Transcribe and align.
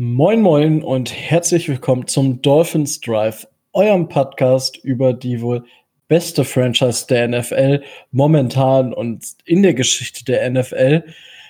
Moin 0.00 0.42
Moin 0.42 0.84
und 0.84 1.12
herzlich 1.12 1.68
willkommen 1.68 2.06
zum 2.06 2.40
Dolphins 2.40 3.00
Drive, 3.00 3.48
eurem 3.72 4.08
Podcast 4.08 4.76
über 4.76 5.12
die 5.12 5.42
wohl 5.42 5.64
beste 6.06 6.44
Franchise 6.44 7.04
der 7.08 7.26
NFL 7.26 7.82
momentan 8.12 8.94
und 8.94 9.26
in 9.44 9.64
der 9.64 9.74
Geschichte 9.74 10.24
der 10.24 10.48
NFL. 10.48 11.02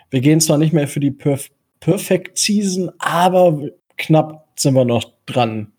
Wir 0.09 0.21
gehen 0.23 0.41
zwar 0.41 0.57
nicht 0.57 0.73
mehr 0.73 0.89
für 0.89 0.99
die 0.99 1.11
Perf 1.11 1.51
Perfect 1.81 2.39
Season, 2.39 2.91
aber 2.97 3.69
knapp 3.99 4.49
sind 4.57 4.73
wir 4.73 4.87
noch 4.87 5.13
dran, 5.27 5.71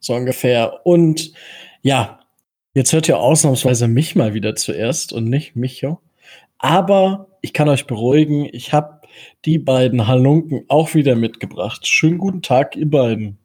so 0.00 0.12
ungefähr. 0.14 0.84
Und 0.84 1.32
ja, 1.82 2.18
jetzt 2.74 2.92
hört 2.92 3.08
ihr 3.08 3.20
ausnahmsweise 3.20 3.86
mich 3.86 4.16
mal 4.16 4.34
wieder 4.34 4.56
zuerst 4.56 5.12
und 5.12 5.30
nicht 5.30 5.54
Micho. 5.54 6.00
Aber 6.58 7.28
ich 7.42 7.52
kann 7.52 7.68
euch 7.68 7.86
beruhigen, 7.86 8.48
ich 8.50 8.72
habe 8.72 8.97
die 9.44 9.58
beiden 9.58 10.06
Halunken 10.06 10.64
auch 10.68 10.94
wieder 10.94 11.14
mitgebracht. 11.16 11.86
Schönen 11.86 12.18
guten 12.18 12.42
Tag, 12.42 12.76
ihr 12.76 12.90
beiden. 12.90 13.38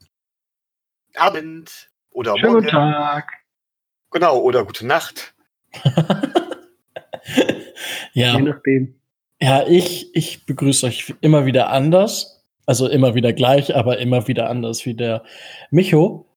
Abend 1.15 1.89
oder 2.11 2.37
Schönen 2.37 2.53
morgen. 2.53 2.65
guten 2.65 2.75
Tag. 2.75 3.31
Genau, 4.11 4.39
oder 4.39 4.65
gute 4.65 4.85
Nacht. 4.85 5.33
ja. 8.13 8.35
Je 8.35 8.41
nachdem. 8.41 8.95
Ja, 9.41 9.65
ich, 9.67 10.15
ich 10.15 10.45
begrüße 10.45 10.85
euch 10.85 11.13
immer 11.21 11.45
wieder 11.45 11.69
anders. 11.69 12.45
Also 12.65 12.87
immer 12.87 13.13
wieder 13.13 13.33
gleich, 13.33 13.75
aber 13.75 13.97
immer 13.97 14.27
wieder 14.27 14.49
anders 14.49 14.85
wie 14.85 14.93
der 14.93 15.23
Micho. 15.69 16.27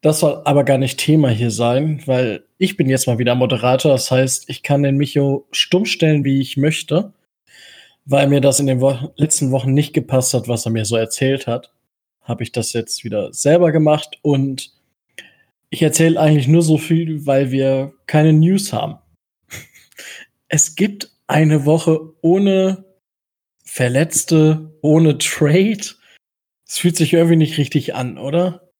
Das 0.00 0.20
soll 0.20 0.40
aber 0.44 0.64
gar 0.64 0.78
nicht 0.78 0.98
Thema 0.98 1.28
hier 1.28 1.50
sein, 1.50 2.02
weil 2.06 2.44
ich 2.58 2.76
bin 2.76 2.88
jetzt 2.88 3.06
mal 3.06 3.18
wieder 3.18 3.34
Moderator. 3.34 3.92
Das 3.92 4.10
heißt, 4.10 4.48
ich 4.48 4.62
kann 4.62 4.82
den 4.82 4.96
Micho 4.96 5.46
stumm 5.50 5.84
stellen, 5.84 6.24
wie 6.24 6.40
ich 6.40 6.56
möchte 6.56 7.12
weil 8.06 8.28
mir 8.28 8.40
das 8.40 8.60
in 8.60 8.66
den 8.66 8.80
Wo 8.80 9.12
letzten 9.16 9.50
Wochen 9.50 9.74
nicht 9.74 9.92
gepasst 9.92 10.32
hat, 10.32 10.48
was 10.48 10.64
er 10.64 10.72
mir 10.72 10.84
so 10.84 10.96
erzählt 10.96 11.46
hat, 11.46 11.72
habe 12.22 12.42
ich 12.42 12.52
das 12.52 12.72
jetzt 12.72 13.04
wieder 13.04 13.32
selber 13.32 13.72
gemacht 13.72 14.18
und 14.22 14.72
ich 15.70 15.82
erzähle 15.82 16.18
eigentlich 16.18 16.48
nur 16.48 16.62
so 16.62 16.78
viel, 16.78 17.26
weil 17.26 17.50
wir 17.50 17.92
keine 18.06 18.32
News 18.32 18.72
haben. 18.72 18.98
Es 20.48 20.76
gibt 20.76 21.10
eine 21.26 21.66
Woche 21.66 22.14
ohne 22.22 22.84
Verletzte, 23.64 24.72
ohne 24.80 25.18
Trade. 25.18 25.84
Es 26.64 26.78
fühlt 26.78 26.96
sich 26.96 27.12
irgendwie 27.12 27.36
nicht 27.36 27.58
richtig 27.58 27.96
an, 27.96 28.16
oder? 28.16 28.70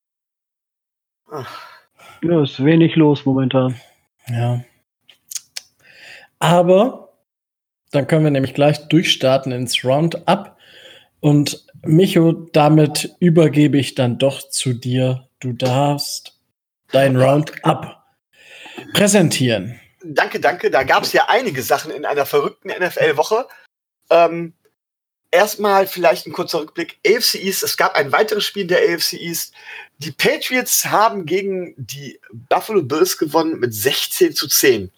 Ja, 2.22 2.42
ist 2.42 2.64
wenig 2.64 2.94
los 2.94 3.26
momentan. 3.26 3.80
Ja. 4.28 4.64
Aber 6.38 7.05
dann 7.90 8.06
können 8.06 8.24
wir 8.24 8.30
nämlich 8.30 8.54
gleich 8.54 8.88
durchstarten 8.88 9.52
ins 9.52 9.84
Roundup. 9.84 10.56
Und 11.20 11.64
Micho, 11.82 12.32
damit 12.52 13.16
übergebe 13.20 13.78
ich 13.78 13.94
dann 13.94 14.18
doch 14.18 14.48
zu 14.48 14.72
dir. 14.72 15.28
Du 15.40 15.52
darfst 15.52 16.38
dein 16.92 17.16
Roundup 17.16 17.96
präsentieren. 18.92 19.80
Danke, 20.04 20.40
danke. 20.40 20.70
Da 20.70 20.84
gab 20.84 21.02
es 21.02 21.12
ja 21.12 21.26
einige 21.28 21.62
Sachen 21.62 21.90
in 21.90 22.04
einer 22.04 22.26
verrückten 22.26 22.68
NFL-Woche. 22.68 23.46
Ähm, 24.10 24.52
erstmal 25.30 25.86
vielleicht 25.86 26.26
ein 26.26 26.32
kurzer 26.32 26.60
Rückblick. 26.60 26.98
AFC 27.06 27.36
East, 27.36 27.62
es 27.62 27.76
gab 27.76 27.94
ein 27.94 28.12
weiteres 28.12 28.44
Spiel 28.44 28.66
der 28.66 28.78
AFC 28.78 29.14
East. 29.14 29.52
Die 29.98 30.12
Patriots 30.12 30.86
haben 30.86 31.26
gegen 31.26 31.74
die 31.76 32.20
Buffalo 32.32 32.82
Bills 32.82 33.18
gewonnen 33.18 33.58
mit 33.58 33.74
16 33.74 34.34
zu 34.34 34.46
10. 34.46 34.92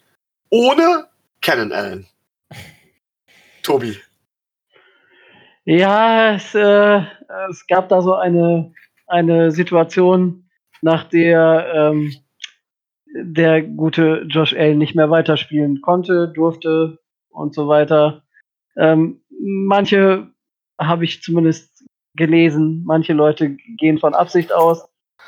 Ohne 0.49 1.07
Cannon 1.41 1.71
Allen. 1.71 2.07
Tobi. 3.63 3.97
Ja, 5.65 6.33
es, 6.33 6.55
äh, 6.55 7.01
es 7.49 7.67
gab 7.67 7.89
da 7.89 8.01
so 8.01 8.15
eine, 8.15 8.73
eine 9.07 9.51
Situation, 9.51 10.49
nach 10.81 11.03
der 11.03 11.71
ähm, 11.75 12.13
der 13.13 13.61
gute 13.63 14.25
Josh 14.27 14.53
Allen 14.53 14.77
nicht 14.77 14.95
mehr 14.95 15.09
weiterspielen 15.09 15.81
konnte, 15.81 16.31
durfte 16.33 16.99
und 17.29 17.53
so 17.53 17.67
weiter. 17.67 18.23
Ähm, 18.77 19.21
manche 19.39 20.31
habe 20.79 21.05
ich 21.05 21.21
zumindest 21.21 21.85
gelesen, 22.15 22.83
manche 22.85 23.13
Leute 23.13 23.55
gehen 23.77 23.97
von 23.97 24.13
Absicht 24.13 24.53
aus. 24.53 24.87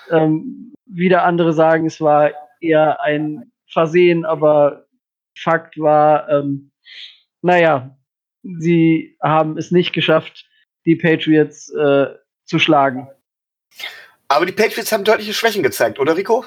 Ähm, 0.10 0.74
wieder 0.86 1.24
andere 1.24 1.54
sagen, 1.54 1.86
es 1.86 2.02
war 2.02 2.32
eher 2.60 3.02
ein 3.02 3.52
Versehen, 3.68 4.26
aber 4.26 4.86
Fakt 5.38 5.80
war, 5.80 6.30
ähm, 6.30 6.72
naja, 7.42 7.98
sie 8.44 9.18
haben 9.22 9.58
es 9.58 9.72
nicht 9.72 9.94
geschafft, 9.94 10.50
die 10.86 10.96
Patriots 10.96 11.70
äh, 11.70 12.08
zu 12.46 12.60
schlagen. 12.60 13.08
Aber 14.28 14.46
die 14.46 14.52
Patriots 14.52 14.92
haben 14.92 15.04
deutliche 15.04 15.34
Schwächen 15.34 15.64
gezeigt, 15.64 16.00
oder 16.00 16.16
Rico? 16.16 16.46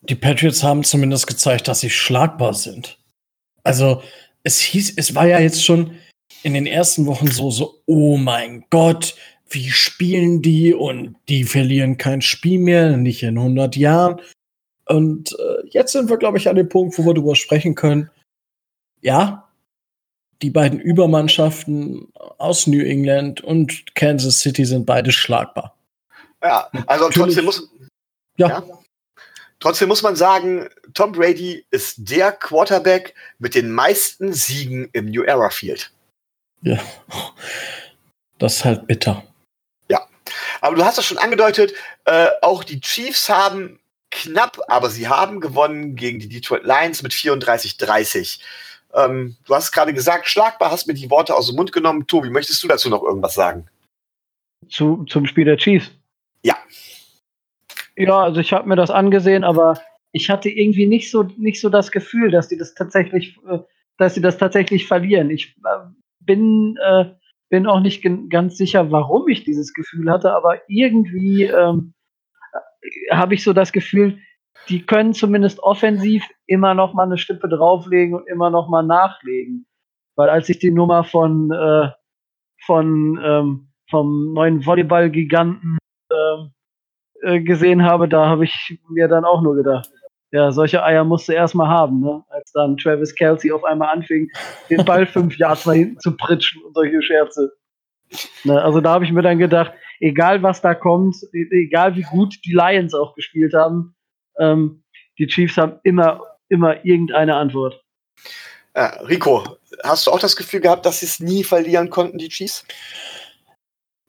Die 0.00 0.14
Patriots 0.14 0.62
haben 0.62 0.84
zumindest 0.84 1.26
gezeigt, 1.26 1.68
dass 1.68 1.80
sie 1.80 1.90
schlagbar 1.90 2.54
sind. 2.54 2.98
Also, 3.64 4.02
es 4.42 4.60
hieß, 4.60 4.94
es 4.96 5.14
war 5.14 5.26
ja 5.26 5.40
jetzt 5.40 5.64
schon 5.64 5.98
in 6.42 6.54
den 6.54 6.66
ersten 6.66 7.06
Wochen 7.06 7.26
so, 7.26 7.50
so, 7.50 7.82
oh 7.86 8.16
mein 8.16 8.64
Gott, 8.70 9.16
wie 9.48 9.70
spielen 9.70 10.42
die 10.42 10.74
und 10.74 11.16
die 11.28 11.44
verlieren 11.44 11.98
kein 11.98 12.22
Spiel 12.22 12.58
mehr, 12.58 12.96
nicht 12.96 13.22
in 13.22 13.38
100 13.38 13.76
Jahren. 13.76 14.20
Und 14.86 15.32
äh, 15.32 15.66
jetzt 15.70 15.92
sind 15.92 16.08
wir, 16.08 16.16
glaube 16.16 16.38
ich, 16.38 16.48
an 16.48 16.56
dem 16.56 16.68
Punkt, 16.68 16.96
wo 16.98 17.04
wir 17.04 17.14
darüber 17.14 17.34
sprechen 17.34 17.74
können. 17.74 18.10
Ja, 19.00 19.45
die 20.42 20.50
beiden 20.50 20.78
Übermannschaften 20.80 22.12
aus 22.38 22.66
New 22.66 22.84
England 22.84 23.40
und 23.42 23.94
Kansas 23.94 24.40
City 24.40 24.64
sind 24.64 24.86
beide 24.86 25.12
schlagbar. 25.12 25.74
Ja, 26.42 26.68
also 26.86 27.04
Natürlich. 27.06 27.14
trotzdem 27.36 27.44
muss, 27.44 27.70
Ja, 28.36 28.48
Ja. 28.48 28.62
trotzdem 29.60 29.88
muss 29.88 30.02
man 30.02 30.14
sagen, 30.16 30.68
Tom 30.94 31.12
Brady 31.12 31.64
ist 31.70 31.94
der 31.98 32.32
Quarterback 32.32 33.14
mit 33.38 33.54
den 33.54 33.70
meisten 33.70 34.32
Siegen 34.32 34.88
im 34.92 35.06
New 35.06 35.22
Era 35.22 35.50
Field. 35.50 35.90
ja. 36.62 36.78
Das 38.38 38.56
ist 38.56 38.64
halt 38.66 38.86
bitter. 38.86 39.22
Aber 40.60 40.74
du 40.76 40.84
hast 40.84 40.98
es 40.98 41.06
schon 41.06 41.18
angedeutet, 41.18 41.72
äh, 42.06 42.28
auch 42.42 42.64
die 42.64 42.80
Chiefs 42.80 43.28
haben 43.28 43.78
knapp, 44.10 44.58
aber 44.68 44.90
sie 44.90 45.06
haben 45.06 45.40
gewonnen 45.40 45.94
gegen 45.96 46.18
die 46.18 46.28
Detroit 46.28 46.64
Lions 46.64 47.02
mit 47.02 47.12
34-30. 47.12 48.40
Ähm, 48.96 49.36
du 49.46 49.54
hast 49.54 49.72
gerade 49.72 49.92
gesagt, 49.92 50.26
schlagbar, 50.26 50.70
hast 50.70 50.86
mir 50.86 50.94
die 50.94 51.10
Worte 51.10 51.34
aus 51.34 51.48
dem 51.48 51.56
Mund 51.56 51.70
genommen. 51.70 52.06
Tobi, 52.06 52.30
möchtest 52.30 52.62
du 52.62 52.68
dazu 52.68 52.88
noch 52.88 53.02
irgendwas 53.02 53.34
sagen? 53.34 53.66
Zu, 54.68 55.04
zum 55.04 55.26
Spiel 55.26 55.44
der 55.44 55.58
Chiefs. 55.58 55.90
Ja. 56.42 56.56
Ja, 57.96 58.22
also 58.22 58.40
ich 58.40 58.52
habe 58.52 58.68
mir 58.68 58.76
das 58.76 58.90
angesehen, 58.90 59.44
aber 59.44 59.80
ich 60.12 60.30
hatte 60.30 60.48
irgendwie 60.48 60.86
nicht 60.86 61.10
so, 61.10 61.24
nicht 61.36 61.60
so 61.60 61.68
das 61.68 61.92
Gefühl, 61.92 62.30
dass 62.30 62.48
die 62.48 62.56
das 62.56 62.74
tatsächlich, 62.74 63.36
äh, 63.46 63.58
dass 63.98 64.14
sie 64.14 64.22
das 64.22 64.38
tatsächlich 64.38 64.86
verlieren. 64.86 65.28
Ich 65.30 65.54
äh, 65.64 65.86
bin, 66.20 66.76
äh, 66.82 67.04
bin 67.50 67.66
auch 67.66 67.80
nicht 67.80 68.02
ganz 68.30 68.56
sicher, 68.56 68.90
warum 68.90 69.28
ich 69.28 69.44
dieses 69.44 69.74
Gefühl 69.74 70.10
hatte, 70.10 70.32
aber 70.32 70.60
irgendwie 70.68 71.44
ähm, 71.44 71.92
äh, 72.52 73.14
habe 73.14 73.34
ich 73.34 73.42
so 73.42 73.52
das 73.52 73.72
Gefühl, 73.72 74.18
die 74.68 74.84
können 74.84 75.14
zumindest 75.14 75.60
offensiv 75.60 76.24
immer 76.46 76.74
noch 76.74 76.94
mal 76.94 77.04
eine 77.04 77.18
Stippe 77.18 77.48
drauflegen 77.48 78.14
und 78.14 78.28
immer 78.28 78.50
noch 78.50 78.68
mal 78.68 78.82
nachlegen. 78.82 79.66
Weil 80.16 80.28
als 80.30 80.48
ich 80.48 80.58
die 80.58 80.70
Nummer 80.70 81.04
von, 81.04 81.50
äh, 81.50 81.90
von 82.64 83.20
ähm, 83.22 83.68
vom 83.88 84.32
neuen 84.32 84.64
Volleyball-Giganten 84.64 85.78
ähm, 86.10 86.52
äh, 87.22 87.40
gesehen 87.40 87.84
habe, 87.84 88.08
da 88.08 88.26
habe 88.26 88.44
ich 88.44 88.80
mir 88.88 89.08
dann 89.08 89.24
auch 89.24 89.42
nur 89.42 89.54
gedacht, 89.54 89.90
ja, 90.32 90.50
solche 90.50 90.82
Eier 90.82 91.04
musst 91.04 91.28
du 91.28 91.32
erstmal 91.32 91.68
haben, 91.68 92.00
ne? 92.00 92.22
Als 92.28 92.50
dann 92.52 92.76
Travis 92.76 93.14
Kelsey 93.14 93.52
auf 93.52 93.64
einmal 93.64 93.94
anfing, 93.94 94.28
den 94.68 94.84
Ball 94.84 95.06
fünf 95.06 95.38
Yards 95.38 95.66
nach 95.66 95.74
hinten 95.74 96.00
zu 96.00 96.16
pritschen 96.16 96.62
und 96.62 96.74
solche 96.74 97.00
Scherze. 97.00 97.52
Ne? 98.44 98.60
Also 98.62 98.80
da 98.80 98.92
habe 98.92 99.04
ich 99.04 99.12
mir 99.12 99.22
dann 99.22 99.38
gedacht, 99.38 99.72
egal 100.00 100.42
was 100.42 100.60
da 100.60 100.74
kommt, 100.74 101.16
e- 101.32 101.48
egal 101.50 101.96
wie 101.96 102.02
gut 102.02 102.36
die 102.44 102.52
Lions 102.52 102.94
auch 102.94 103.14
gespielt 103.14 103.54
haben, 103.54 103.95
ähm, 104.38 104.82
die 105.18 105.26
Chiefs 105.26 105.56
haben 105.56 105.78
immer, 105.82 106.20
immer 106.48 106.84
irgendeine 106.84 107.36
Antwort. 107.36 107.82
Äh, 108.74 108.84
Rico, 109.08 109.58
hast 109.82 110.06
du 110.06 110.10
auch 110.10 110.18
das 110.18 110.36
Gefühl 110.36 110.60
gehabt, 110.60 110.84
dass 110.84 111.00
sie 111.00 111.06
es 111.06 111.20
nie 111.20 111.44
verlieren 111.44 111.90
konnten, 111.90 112.18
die 112.18 112.28
Chiefs? 112.28 112.64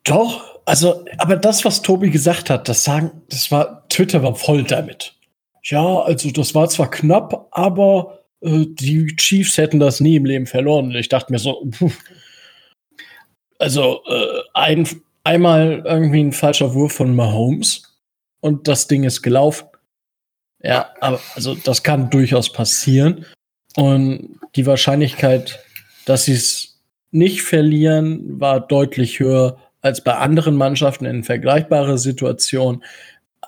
Doch, 0.03 0.59
also, 0.65 1.06
aber 1.18 1.38
das, 1.38 1.63
was 1.63 1.81
Tobi 1.81 2.09
gesagt 2.09 2.50
hat, 2.50 2.68
das 2.68 2.83
sagen, 2.83 3.21
das 3.29 3.51
war, 3.51 3.88
Twitter 3.89 4.24
war 4.24 4.35
voll 4.35 4.63
damit. 4.63 5.13
Ja, 5.63 6.00
also 6.00 6.31
das 6.31 6.56
war 6.56 6.69
zwar 6.69 6.89
knapp, 6.89 7.47
aber 7.51 8.23
äh, 8.41 8.65
die 8.68 9.07
Chiefs 9.15 9.57
hätten 9.57 9.80
das 9.80 10.00
nie 10.00 10.15
im 10.15 10.25
Leben 10.25 10.45
verloren. 10.45 10.88
Und 10.88 10.95
ich 10.95 11.09
dachte 11.09 11.31
mir 11.31 11.39
so, 11.39 11.65
puh. 11.77 11.91
also 13.59 14.01
äh, 14.07 14.41
ein, 14.53 14.88
einmal 15.23 15.83
irgendwie 15.85 16.21
ein 16.21 16.33
falscher 16.33 16.73
Wurf 16.73 16.94
von 16.94 17.15
Mahomes 17.15 17.97
und 18.39 18.68
das 18.68 18.88
Ding 18.88 19.03
ist 19.03 19.21
gelaufen. 19.21 19.68
Ja, 20.63 20.89
aber 21.01 21.19
also 21.36 21.56
das 21.56 21.83
kann 21.83 22.09
durchaus 22.09 22.51
passieren. 22.51 23.25
Und 23.75 24.39
die 24.56 24.65
Wahrscheinlichkeit, 24.65 25.59
dass 26.06 26.25
sie 26.25 26.33
es 26.33 26.80
nicht 27.12 27.44
verlieren, 27.44 28.39
war 28.39 28.59
deutlich 28.59 29.19
höher, 29.19 29.57
als 29.81 30.04
bei 30.04 30.15
anderen 30.15 30.56
Mannschaften 30.56 31.06
in 31.06 31.24
vergleichbare 31.24 31.98
Situationen. 31.98 32.83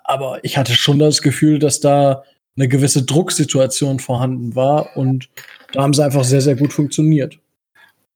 Aber 0.04 0.44
ich 0.44 0.58
hatte 0.58 0.74
schon 0.74 1.00
das 1.00 1.22
Gefühl, 1.22 1.60
dass 1.60 1.80
da 1.80 2.24
eine 2.56 2.68
gewisse 2.68 3.04
Drucksituation 3.04 4.00
vorhanden 4.00 4.56
war 4.56 4.96
und 4.98 5.30
da 5.72 5.82
haben 5.82 5.94
sie 5.94 6.04
einfach 6.04 6.24
sehr, 6.24 6.42
sehr 6.42 6.56
gut 6.56 6.74
funktioniert. 6.74 7.40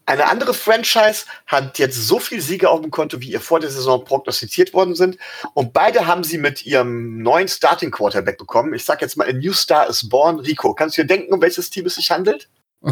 Eine 0.06 0.28
andere 0.28 0.54
Franchise 0.54 1.26
hat 1.48 1.80
jetzt 1.80 1.96
so 1.96 2.20
viel 2.20 2.42
Siege 2.42 2.70
auf 2.70 2.82
dem 2.82 2.92
Konto, 2.92 3.22
wie 3.22 3.32
ihr 3.32 3.40
vor 3.40 3.62
der 3.62 3.70
Saison 3.70 4.04
prognostiziert 4.04 4.74
worden 4.74 4.96
sind. 4.96 5.18
Und 5.54 5.72
beide 5.72 6.08
haben 6.08 6.26
sie 6.26 6.38
mit 6.38 6.66
ihrem 6.66 7.20
neuen 7.22 7.48
Starting 7.48 7.90
Quarterback 7.92 8.38
bekommen. 8.38 8.74
Ich 8.74 8.84
sag 8.84 9.02
jetzt 9.02 9.16
mal, 9.16 9.30
a 9.30 9.34
new 9.34 9.54
star 9.54 9.88
is 9.88 10.10
born. 10.10 10.40
Rico, 10.40 10.74
kannst 10.74 10.98
du 10.98 11.04
dir 11.04 11.08
denken, 11.08 11.34
um 11.34 11.42
welches 11.42 11.70
Team 11.70 11.86
es 11.86 11.96
sich 11.96 12.12
handelt? 12.12 12.50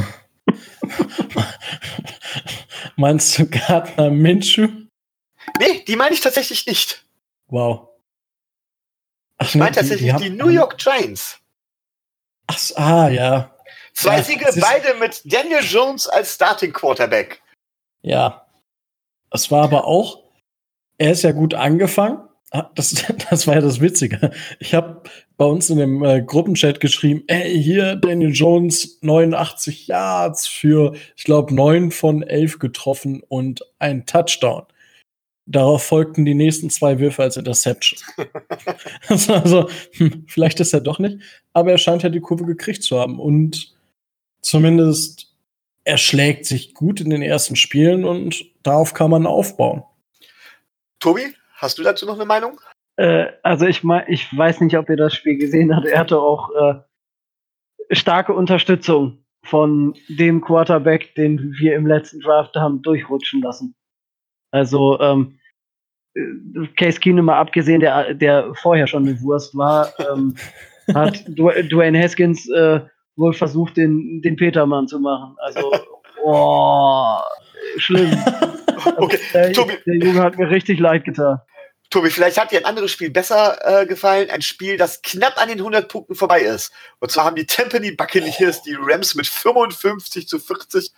Meinst 2.95 3.37
du 3.37 3.45
Gardner 3.47 4.09
Minshew? 4.09 4.69
Nee, 5.59 5.83
die 5.85 5.95
meine 5.97 6.13
ich 6.13 6.21
tatsächlich 6.21 6.65
nicht. 6.65 7.05
Wow. 7.47 7.89
Ach, 9.37 9.47
ich 9.47 9.55
meine 9.55 9.75
tatsächlich 9.75 10.13
die, 10.15 10.23
die, 10.23 10.29
die 10.29 10.35
New 10.37 10.47
York 10.47 10.77
Giants. 10.77 11.39
Ach, 12.47 12.57
ah, 12.75 13.09
ja. 13.09 13.50
Zwei 13.93 14.17
ja, 14.17 14.23
Siege, 14.23 14.45
beide 14.59 14.97
mit 14.99 15.21
Daniel 15.25 15.63
Jones 15.63 16.07
als 16.07 16.35
Starting 16.35 16.73
Quarterback. 16.73 17.41
Ja. 18.01 18.45
Das 19.29 19.49
war 19.49 19.63
aber 19.63 19.85
auch, 19.85 20.23
er 20.97 21.11
ist 21.11 21.23
ja 21.23 21.31
gut 21.31 21.53
angefangen. 21.53 22.19
Ah, 22.51 22.69
das, 22.75 23.05
das 23.29 23.47
war 23.47 23.55
ja 23.55 23.61
das 23.61 23.79
Witzige. 23.79 24.31
Ich 24.59 24.73
habe 24.73 25.01
bei 25.37 25.45
uns 25.45 25.69
in 25.69 25.77
dem 25.77 26.03
äh, 26.03 26.21
Gruppenchat 26.21 26.79
geschrieben, 26.79 27.23
ey, 27.27 27.61
hier 27.61 27.95
Daniel 27.95 28.31
Jones 28.31 28.99
89 29.01 29.87
Yards 29.87 30.47
für, 30.47 30.93
ich 31.15 31.23
glaube, 31.23 31.55
9 31.55 31.91
von 31.91 32.23
11 32.23 32.59
getroffen 32.59 33.23
und 33.27 33.61
ein 33.79 34.05
Touchdown. 34.05 34.63
Darauf 35.47 35.83
folgten 35.83 36.23
die 36.23 36.35
nächsten 36.35 36.69
zwei 36.69 36.99
Würfe 36.99 37.23
als 37.23 37.37
Interception. 37.37 37.99
also, 39.07 39.69
hm, 39.93 40.25
vielleicht 40.27 40.59
ist 40.59 40.73
er 40.73 40.81
doch 40.81 40.99
nicht, 40.99 41.19
aber 41.53 41.71
er 41.71 41.77
scheint 41.77 42.03
ja 42.03 42.09
die 42.09 42.21
Kurve 42.21 42.45
gekriegt 42.45 42.83
zu 42.83 42.99
haben. 42.99 43.19
Und 43.19 43.73
zumindest 44.41 45.31
er 45.83 45.97
schlägt 45.97 46.45
sich 46.45 46.73
gut 46.73 47.01
in 47.01 47.09
den 47.09 47.21
ersten 47.21 47.55
Spielen 47.55 48.05
und 48.05 48.45
darauf 48.63 48.93
kann 48.93 49.09
man 49.11 49.25
aufbauen. 49.25 49.83
Tobi, 50.99 51.33
hast 51.55 51.79
du 51.79 51.83
dazu 51.83 52.05
noch 52.05 52.15
eine 52.15 52.25
Meinung? 52.25 52.59
Äh, 52.97 53.27
also 53.41 53.65
ich 53.65 53.83
mein, 53.83 54.03
ich 54.07 54.35
weiß 54.35 54.61
nicht, 54.61 54.77
ob 54.77 54.89
ihr 54.89 54.97
das 54.97 55.15
Spiel 55.15 55.37
gesehen 55.37 55.75
habt. 55.75 55.87
Er 55.87 55.99
hatte 55.99 56.19
auch 56.19 56.51
äh, 56.51 57.95
starke 57.95 58.33
Unterstützung 58.33 59.23
von 59.43 59.95
dem 60.07 60.41
Quarterback, 60.41 61.15
den 61.15 61.53
wir 61.57 61.75
im 61.75 61.87
letzten 61.87 62.19
Draft 62.19 62.55
haben 62.55 62.81
durchrutschen 62.83 63.41
lassen. 63.41 63.75
Also 64.51 64.99
ähm, 64.99 65.39
äh, 66.13 66.67
Case 66.77 66.99
Keenum 66.99 67.25
mal 67.25 67.39
abgesehen, 67.39 67.79
der, 67.79 68.13
der 68.13 68.53
vorher 68.55 68.85
schon 68.85 69.07
eine 69.07 69.19
Wurst 69.21 69.57
war, 69.57 69.91
ähm, 69.99 70.35
hat 70.93 71.25
Dwayne 71.27 72.01
Haskins 72.01 72.47
äh, 72.49 72.81
wohl 73.15 73.33
versucht, 73.33 73.77
den, 73.77 74.21
den 74.21 74.35
Petermann 74.35 74.87
zu 74.87 74.99
machen. 74.99 75.35
Also, 75.39 75.71
oh, 76.23 77.17
schlimm. 77.77 78.11
Also, 78.83 78.97
okay, 78.97 79.19
der, 79.31 79.53
Tobi. 79.53 79.77
der 79.85 79.95
Junge 79.95 80.23
hat 80.23 80.39
mir 80.39 80.49
richtig 80.49 80.79
leid 80.79 81.05
getan. 81.05 81.39
Tobi, 81.91 82.09
vielleicht 82.09 82.39
hat 82.39 82.51
dir 82.51 82.57
ein 82.57 82.65
anderes 82.65 82.89
Spiel 82.89 83.11
besser 83.11 83.81
äh, 83.81 83.85
gefallen. 83.85 84.29
Ein 84.31 84.41
Spiel, 84.41 84.77
das 84.77 85.01
knapp 85.03 85.39
an 85.39 85.49
den 85.49 85.59
100 85.59 85.87
Punkten 85.87 86.15
vorbei 86.15 86.41
ist. 86.41 86.71
Und 86.99 87.11
zwar 87.11 87.25
haben 87.25 87.35
die 87.35 87.45
Tampany 87.45 87.91
Buccaneers 87.91 88.63
die 88.63 88.75
Rams 88.79 89.13
mit 89.13 89.27
55 89.27 90.27
zu 90.27 90.39
40 90.39 90.91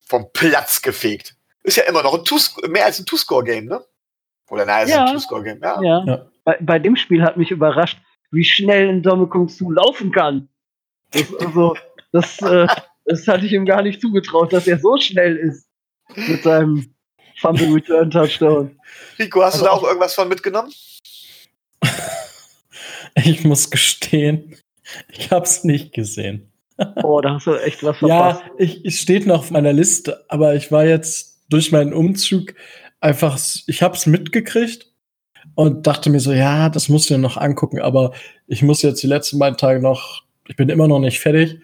vom 0.00 0.32
Platz 0.32 0.80
gefegt. 0.82 1.36
Ist 1.62 1.76
ja 1.76 1.84
immer 1.84 2.02
noch 2.02 2.14
ein 2.14 2.24
Two 2.24 2.38
mehr 2.68 2.86
als 2.86 2.98
ein 2.98 3.06
Two-Score-Game, 3.06 3.66
ne? 3.66 3.84
Oder 4.50 4.64
nein, 4.64 4.86
ist 4.86 4.94
ja. 4.94 5.04
ein 5.04 5.12
Two-Score-Game, 5.12 5.60
ja. 5.62 5.80
ja. 5.82 6.04
ja. 6.06 6.26
Bei, 6.44 6.58
bei, 6.60 6.78
dem 6.78 6.96
Spiel 6.96 7.22
hat 7.22 7.36
mich 7.36 7.50
überrascht, 7.50 7.98
wie 8.30 8.44
schnell 8.44 8.88
ein 8.88 9.02
zu 9.48 9.70
laufen 9.70 10.10
kann. 10.10 10.48
Das, 11.12 11.34
also, 11.40 11.76
das, 12.12 12.42
äh, 12.42 12.66
das 13.04 13.26
hatte 13.28 13.46
ich 13.46 13.52
ihm 13.52 13.64
gar 13.64 13.82
nicht 13.82 14.00
zugetraut, 14.00 14.52
dass 14.52 14.66
er 14.66 14.78
so 14.78 14.96
schnell 14.98 15.36
ist 15.36 15.66
mit 16.16 16.42
seinem 16.42 16.94
Fumble 17.40 17.74
Return 17.74 18.10
Touchdown. 18.10 18.78
Rico, 19.18 19.42
hast 19.42 19.54
Aber 19.54 19.62
du 19.62 19.64
da 19.66 19.70
auch 19.72 19.82
irgendwas 19.84 20.14
von 20.14 20.28
mitgenommen? 20.28 20.72
ich 23.14 23.44
muss 23.44 23.70
gestehen, 23.70 24.56
ich 25.08 25.30
habe 25.30 25.44
es 25.44 25.64
nicht 25.64 25.92
gesehen. 25.92 26.52
Oh, 27.02 27.20
da 27.20 27.34
hast 27.34 27.46
du 27.46 27.54
echt 27.54 27.82
was 27.82 27.98
verpasst. 27.98 28.42
Ja, 28.42 28.50
ich, 28.58 28.84
es 28.84 28.98
steht 28.98 29.26
noch 29.26 29.40
auf 29.40 29.50
meiner 29.50 29.72
Liste, 29.72 30.24
aber 30.28 30.54
ich 30.54 30.72
war 30.72 30.84
jetzt 30.84 31.40
durch 31.48 31.70
meinen 31.72 31.92
Umzug 31.92 32.54
einfach, 33.00 33.38
ich 33.66 33.82
habe 33.82 33.96
es 33.96 34.06
mitgekriegt 34.06 34.86
und 35.54 35.86
dachte 35.86 36.10
mir 36.10 36.20
so, 36.20 36.32
ja, 36.32 36.68
das 36.68 36.88
musst 36.88 37.10
du 37.10 37.14
dir 37.14 37.20
noch 37.20 37.36
angucken, 37.36 37.80
aber 37.80 38.12
ich 38.46 38.62
muss 38.62 38.82
jetzt 38.82 39.02
die 39.02 39.08
letzten 39.08 39.38
beiden 39.38 39.58
Tage 39.58 39.80
noch 39.80 40.22
ich 40.48 40.56
bin 40.56 40.68
immer 40.68 40.88
noch 40.88 40.98
nicht 40.98 41.20
fertig. 41.20 41.60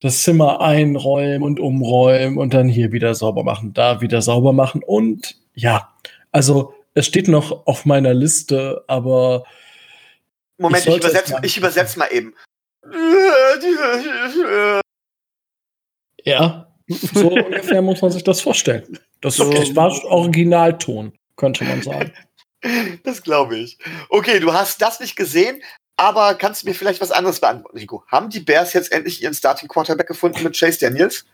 Das 0.00 0.22
Zimmer 0.22 0.60
einräumen 0.60 1.42
und 1.42 1.58
umräumen 1.58 2.38
und 2.38 2.54
dann 2.54 2.68
hier 2.68 2.92
wieder 2.92 3.14
sauber 3.14 3.42
machen, 3.42 3.74
da 3.74 4.00
wieder 4.00 4.22
sauber 4.22 4.52
machen 4.52 4.82
und 4.84 5.36
ja, 5.54 5.92
also 6.30 6.72
es 6.94 7.06
steht 7.06 7.28
noch 7.28 7.66
auf 7.66 7.84
meiner 7.84 8.14
Liste, 8.14 8.84
aber 8.86 9.44
Moment, 10.56 10.86
ich, 10.86 10.92
ich 10.92 10.98
übersetze, 10.98 11.40
ich 11.42 11.56
übersetze 11.56 11.98
mal 11.98 12.08
eben. 12.12 12.34
Ja, 16.24 16.72
so 16.88 17.28
ungefähr 17.30 17.82
muss 17.82 18.02
man 18.02 18.10
sich 18.10 18.24
das 18.24 18.40
vorstellen. 18.40 18.98
Das 19.20 19.40
okay. 19.40 19.74
war 19.74 19.92
Originalton, 20.04 21.12
könnte 21.36 21.64
man 21.64 21.82
sagen. 21.82 22.12
Das 23.04 23.22
glaube 23.22 23.56
ich. 23.56 23.78
Okay, 24.08 24.40
du 24.40 24.52
hast 24.52 24.82
das 24.82 24.98
nicht 24.98 25.14
gesehen, 25.14 25.62
aber 25.98 26.34
kannst 26.36 26.62
du 26.62 26.68
mir 26.68 26.74
vielleicht 26.74 27.00
was 27.00 27.10
anderes 27.10 27.40
beantworten, 27.40 27.76
Rico? 27.76 28.04
Haben 28.06 28.30
die 28.30 28.40
Bears 28.40 28.72
jetzt 28.72 28.92
endlich 28.92 29.20
ihren 29.22 29.34
Starting 29.34 29.68
Quarterback 29.68 30.06
gefunden 30.06 30.44
mit 30.44 30.56
Chase 30.56 30.78
Daniels? 30.78 31.26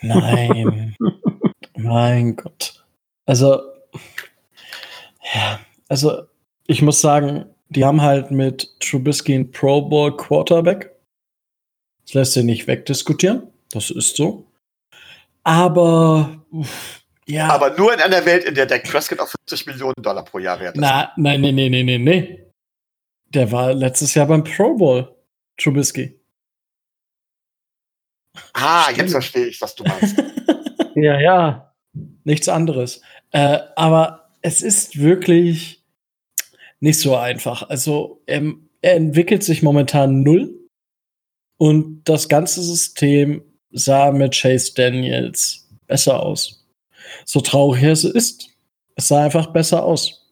Nein. 0.00 0.96
mein 1.76 2.36
Gott. 2.36 2.84
Also, 3.26 3.60
ja, 5.34 5.58
also 5.88 6.22
ich 6.66 6.82
muss 6.82 7.00
sagen, 7.00 7.46
die 7.68 7.84
haben 7.84 8.00
halt 8.00 8.30
mit 8.30 8.78
Trubisky 8.78 9.34
einen 9.34 9.50
Pro 9.50 9.82
Bowl 9.82 10.16
Quarterback. 10.16 10.92
Das 12.04 12.14
lässt 12.14 12.32
sich 12.34 12.44
nicht 12.44 12.68
wegdiskutieren. 12.68 13.48
Das 13.72 13.90
ist 13.90 14.16
so. 14.16 14.46
Aber 15.42 16.44
ja. 17.26 17.48
Aber 17.48 17.76
nur 17.76 17.92
in 17.92 18.00
einer 18.00 18.24
Welt, 18.24 18.44
in 18.44 18.54
der 18.54 18.66
Dak 18.66 18.84
Prescott 18.84 19.18
auf 19.18 19.34
50 19.48 19.66
Millionen 19.66 19.94
Dollar 20.00 20.24
pro 20.24 20.38
Jahr 20.38 20.60
wert 20.60 20.76
ist. 20.76 20.80
Na, 20.80 21.12
nein, 21.16 21.40
nein, 21.40 21.54
nein, 21.56 21.70
nein, 21.72 21.86
nein, 21.86 22.04
nein. 22.04 22.43
Der 23.34 23.50
war 23.50 23.74
letztes 23.74 24.14
Jahr 24.14 24.26
beim 24.26 24.44
Pro 24.44 24.76
Bowl, 24.76 25.14
Trubisky. 25.56 26.20
Ah, 28.52 28.84
Stimmt. 28.84 28.98
jetzt 28.98 29.12
verstehe 29.12 29.46
ich, 29.46 29.60
was 29.60 29.74
du 29.74 29.84
meinst. 29.84 30.16
ja, 30.94 31.20
ja. 31.20 31.74
Nichts 32.24 32.48
anderes. 32.48 33.00
Äh, 33.32 33.58
aber 33.76 34.30
es 34.42 34.62
ist 34.62 34.98
wirklich 34.98 35.84
nicht 36.80 37.00
so 37.00 37.16
einfach. 37.16 37.68
Also 37.68 38.22
er, 38.26 38.42
er 38.82 38.94
entwickelt 38.94 39.42
sich 39.42 39.62
momentan 39.62 40.22
null 40.22 40.68
und 41.56 42.04
das 42.04 42.28
ganze 42.28 42.62
System 42.62 43.42
sah 43.70 44.12
mit 44.12 44.34
Chase 44.34 44.72
Daniels 44.74 45.68
besser 45.86 46.22
aus. 46.22 46.66
So 47.24 47.40
traurig 47.40 47.82
es 47.82 48.04
ist, 48.04 48.48
es 48.96 49.08
sah 49.08 49.24
einfach 49.24 49.48
besser 49.48 49.84
aus. 49.84 50.23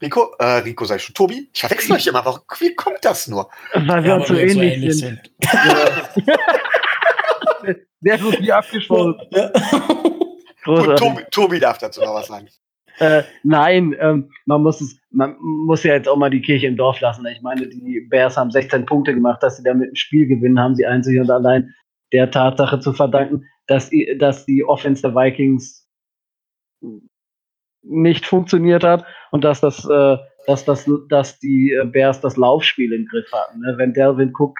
Rico, 0.00 0.34
äh, 0.38 0.58
Rico 0.58 0.84
sei 0.84 0.98
schon 0.98 1.14
Tobi. 1.14 1.48
Ich 1.52 1.60
verwechsel 1.60 1.94
euch 1.94 2.06
immer. 2.06 2.24
Warum, 2.24 2.40
wie 2.58 2.74
kommt 2.74 2.98
das 3.02 3.28
nur? 3.28 3.48
Weil 3.72 4.02
wir 4.02 4.10
ja, 4.10 4.16
uns 4.16 4.28
so 4.28 4.34
ähnlich, 4.34 4.54
so 4.54 4.62
ähnlich, 4.62 4.98
sind. 4.98 5.32
sind. 5.44 6.38
Sehr 8.00 8.18
gut 8.18 8.40
wie 8.40 8.52
abgeschlossen. 8.52 9.14
Ja. 9.30 9.50
Gut, 10.64 10.98
Tobi, 10.98 11.22
Tobi, 11.30 11.60
darf 11.60 11.78
dazu 11.78 12.00
noch 12.00 12.14
was 12.14 12.26
sagen. 12.26 12.48
Äh, 12.98 13.22
nein, 13.42 13.94
ähm, 13.98 14.30
man 14.46 14.62
muss 14.62 14.80
es, 14.80 14.98
man 15.10 15.36
muss 15.40 15.82
ja 15.82 15.94
jetzt 15.94 16.08
auch 16.08 16.16
mal 16.16 16.30
die 16.30 16.40
Kirche 16.40 16.66
im 16.66 16.76
Dorf 16.76 17.00
lassen. 17.00 17.26
Ich 17.26 17.42
meine, 17.42 17.68
die 17.68 18.00
Bears 18.08 18.36
haben 18.36 18.50
16 18.50 18.86
Punkte 18.86 19.14
gemacht, 19.14 19.42
dass 19.42 19.56
sie 19.58 19.62
damit 19.62 19.92
ein 19.92 19.96
Spiel 19.96 20.26
gewinnen, 20.26 20.58
haben 20.58 20.74
sie 20.74 20.86
einzig 20.86 21.20
und 21.20 21.30
allein 21.30 21.74
der 22.12 22.30
Tatsache 22.30 22.80
zu 22.80 22.92
verdanken, 22.92 23.44
dass, 23.66 23.90
dass 24.18 24.46
die 24.46 24.64
Offense 24.64 25.02
der 25.02 25.14
Vikings 25.14 25.86
nicht 27.88 28.26
funktioniert 28.26 28.84
hat 28.84 29.04
und 29.30 29.44
dass 29.44 29.60
das, 29.60 29.84
äh, 29.88 30.16
dass 30.46 30.64
das, 30.64 30.88
dass 31.08 31.38
die 31.38 31.72
äh, 31.72 31.84
Bears 31.84 32.20
das 32.20 32.36
Laufspiel 32.36 32.92
im 32.92 33.06
Griff 33.06 33.30
hatten. 33.32 33.60
Ne? 33.60 33.74
Wenn 33.76 33.92
Delvin 33.92 34.32
Cook, 34.36 34.56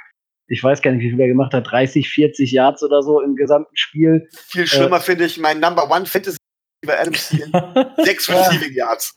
ich 0.49 0.62
weiß 0.62 0.80
gar 0.83 0.92
nicht, 0.92 1.02
wie 1.02 1.11
viel 1.11 1.21
er 1.21 1.28
gemacht 1.28 1.52
hat, 1.52 1.71
30, 1.71 2.09
40 2.09 2.52
Yards 2.52 2.83
oder 2.83 3.02
so 3.02 3.21
im 3.21 3.35
gesamten 3.35 3.76
Spiel. 3.76 4.28
Viel 4.33 4.66
schlimmer 4.66 4.99
äh, 4.99 5.00
finde 5.00 5.25
ich 5.25 5.38
mein 5.38 5.61
Number 5.61 5.90
One 5.90 6.06
Fantasy 6.06 6.38
über 6.85 6.99
Adam 6.99 7.14
Thielen. 7.14 7.52
Sechs 7.99 8.28
Receiving 8.28 8.75
Yards. 8.75 9.14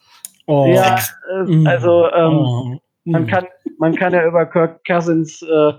Oh. 0.48 0.66
Ja, 0.74 0.96
äh, 0.96 1.68
also 1.68 2.10
ähm, 2.12 2.38
oh. 2.38 2.80
man 3.06 3.28
kann 3.28 3.46
man 3.78 3.96
kann 3.96 4.14
ja 4.14 4.26
über 4.26 4.46
Kirk 4.46 4.84
Cousins 4.86 5.42
äh, 5.42 5.74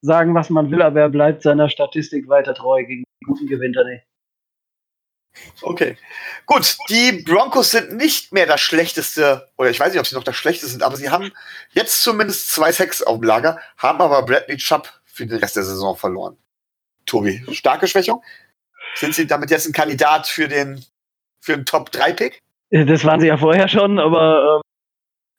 sagen, 0.00 0.34
was 0.34 0.50
man 0.50 0.70
will, 0.70 0.82
aber 0.82 1.00
er 1.00 1.08
bleibt 1.08 1.42
seiner 1.42 1.68
Statistik 1.68 2.28
weiter 2.28 2.54
treu. 2.54 2.84
Gegen 2.84 3.04
die 3.04 3.26
Guten 3.26 3.46
gewinnt 3.46 3.76
er 3.76 3.84
nicht. 3.84 4.04
Okay. 5.62 5.96
Gut, 6.44 6.76
die 6.88 7.22
Broncos 7.24 7.70
sind 7.70 7.96
nicht 7.96 8.32
mehr 8.32 8.46
das 8.46 8.60
schlechteste, 8.60 9.48
oder 9.56 9.70
ich 9.70 9.80
weiß 9.80 9.92
nicht, 9.92 10.00
ob 10.00 10.06
sie 10.06 10.14
noch 10.14 10.24
das 10.24 10.36
schlechteste 10.36 10.70
sind, 10.70 10.82
aber 10.82 10.96
sie 10.96 11.10
haben 11.10 11.32
jetzt 11.70 12.02
zumindest 12.02 12.50
zwei 12.52 12.72
Sex 12.72 13.02
auf 13.02 13.18
dem 13.18 13.24
Lager, 13.24 13.58
haben 13.78 14.00
aber 14.00 14.22
Bradley 14.22 14.56
Chubb 14.56 14.88
für 15.04 15.26
den 15.26 15.38
Rest 15.38 15.56
der 15.56 15.64
Saison 15.64 15.96
verloren. 15.96 16.36
Tobi, 17.06 17.42
starke 17.52 17.86
Schwächung? 17.86 18.22
Sind 18.94 19.14
sie 19.14 19.26
damit 19.26 19.50
jetzt 19.50 19.66
ein 19.66 19.72
Kandidat 19.72 20.26
für 20.26 20.48
den, 20.48 20.84
für 21.40 21.56
den 21.56 21.64
Top-3-Pick? 21.64 22.42
Das 22.70 23.04
waren 23.04 23.20
sie 23.20 23.28
ja 23.28 23.36
vorher 23.36 23.68
schon, 23.68 23.98
aber 23.98 24.56
ähm, 24.56 24.60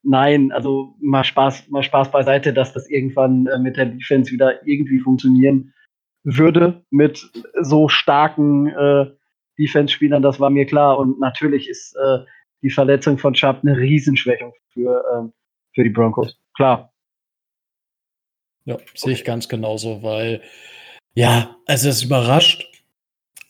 nein, 0.04 0.52
also 0.52 0.96
mal 1.00 1.24
Spaß, 1.24 1.68
mal 1.70 1.84
Spaß 1.84 2.12
beiseite, 2.12 2.54
dass 2.54 2.74
das 2.74 2.90
irgendwann 2.90 3.48
äh, 3.48 3.60
mit 3.60 3.78
der 3.78 3.88
Defense 3.88 4.32
wieder 4.32 4.66
irgendwie 4.66 5.00
funktionieren 5.00 5.74
würde 6.24 6.84
mit 6.90 7.32
so 7.62 7.88
starken 7.90 8.68
äh, 8.68 9.12
Defense-Spielern, 9.58 10.22
das 10.22 10.40
war 10.40 10.50
mir 10.50 10.66
klar. 10.66 10.98
Und 10.98 11.20
natürlich 11.20 11.68
ist 11.70 11.96
äh, 11.96 12.20
die 12.62 12.70
Verletzung 12.70 13.18
von 13.18 13.34
Chubb 13.34 13.60
eine 13.64 13.78
Riesenschwächung 13.78 14.54
für, 14.74 15.04
ähm, 15.16 15.34
für 15.74 15.84
die 15.84 15.90
Broncos. 15.90 16.38
Klar. 16.56 16.94
Ja, 18.66 18.78
sehe 18.96 19.14
ich 19.14 19.24
ganz 19.24 19.48
genauso, 19.48 20.04
weil 20.04 20.42
ja, 21.16 21.56
also 21.66 21.90
es 21.90 22.04
überrascht 22.04 22.68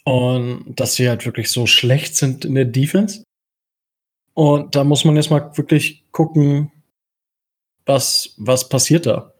und 0.03 0.79
dass 0.79 0.95
sie 0.95 1.09
halt 1.09 1.25
wirklich 1.25 1.51
so 1.51 1.65
schlecht 1.65 2.15
sind 2.15 2.45
in 2.45 2.55
der 2.55 2.65
Defense. 2.65 3.23
Und 4.33 4.75
da 4.75 4.83
muss 4.83 5.03
man 5.03 5.15
jetzt 5.15 5.31
mal 5.31 5.57
wirklich 5.57 6.05
gucken, 6.11 6.71
was, 7.85 8.35
was 8.37 8.69
passiert 8.69 9.05
da. 9.05 9.33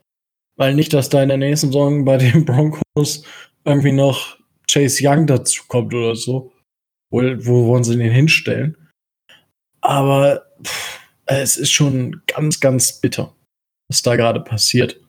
Weil 0.55 0.73
nicht, 0.73 0.93
dass 0.93 1.09
da 1.09 1.21
in 1.21 1.29
der 1.29 1.37
nächsten 1.37 1.67
Saison 1.67 2.03
bei 2.03 2.17
den 2.17 2.43
Broncos 2.45 3.23
irgendwie 3.63 3.91
noch 3.91 4.37
Chase 4.69 5.01
Young 5.07 5.27
dazu 5.27 5.63
kommt 5.67 5.93
oder 5.93 6.15
so. 6.15 6.51
Wo, 7.09 7.21
wo 7.21 7.67
wollen 7.67 7.83
sie 7.83 7.97
den 7.97 8.11
hinstellen? 8.11 8.77
Aber 9.81 10.45
pff, 10.63 10.99
es 11.25 11.57
ist 11.57 11.71
schon 11.71 12.21
ganz, 12.27 12.59
ganz 12.59 12.99
bitter, 12.99 13.35
was 13.89 14.01
da 14.01 14.15
gerade 14.15 14.41
passiert. 14.41 14.99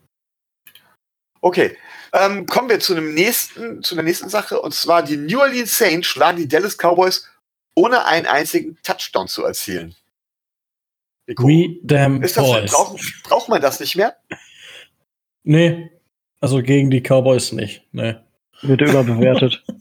Okay, 1.40 1.76
ähm, 2.12 2.46
kommen 2.46 2.68
wir 2.68 2.80
zu 2.80 2.94
dem 2.94 3.14
nächsten, 3.14 3.82
zu 3.82 3.94
der 3.94 4.04
nächsten 4.04 4.28
Sache 4.28 4.60
und 4.60 4.74
zwar 4.74 5.02
die 5.02 5.16
New 5.16 5.40
Orleans 5.40 5.76
Saints 5.76 6.08
schlagen 6.08 6.38
die 6.38 6.48
Dallas 6.48 6.76
Cowboys 6.76 7.28
ohne 7.74 8.04
einen 8.06 8.26
einzigen 8.26 8.76
Touchdown 8.82 9.28
zu 9.28 9.44
erzielen. 9.44 9.94
We 11.26 11.78
damn 11.82 12.22
Ist 12.22 12.36
das, 12.36 12.44
boys. 12.44 12.70
braucht, 12.72 13.22
braucht 13.22 13.48
man 13.48 13.60
das 13.60 13.80
nicht 13.80 13.94
mehr? 13.96 14.16
Nee, 15.44 15.90
also 16.40 16.62
gegen 16.62 16.90
die 16.90 17.02
Cowboys 17.02 17.52
nicht. 17.52 17.86
Nee. 17.92 18.16
Wird 18.62 18.80
überbewertet. 18.80 19.64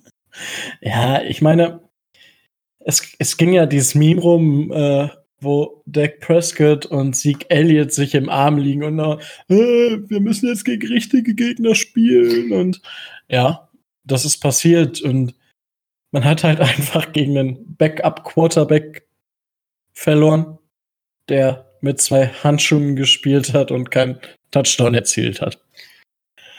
Ja, 0.81 1.23
ich 1.23 1.41
meine, 1.41 1.86
es, 2.87 3.01
es 3.19 3.35
ging 3.35 3.51
ja 3.51 3.65
dieses 3.65 3.95
Meme 3.95 4.21
rum, 4.21 4.71
äh, 4.71 5.09
wo 5.41 5.83
Dak 5.85 6.21
Prescott 6.21 6.85
und 6.85 7.13
Zeke 7.15 7.47
Elliott 7.49 7.91
sich 7.91 8.15
im 8.15 8.29
Arm 8.29 8.57
liegen 8.57 8.83
und 8.83 8.97
äh, 8.99 9.99
wir 10.07 10.19
müssen 10.21 10.47
jetzt 10.47 10.63
gegen 10.63 10.87
richtige 10.87 11.35
Gegner 11.35 11.75
spielen 11.75 12.53
und 12.53 12.81
ja, 13.27 13.69
das 14.05 14.23
ist 14.23 14.39
passiert 14.39 15.01
und 15.01 15.35
man 16.11 16.23
hat 16.23 16.45
halt 16.45 16.59
einfach 16.61 17.11
gegen 17.11 17.37
einen 17.37 17.75
Backup-Quarterback 17.75 19.05
verloren, 19.93 20.57
der 21.27 21.69
mit 21.81 21.99
zwei 21.99 22.27
Handschuhen 22.27 22.95
gespielt 22.95 23.53
hat 23.53 23.69
und 23.69 23.91
keinen 23.91 24.17
Touchdown 24.51 24.95
erzielt 24.95 25.41
hat. 25.41 25.59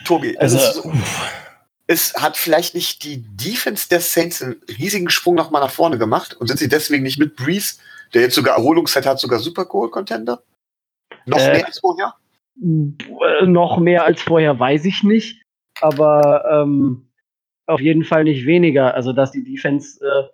Tobi, 0.05 0.37
Also, 0.37 0.59
es, 0.59 0.77
ist 0.77 0.89
es 1.91 2.15
hat 2.15 2.37
vielleicht 2.37 2.75
nicht 2.75 3.03
die 3.03 3.25
Defense 3.27 3.89
der 3.89 4.01
Saints 4.01 4.43
einen 4.43 4.61
riesigen 4.79 5.09
Sprung 5.09 5.35
nochmal 5.35 5.63
nach 5.63 5.71
vorne 5.71 5.97
gemacht 5.97 6.35
und 6.35 6.47
sind 6.47 6.59
sie 6.59 6.69
deswegen 6.69 7.03
nicht 7.03 7.19
mit 7.19 7.35
Breeze, 7.35 7.81
der 8.13 8.23
jetzt 8.23 8.35
sogar 8.35 8.57
Erholungszeit 8.57 9.07
hat, 9.07 9.19
sogar 9.19 9.39
Super 9.39 9.65
Bowl-Contender? 9.65 10.43
Noch 11.25 11.39
Äh, 11.39 11.53
mehr 11.53 11.67
als 11.67 11.81
vorher? 11.81 12.15
Äh, 12.61 13.47
noch 13.47 13.79
mehr 13.79 14.05
als 14.05 14.21
vorher 14.21 14.59
weiß 14.59 14.85
ich 14.85 15.03
nicht, 15.03 15.43
aber 15.81 16.45
ähm, 16.51 17.09
auf 17.67 17.81
jeden 17.81 18.05
Fall 18.05 18.25
nicht 18.25 18.45
weniger. 18.45 18.95
Also, 18.95 19.15
dass 19.15 19.33
die 19.33 19.45
Defense 19.45 19.99
äh, 20.05 20.29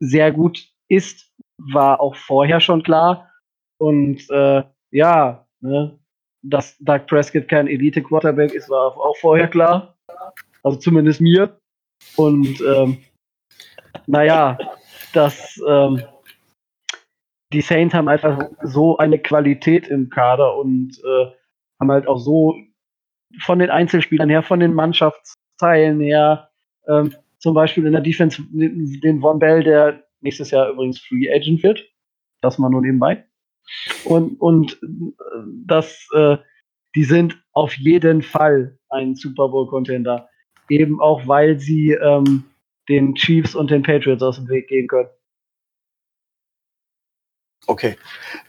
sehr 0.00 0.32
gut 0.32 0.66
ist, 0.88 1.30
war 1.58 2.00
auch 2.00 2.16
vorher 2.16 2.60
schon 2.60 2.82
klar. 2.82 3.30
Und 3.78 4.28
äh, 4.30 4.64
ja, 4.90 5.46
ne, 5.60 5.96
dass 6.42 6.76
Doug 6.78 7.06
Prescott 7.06 7.48
kein 7.48 7.68
Elite-Quarterback 7.68 8.52
ist, 8.52 8.68
war 8.68 8.96
auch 8.96 9.16
vorher 9.18 9.46
klar. 9.46 9.97
Also 10.62 10.78
zumindest 10.78 11.20
mir. 11.20 11.58
Und 12.16 12.60
ähm, 12.60 12.98
naja, 14.06 14.58
dass 15.12 15.60
ähm, 15.66 16.02
die 17.52 17.60
Saints 17.60 17.94
haben 17.94 18.08
einfach 18.08 18.50
so 18.62 18.98
eine 18.98 19.18
Qualität 19.18 19.88
im 19.88 20.10
Kader 20.10 20.56
und 20.56 20.98
äh, 20.98 21.26
haben 21.80 21.90
halt 21.90 22.06
auch 22.06 22.18
so 22.18 22.56
von 23.42 23.58
den 23.58 23.70
Einzelspielern 23.70 24.28
her, 24.28 24.42
von 24.42 24.60
den 24.60 24.74
Mannschaftsteilen 24.74 26.00
her, 26.00 26.50
ähm, 26.86 27.14
zum 27.38 27.54
Beispiel 27.54 27.86
in 27.86 27.92
der 27.92 28.00
Defense 28.00 28.42
den 28.50 29.20
Von 29.20 29.38
Bell, 29.38 29.62
der 29.62 30.04
nächstes 30.20 30.50
Jahr 30.50 30.70
übrigens 30.70 31.00
Free 31.00 31.30
Agent 31.32 31.62
wird. 31.62 31.84
Das 32.40 32.58
mal 32.58 32.70
nur 32.70 32.82
nebenbei. 32.82 33.24
Und, 34.04 34.40
und 34.40 34.72
äh, 34.82 34.86
das, 35.66 36.08
äh, 36.14 36.38
die 36.94 37.04
sind 37.04 37.42
auf 37.52 37.74
jeden 37.74 38.22
Fall 38.22 38.78
ein 38.90 39.14
Super 39.14 39.48
Bowl-Contender. 39.48 40.28
Eben 40.68 41.00
auch, 41.00 41.26
weil 41.26 41.58
sie 41.58 41.92
ähm, 41.92 42.44
den 42.88 43.14
Chiefs 43.14 43.54
und 43.54 43.70
den 43.70 43.82
Patriots 43.82 44.22
aus 44.22 44.36
dem 44.36 44.48
Weg 44.48 44.68
gehen 44.68 44.88
können. 44.88 45.08
Okay. 47.66 47.98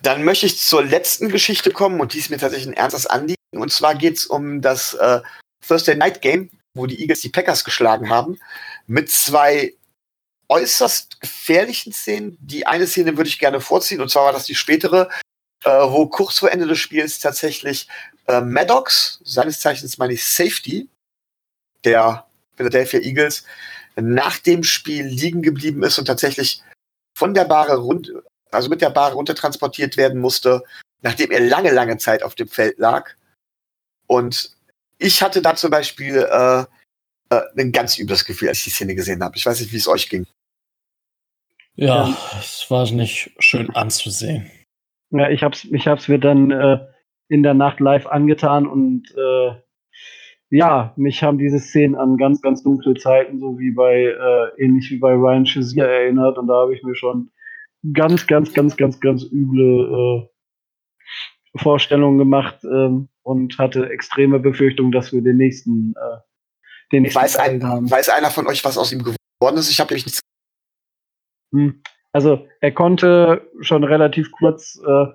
Dann 0.02 0.24
möchte 0.24 0.46
ich 0.46 0.58
zur 0.58 0.84
letzten 0.84 1.30
Geschichte 1.30 1.72
kommen 1.72 2.00
und 2.00 2.14
die 2.14 2.20
ist 2.20 2.30
mir 2.30 2.38
tatsächlich 2.38 2.70
ein 2.70 2.78
ernstes 2.78 3.06
Anliegen. 3.06 3.36
Und 3.52 3.72
zwar 3.72 3.96
geht 3.96 4.18
es 4.18 4.26
um 4.26 4.62
das 4.62 4.94
äh, 4.94 5.20
Thursday 5.68 5.96
Night 5.96 6.22
Game, 6.22 6.50
wo 6.74 6.86
die 6.86 7.02
Eagles 7.02 7.22
die 7.22 7.30
Packers 7.30 7.66
geschlagen 7.66 8.10
haben, 8.10 8.40
mit 8.88 9.10
zwei 9.10 9.74
äußerst 10.48 11.20
gefährlichen 11.20 11.92
Szenen. 11.92 12.38
Die 12.40 12.66
eine 12.66 12.88
Szene 12.88 13.18
würde 13.18 13.30
ich 13.30 13.40
gerne 13.40 13.60
vorziehen, 13.60 14.02
und 14.02 14.10
zwar 14.10 14.26
war 14.26 14.34
das 14.34 14.46
die 14.46 14.56
spätere, 14.56 15.10
äh, 15.66 15.70
wo 15.70 16.08
kurz 16.08 16.40
vor 16.40 16.52
Ende 16.52 16.68
des 16.68 16.80
Spiels 16.80 17.20
tatsächlich 17.20 17.88
äh, 18.28 18.42
Maddox, 18.42 19.20
seines 19.24 19.60
Zeichens 19.60 19.98
meine 19.98 20.14
ich 20.14 20.24
Safety, 20.24 20.88
der 21.86 22.26
Philadelphia 22.56 23.00
Eagles, 23.00 23.46
nach 23.96 24.38
dem 24.40 24.64
Spiel 24.64 25.06
liegen 25.06 25.42
geblieben 25.42 25.84
ist 25.84 25.98
und 26.00 26.06
tatsächlich 26.06 26.62
von 27.18 27.34
der 27.34 27.46
Bahre 27.46 27.78
rund, 27.78 28.12
also 28.52 28.70
mit 28.70 28.82
der 28.82 28.90
Bahre 28.90 29.16
runtertransportiert 29.16 29.98
werden 29.98 30.20
musste, 30.20 30.64
nachdem 31.02 31.32
er 31.32 31.42
lange, 31.42 31.72
lange 31.72 31.98
Zeit 31.98 32.24
auf 32.24 32.36
dem 32.36 32.48
Feld 32.48 32.78
lag. 32.80 33.12
Und 34.08 34.56
ich 34.98 35.22
hatte 35.22 35.42
da 35.42 35.56
zum 35.56 35.72
Beispiel 35.72 36.18
äh, 36.18 36.66
äh, 37.30 37.42
ein 37.58 37.72
ganz 37.72 37.98
übles 37.98 38.26
Gefühl, 38.26 38.50
als 38.50 38.60
ich 38.60 38.66
die 38.66 38.70
Szene 38.72 38.96
gesehen 38.96 39.24
habe. 39.24 39.38
Ich 39.38 39.46
weiß 39.46 39.60
nicht, 39.60 39.72
wie 39.72 39.78
es 39.78 39.88
euch 39.88 40.10
ging. 40.10 40.26
Ja, 41.76 42.08
Ja. 42.08 42.18
es 42.40 42.66
war 42.70 42.90
nicht 42.92 43.32
schön 43.40 43.70
anzusehen. 43.76 44.52
Ja, 45.12 45.30
ich 45.30 45.44
hab's, 45.44 45.66
ich 45.66 45.88
hab's 45.88 46.08
mir 46.08 46.20
dann 46.20 46.52
äh, 46.52 46.80
in 47.30 47.44
der 47.44 47.54
Nacht 47.54 47.80
live 47.80 48.06
angetan 48.08 48.68
und 48.68 49.10
äh, 49.16 49.56
ja, 50.50 50.94
mich 50.96 51.24
haben 51.24 51.38
diese 51.38 51.60
Szenen 51.60 51.96
an 51.96 52.18
ganz, 52.18 52.42
ganz 52.42 52.64
dunkle 52.64 52.96
Zeiten, 52.96 53.40
so 53.40 53.60
wie 53.60 53.72
bei, 53.72 54.06
äh, 54.06 54.64
ähnlich 54.64 54.90
wie 54.90 54.98
bei 54.98 55.14
Ryan 55.14 55.46
Shazier 55.46 55.86
erinnert 55.86 56.38
und 56.38 56.48
da 56.48 56.56
habe 56.56 56.74
ich 56.74 56.84
mir 56.84 56.96
schon 56.96 57.32
ganz, 57.94 58.28
ganz, 58.28 58.54
ganz, 58.54 58.76
ganz, 58.76 59.00
ganz 59.00 59.24
üble 59.24 60.28
äh, 60.28 60.30
Vorstellungen 61.58 62.18
gemacht 62.18 62.64
ähm, 62.64 63.10
und 63.24 63.58
hatte 63.58 63.90
extreme 63.90 64.40
Befürchtungen, 64.40 64.92
dass 64.92 65.12
wir 65.12 65.22
den 65.22 65.38
nächsten, 65.38 65.94
äh, 65.96 66.18
den 66.92 67.04
nächsten 67.04 67.22
Weiß, 67.22 67.36
ein, 67.38 67.62
Fall 67.62 67.70
haben. 67.70 67.92
weiß 67.92 68.10
einer 68.10 68.30
von 68.30 68.48
euch, 68.48 68.64
was 68.64 68.78
aus 68.78 68.92
ihm 68.92 69.04
geworden 69.04 69.58
ist? 69.58 69.70
Ich 69.70 69.80
habe 69.80 69.90
nämlich 69.94 70.06
nichts. 70.06 70.22
Hm. 71.54 71.82
Also 72.12 72.48
er 72.60 72.72
konnte 72.72 73.48
schon 73.62 73.84
relativ 73.84 74.32
kurz, 74.32 74.80
äh, 74.86 75.06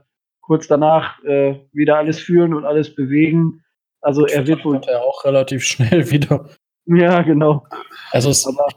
kurz 0.41 0.69
danach 0.69 1.23
äh, 1.25 1.61
wieder 1.73 1.99
alles 1.99 2.21
fühlen 2.21 2.55
und 2.55 2.65
alles 2.65 2.95
bewegen. 2.95 3.64
Also 4.05 4.27
er 4.27 4.47
wird 4.47 4.65
wohl. 4.65 4.81
Er 4.87 5.03
auch 5.03 5.25
relativ 5.25 5.65
schnell 5.65 6.11
wieder. 6.11 6.49
Ja, 6.87 7.23
genau. 7.23 7.67
Also 8.13 8.31
es 8.31 8.47
Aber 8.47 8.69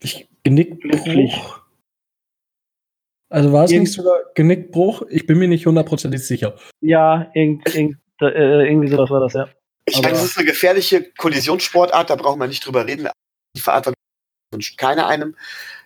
ich, 0.00 0.26
Genickbruch. 0.42 1.60
Also 3.30 3.52
war 3.52 3.64
es 3.64 3.70
Irgend- 3.72 3.88
nicht 3.88 3.96
sogar 3.96 4.14
Genickbruch? 4.34 5.02
Ich 5.08 5.26
bin 5.26 5.38
mir 5.38 5.48
nicht 5.48 5.66
hundertprozentig 5.66 6.26
sicher. 6.26 6.56
ja, 6.80 7.30
irgend, 7.34 7.74
irgend, 7.74 7.98
äh, 8.20 8.66
irgendwie 8.68 8.88
sowas 8.88 9.10
war 9.10 9.20
das, 9.20 9.32
ja. 9.34 9.48
Ich 9.86 9.96
Aber- 9.96 10.04
meine, 10.04 10.14
das 10.16 10.24
ist 10.24 10.38
eine 10.38 10.46
gefährliche 10.46 11.10
Kollisionssportart, 11.18 12.08
da 12.10 12.16
brauchen 12.16 12.40
wir 12.40 12.46
nicht 12.46 12.64
drüber 12.64 12.86
reden. 12.86 13.08
Die 13.56 13.60
Verantwortung 13.60 13.94
wünscht 14.52 14.78
keiner 14.78 15.06
einem. 15.08 15.36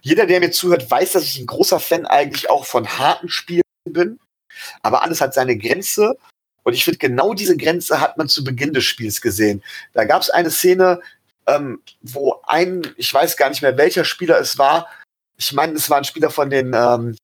Jeder, 0.02 0.26
der 0.26 0.40
mir 0.40 0.50
zuhört, 0.50 0.90
weiß, 0.90 1.12
dass 1.12 1.24
ich 1.24 1.38
ein 1.40 1.46
großer 1.46 1.80
Fan 1.80 2.06
eigentlich 2.06 2.50
auch 2.50 2.64
von 2.66 2.86
harten 2.86 3.28
Spielen 3.28 3.62
bin. 3.88 4.20
Aber 4.82 5.02
alles 5.02 5.20
hat 5.20 5.34
seine 5.34 5.56
Grenze. 5.56 6.16
Und 6.68 6.74
ich 6.74 6.84
finde, 6.84 6.98
genau 6.98 7.32
diese 7.32 7.56
Grenze 7.56 7.98
hat 7.98 8.18
man 8.18 8.28
zu 8.28 8.44
Beginn 8.44 8.74
des 8.74 8.84
Spiels 8.84 9.22
gesehen. 9.22 9.64
Da 9.94 10.04
gab 10.04 10.20
es 10.20 10.28
eine 10.28 10.50
Szene, 10.50 11.00
ähm, 11.46 11.80
wo 12.02 12.42
ein, 12.46 12.86
ich 12.98 13.12
weiß 13.12 13.38
gar 13.38 13.48
nicht 13.48 13.62
mehr, 13.62 13.78
welcher 13.78 14.04
Spieler 14.04 14.38
es 14.38 14.58
war, 14.58 14.86
ich 15.38 15.50
meine, 15.54 15.72
es 15.72 15.88
war 15.88 15.96
ein 15.96 16.04
Spieler 16.04 16.28
von 16.28 16.50
den, 16.50 16.74
ähm, 16.74 17.16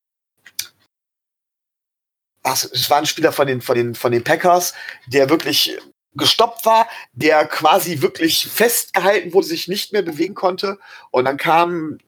ach, 2.41 2.63
es 2.63 2.89
war 2.89 2.97
ein 2.97 3.05
Spieler 3.05 3.31
von 3.31 3.45
den, 3.45 3.61
von 3.61 3.75
den, 3.75 3.93
von 3.93 4.11
den 4.11 4.23
Packers, 4.23 4.73
der 5.05 5.29
wirklich 5.29 5.77
gestoppt 6.15 6.65
war, 6.65 6.89
der 7.13 7.45
quasi 7.45 8.01
wirklich 8.01 8.47
festgehalten 8.47 9.31
wurde, 9.31 9.45
sich 9.45 9.67
nicht 9.67 9.93
mehr 9.93 10.01
bewegen 10.01 10.33
konnte. 10.33 10.79
Und 11.11 11.25
dann 11.25 11.37
kam 11.37 11.99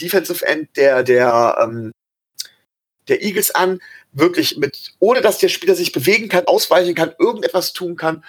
Defensive 0.00 0.44
End 0.44 0.76
der, 0.76 1.04
der, 1.04 1.56
ähm, 1.62 1.92
der 3.06 3.22
Eagles 3.22 3.54
an, 3.54 3.80
wirklich 4.12 4.56
mit, 4.56 4.94
ohne 4.98 5.20
dass 5.20 5.38
der 5.38 5.48
Spieler 5.48 5.74
sich 5.74 5.92
bewegen 5.92 6.28
kann, 6.28 6.46
ausweichen 6.46 6.94
kann, 6.94 7.14
irgendetwas 7.18 7.72
tun 7.72 7.96
kann 7.96 8.24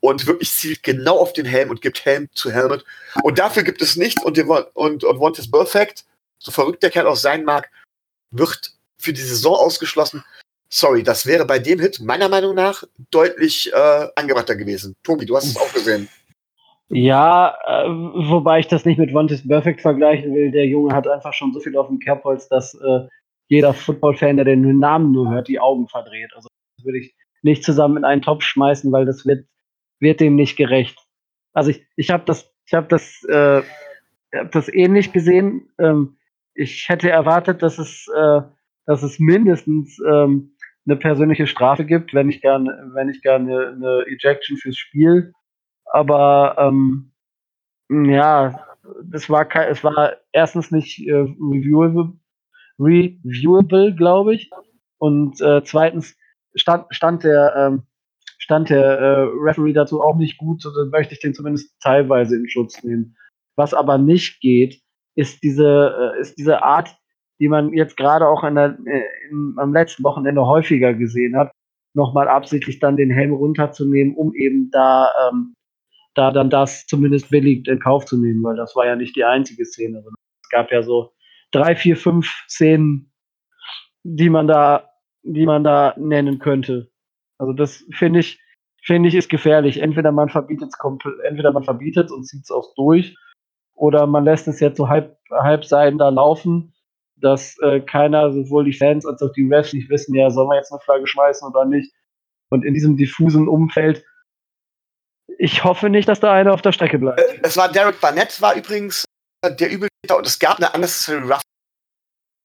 und 0.00 0.26
wirklich 0.26 0.50
zielt 0.50 0.82
genau 0.82 1.18
auf 1.18 1.32
den 1.32 1.46
Helm 1.46 1.70
und 1.70 1.82
gibt 1.82 2.04
Helm 2.04 2.28
zu 2.32 2.50
Helmet. 2.50 2.84
Und 3.22 3.38
dafür 3.38 3.62
gibt 3.62 3.82
es 3.82 3.96
nichts 3.96 4.22
und, 4.24 4.38
und, 4.38 5.04
und 5.04 5.20
Want 5.20 5.38
is 5.38 5.50
Perfect, 5.50 6.04
so 6.38 6.50
verrückt 6.50 6.82
der 6.82 6.90
Kerl 6.90 7.06
auch 7.06 7.16
sein 7.16 7.44
mag, 7.44 7.70
wird 8.30 8.72
für 8.98 9.12
die 9.12 9.20
Saison 9.20 9.54
ausgeschlossen. 9.54 10.24
Sorry, 10.72 11.02
das 11.02 11.26
wäre 11.26 11.44
bei 11.44 11.58
dem 11.58 11.80
Hit 11.80 12.00
meiner 12.00 12.28
Meinung 12.28 12.54
nach 12.54 12.84
deutlich 13.10 13.72
äh, 13.72 14.06
angebrachter 14.14 14.56
gewesen. 14.56 14.94
Tobi, 15.02 15.26
du 15.26 15.36
hast 15.36 15.46
es 15.46 15.56
auch 15.56 15.72
gesehen. 15.72 16.08
Ja, 16.88 17.56
äh, 17.66 17.88
wobei 17.88 18.60
ich 18.60 18.68
das 18.68 18.84
nicht 18.84 18.98
mit 18.98 19.12
Want 19.12 19.30
is 19.30 19.46
Perfect 19.46 19.80
vergleichen 19.80 20.34
will. 20.34 20.50
Der 20.50 20.66
Junge 20.66 20.94
hat 20.94 21.06
einfach 21.06 21.32
schon 21.32 21.52
so 21.52 21.60
viel 21.60 21.76
auf 21.76 21.88
dem 21.88 21.98
Kerbholz, 21.98 22.48
dass 22.48 22.74
äh, 22.74 23.06
jeder 23.50 23.74
Football-Fan, 23.74 24.36
der 24.36 24.46
den 24.46 24.78
Namen 24.78 25.12
nur 25.12 25.30
hört, 25.30 25.48
die 25.48 25.60
Augen 25.60 25.88
verdreht. 25.88 26.32
Also 26.34 26.48
das 26.76 26.86
würde 26.86 26.98
ich 26.98 27.14
nicht 27.42 27.64
zusammen 27.64 27.98
in 27.98 28.04
einen 28.04 28.22
Topf 28.22 28.42
schmeißen, 28.44 28.90
weil 28.92 29.04
das 29.04 29.26
wird 29.26 29.44
wird 30.00 30.20
dem 30.20 30.34
nicht 30.34 30.56
gerecht. 30.56 30.98
Also 31.52 31.70
ich, 31.70 31.86
ich 31.96 32.10
habe 32.10 32.24
das, 32.24 32.50
ich 32.66 32.74
habe 32.74 32.88
das, 32.88 33.22
äh, 33.28 33.62
hab 34.34 34.50
das 34.52 34.72
ähnlich 34.72 35.12
gesehen. 35.12 35.70
Ähm, 35.78 36.16
ich 36.54 36.88
hätte 36.88 37.10
erwartet, 37.10 37.62
dass 37.62 37.78
es, 37.78 38.08
äh, 38.08 38.40
dass 38.86 39.02
es 39.02 39.18
mindestens 39.18 39.98
ähm, 40.10 40.56
eine 40.86 40.96
persönliche 40.96 41.46
Strafe 41.46 41.84
gibt, 41.84 42.14
wenn 42.14 42.30
ich 42.30 42.40
gerne, 42.40 42.90
wenn 42.94 43.08
ich 43.08 43.22
gerne 43.22 43.68
eine 43.68 44.04
Ejection 44.06 44.56
fürs 44.56 44.76
Spiel. 44.76 45.32
Aber 45.84 46.56
ähm, 46.58 47.12
ja, 47.90 48.66
es 49.12 49.28
war 49.28 49.46
es 49.68 49.84
war 49.84 50.14
erstens 50.32 50.70
nicht 50.70 51.06
äh, 51.06 51.12
reviewable, 51.12 52.14
reviewable, 52.80 53.94
glaube 53.94 54.34
ich. 54.34 54.50
Und 54.98 55.40
äh, 55.40 55.62
zweitens 55.64 56.16
stand, 56.54 56.86
stand 56.90 57.24
der 57.24 57.54
ähm, 57.56 57.82
stand 58.50 58.70
der 58.70 58.98
äh, 58.98 59.28
Referee 59.40 59.72
dazu 59.72 60.02
auch 60.02 60.16
nicht 60.16 60.38
gut, 60.38 60.60
so 60.60 60.74
dann 60.74 60.90
möchte 60.90 61.14
ich 61.14 61.20
den 61.20 61.34
zumindest 61.34 61.72
teilweise 61.80 62.36
in 62.36 62.48
Schutz 62.48 62.82
nehmen. 62.82 63.16
Was 63.54 63.74
aber 63.74 63.96
nicht 63.96 64.40
geht, 64.40 64.80
ist 65.14 65.42
diese, 65.42 66.14
äh, 66.16 66.20
ist 66.20 66.36
diese 66.36 66.62
Art, 66.62 66.96
die 67.38 67.48
man 67.48 67.72
jetzt 67.72 67.96
gerade 67.96 68.26
auch 68.26 68.42
in 68.42 68.56
der, 68.56 68.78
äh, 68.86 69.02
in, 69.30 69.54
am 69.56 69.72
letzten 69.72 70.02
Wochenende 70.02 70.44
häufiger 70.46 70.94
gesehen 70.94 71.36
hat, 71.36 71.52
nochmal 71.94 72.28
absichtlich 72.28 72.80
dann 72.80 72.96
den 72.96 73.10
Helm 73.10 73.32
runterzunehmen, 73.32 74.16
um 74.16 74.34
eben 74.34 74.70
da, 74.70 75.10
ähm, 75.28 75.54
da 76.14 76.30
dann 76.30 76.50
das 76.50 76.86
zumindest 76.86 77.30
billig 77.30 77.68
in 77.68 77.78
Kauf 77.78 78.06
zu 78.06 78.16
nehmen, 78.16 78.42
weil 78.42 78.56
das 78.56 78.74
war 78.74 78.86
ja 78.86 78.96
nicht 78.96 79.14
die 79.14 79.24
einzige 79.24 79.64
Szene. 79.64 80.02
Es 80.42 80.48
gab 80.48 80.72
ja 80.72 80.82
so 80.82 81.12
drei, 81.52 81.76
vier, 81.76 81.96
fünf 81.96 82.28
Szenen, 82.48 83.12
die 84.02 84.30
man 84.30 84.46
da, 84.46 84.90
die 85.22 85.46
man 85.46 85.64
da 85.64 85.94
nennen 85.96 86.38
könnte. 86.38 86.90
Also 87.38 87.52
das 87.52 87.84
finde 87.92 88.20
ich, 88.20 88.40
finde 88.82 89.08
ich, 89.08 89.14
ist 89.14 89.30
gefährlich. 89.30 89.80
Entweder 89.80 90.12
man 90.12 90.28
verbietet 90.28 90.68
es 90.68 90.78
komplett, 90.78 91.14
entweder 91.24 91.52
man 91.52 91.64
verbietet 91.64 92.10
und 92.10 92.24
zieht 92.24 92.44
es 92.44 92.50
auch 92.50 92.74
durch, 92.74 93.16
oder 93.74 94.06
man 94.06 94.24
lässt 94.24 94.46
es 94.46 94.60
jetzt 94.60 94.76
so 94.76 94.88
halb, 94.88 95.16
halb 95.30 95.64
sein 95.64 95.96
da 95.96 96.10
laufen, 96.10 96.74
dass 97.16 97.58
äh, 97.60 97.80
keiner, 97.80 98.32
sowohl 98.32 98.64
die 98.64 98.72
Fans 98.72 99.06
als 99.06 99.22
auch 99.22 99.32
die 99.32 99.48
Refs 99.52 99.72
nicht 99.72 99.88
wissen, 99.88 100.14
ja, 100.14 100.30
sollen 100.30 100.48
wir 100.48 100.56
jetzt 100.56 100.72
eine 100.72 100.80
Flagge 100.80 101.06
schmeißen 101.06 101.48
oder 101.48 101.64
nicht. 101.64 101.92
Und 102.50 102.64
in 102.64 102.74
diesem 102.74 102.96
diffusen 102.96 103.48
Umfeld, 103.48 104.04
ich 105.38 105.64
hoffe 105.64 105.88
nicht, 105.88 106.08
dass 106.08 106.20
da 106.20 106.32
einer 106.32 106.52
auf 106.52 106.62
der 106.62 106.72
Strecke 106.72 106.98
bleibt. 106.98 107.20
Äh, 107.20 107.40
es 107.42 107.56
war 107.56 107.70
Derek 107.70 108.00
Barnett, 108.00 108.40
war 108.40 108.54
übrigens 108.54 109.04
äh, 109.42 109.54
der 109.54 109.68
Übeltäter 109.68 109.89
und 110.08 110.26
es 110.26 110.38
gab 110.38 110.58
eine 110.58 110.70
unnecessary 110.72 111.22
rough 111.22 111.42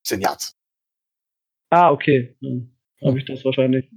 10 0.06 0.22
Yards. 0.22 0.56
Ah, 1.70 1.92
okay. 1.92 2.36
Hm. 2.42 2.72
Habe 3.04 3.20
ich 3.20 3.26
das 3.26 3.44
wahrscheinlich 3.44 3.90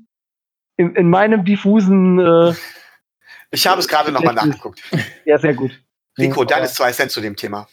in, 0.77 0.95
in 0.95 1.11
meinem 1.11 1.45
diffusen. 1.45 2.19
Äh, 2.19 2.55
ich 3.51 3.67
habe 3.67 3.81
es 3.81 3.89
gerade 3.89 4.13
nochmal 4.13 4.35
nachgeguckt. 4.35 4.83
Ja, 5.25 5.39
sehr 5.39 5.55
gut. 5.55 5.79
Rico, 6.19 6.45
deines 6.45 6.75
zwei 6.75 6.91
Cent 6.93 7.11
zu 7.11 7.21
dem 7.21 7.37
Thema. 7.37 7.69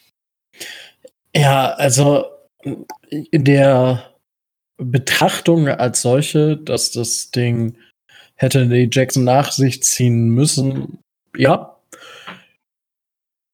Ja, 1.35 1.71
also 1.73 2.25
in 2.61 3.43
der 3.43 4.15
Betrachtung 4.77 5.67
als 5.67 6.01
solche, 6.01 6.57
dass 6.57 6.91
das 6.91 7.31
Ding 7.31 7.77
hätte 8.35 8.67
die 8.67 8.89
Jackson 8.91 9.23
nach 9.23 9.51
sich 9.51 9.81
ziehen 9.83 10.29
müssen, 10.29 10.99
ja. 11.35 11.79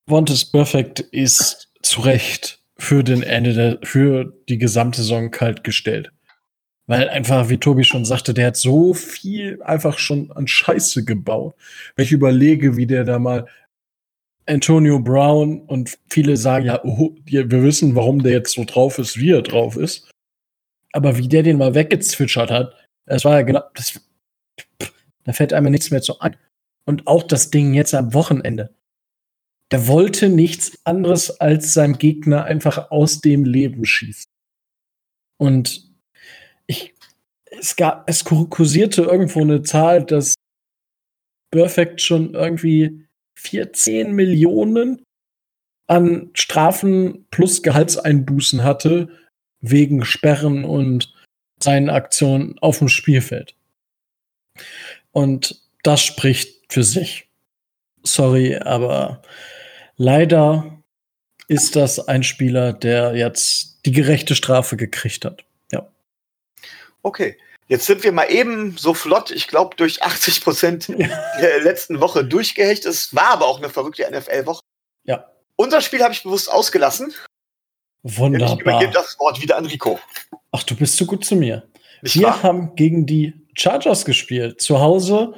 Want 0.08 0.30
is 0.30 0.44
Perfect 0.44 1.00
ist 1.00 1.71
zu 1.82 2.02
Recht 2.02 2.60
für 2.78 3.04
den 3.04 3.24
Ende 3.24 3.54
der, 3.54 3.80
für 3.84 4.34
die 4.50 4.58
gesamte 4.58 5.02
Saison 5.02 5.32
kalt 5.32 5.64
gestellt. 5.64 6.12
Weil 6.88 7.10
einfach, 7.10 7.50
wie 7.50 7.58
Tobi 7.58 7.84
schon 7.84 8.06
sagte, 8.06 8.34
der 8.34 8.48
hat 8.48 8.58
so 8.58 8.94
viel 8.94 9.62
einfach 9.62 10.00
schon 10.00 10.32
an 10.32 10.48
Scheiße 10.48 11.06
gebaut. 11.06 11.56
Wenn 11.96 12.06
ich 12.06 12.12
überlege, 12.12 12.76
wie 12.76 12.88
der 12.88 13.04
da 13.04 13.20
mal 13.20 13.48
Antonio 14.46 15.00
Brown 15.00 15.62
und 15.62 15.98
viele 16.10 16.36
sagen 16.38 16.66
ja, 16.66 16.84
oh, 16.84 17.16
wir 17.24 17.50
wissen, 17.52 17.96
warum 17.96 18.24
der 18.24 18.34
jetzt 18.34 18.54
so 18.54 18.66
drauf 18.66 18.98
ist, 18.98 19.18
wie 19.20 19.32
er 19.32 19.44
drauf 19.44 19.78
ist. 19.78 20.10
Aber 20.92 21.18
wie 21.18 21.28
der 21.28 21.44
den 21.44 21.58
mal 21.58 21.76
weggezwitschert 21.76 22.52
hat, 22.52 22.76
das 23.06 23.24
war 23.24 23.34
ja 23.34 23.44
genau, 23.44 23.62
das, 23.76 24.02
da 25.24 25.34
fällt 25.34 25.54
einem 25.54 25.72
nichts 25.72 25.92
mehr 25.92 26.02
zu 26.02 26.20
ein. 26.20 26.36
Und 26.86 27.08
auch 27.08 27.24
das 27.24 27.52
Ding 27.52 27.74
jetzt 27.74 27.94
am 27.94 28.14
Wochenende. 28.14 28.74
Der 29.72 29.88
wollte 29.88 30.30
nichts 30.30 30.80
anderes 30.84 31.40
als 31.40 31.74
seinem 31.74 31.98
Gegner 31.98 32.44
einfach 32.44 32.92
aus 32.92 33.22
dem 33.22 33.46
Leben 33.46 33.86
schießen. 33.86 34.30
Und 35.38 35.90
ich, 36.68 36.94
es 37.46 37.76
gab, 37.76 38.08
es 38.10 38.26
kursierte 38.26 39.04
irgendwo 39.04 39.42
eine 39.42 39.64
Zahl, 39.64 40.04
dass 40.04 40.36
Perfect 41.52 42.02
schon 42.02 42.34
irgendwie 42.34 43.08
14 43.36 44.14
Millionen 44.14 45.04
an 45.88 46.30
Strafen 46.34 47.26
plus 47.32 47.64
Gehaltseinbußen 47.64 48.64
hatte, 48.64 49.10
wegen 49.60 50.06
Sperren 50.06 50.64
und 50.64 51.14
seinen 51.62 51.90
Aktionen 51.90 52.58
auf 52.60 52.80
dem 52.80 52.88
Spielfeld. 52.88 53.56
Und 55.12 55.62
das 55.84 56.02
spricht 56.02 56.72
für 56.72 56.84
sich. 56.84 57.28
Sorry, 58.04 58.56
aber 58.56 59.22
leider 60.02 60.82
ist 61.48 61.76
das 61.76 62.08
ein 62.08 62.24
Spieler, 62.24 62.74
der 62.74 63.16
jetzt 63.16 63.86
die 63.86 63.92
gerechte 63.92 64.36
Strafe 64.36 64.78
gekriegt 64.78 65.26
hat. 65.26 65.44
Okay, 67.04 67.38
jetzt 67.68 67.86
sind 67.88 68.04
wir 68.04 68.12
mal 68.12 68.26
eben 68.26 68.78
so 68.78 68.94
flott, 68.94 69.32
ich 69.32 69.48
glaube, 69.48 69.76
durch 69.76 70.04
80 70.04 70.42
Prozent 70.42 70.88
der 70.88 71.62
letzten 71.62 72.00
Woche 72.00 72.24
durchgehecht. 72.24 72.86
Es 72.86 73.16
war 73.16 73.32
aber 73.32 73.48
auch 73.48 73.58
eine 73.58 73.70
verrückte 73.70 74.08
NFL-Woche. 74.10 74.62
Ja. 75.04 75.32
Unser 75.56 75.82
Spiel 75.82 76.04
habe 76.04 76.14
ich 76.14 76.24
bewusst 76.24 76.52
ausgelassen. 76.52 77.14
Wunderbar. 78.04 78.56
Ich 78.56 78.62
übergebe 78.62 78.92
das 78.94 79.18
Wort 79.20 79.42
wieder 79.42 79.58
an 79.58 79.66
Rico. 79.66 80.00
Ach, 80.52 80.64
du 80.64 80.76
bist 80.76 80.98
so 80.98 81.06
gut 81.06 81.26
zu 81.26 81.36
mir. 81.36 81.68
Nicht 82.02 82.20
wir 82.20 82.28
wahr? 82.28 82.44
haben 82.44 82.76
gegen 82.76 83.06
die 83.06 83.34
Chargers 83.56 84.06
gespielt, 84.06 84.62
zu 84.62 84.80
Hause. 84.80 85.34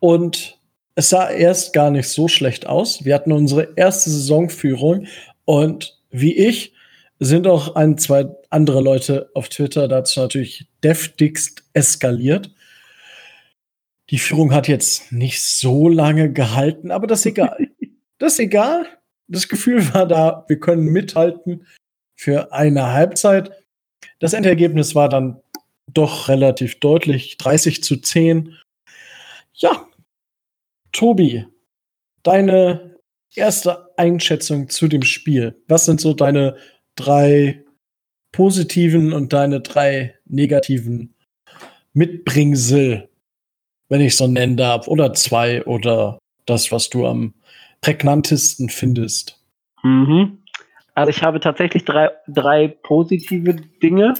Und 0.00 0.58
es 0.94 1.10
sah 1.10 1.30
erst 1.30 1.72
gar 1.72 1.90
nicht 1.90 2.08
so 2.08 2.28
schlecht 2.28 2.66
aus. 2.66 3.04
Wir 3.04 3.14
hatten 3.14 3.32
unsere 3.32 3.72
erste 3.76 4.10
Saisonführung. 4.10 5.06
Und 5.44 5.98
wie 6.10 6.34
ich 6.34 6.72
sind 7.18 7.46
auch 7.46 7.74
ein, 7.74 7.98
zwei 7.98 8.26
andere 8.50 8.80
Leute 8.80 9.30
auf 9.34 9.48
Twitter 9.48 9.88
dazu 9.88 10.20
natürlich 10.20 10.66
deftigst 10.82 11.64
eskaliert. 11.72 12.50
Die 14.10 14.18
Führung 14.18 14.52
hat 14.52 14.68
jetzt 14.68 15.12
nicht 15.12 15.42
so 15.42 15.88
lange 15.88 16.32
gehalten, 16.32 16.90
aber 16.90 17.06
das 17.06 17.20
ist 17.20 17.26
egal. 17.26 17.68
das 18.18 18.34
ist 18.34 18.40
egal. 18.40 18.86
Das 19.26 19.48
Gefühl 19.48 19.92
war 19.94 20.06
da, 20.06 20.44
wir 20.48 20.60
können 20.60 20.84
mithalten 20.84 21.66
für 22.14 22.52
eine 22.52 22.92
Halbzeit. 22.92 23.50
Das 24.20 24.34
Endergebnis 24.34 24.94
war 24.94 25.08
dann 25.08 25.40
doch 25.86 26.28
relativ 26.28 26.78
deutlich, 26.80 27.38
30 27.38 27.82
zu 27.82 27.96
10. 27.96 28.54
Ja, 29.54 29.86
Tobi, 30.94 31.44
deine 32.22 32.96
erste 33.34 33.90
Einschätzung 33.98 34.70
zu 34.70 34.88
dem 34.88 35.02
Spiel. 35.02 35.62
Was 35.68 35.84
sind 35.84 36.00
so 36.00 36.14
deine 36.14 36.56
drei 36.96 37.62
positiven 38.32 39.12
und 39.12 39.32
deine 39.32 39.60
drei 39.60 40.14
negativen 40.24 41.14
Mitbringsel, 41.92 43.08
wenn 43.88 44.00
ich 44.00 44.16
so 44.16 44.26
nennen 44.26 44.56
darf, 44.56 44.88
oder 44.88 45.12
zwei 45.12 45.64
oder 45.66 46.18
das, 46.46 46.72
was 46.72 46.90
du 46.90 47.06
am 47.06 47.34
prägnantesten 47.80 48.68
findest. 48.68 49.40
Mhm. 49.82 50.42
Also 50.94 51.10
ich 51.10 51.22
habe 51.22 51.40
tatsächlich 51.40 51.84
drei, 51.84 52.10
drei 52.26 52.68
positive 52.68 53.54
Dinge. 53.82 54.14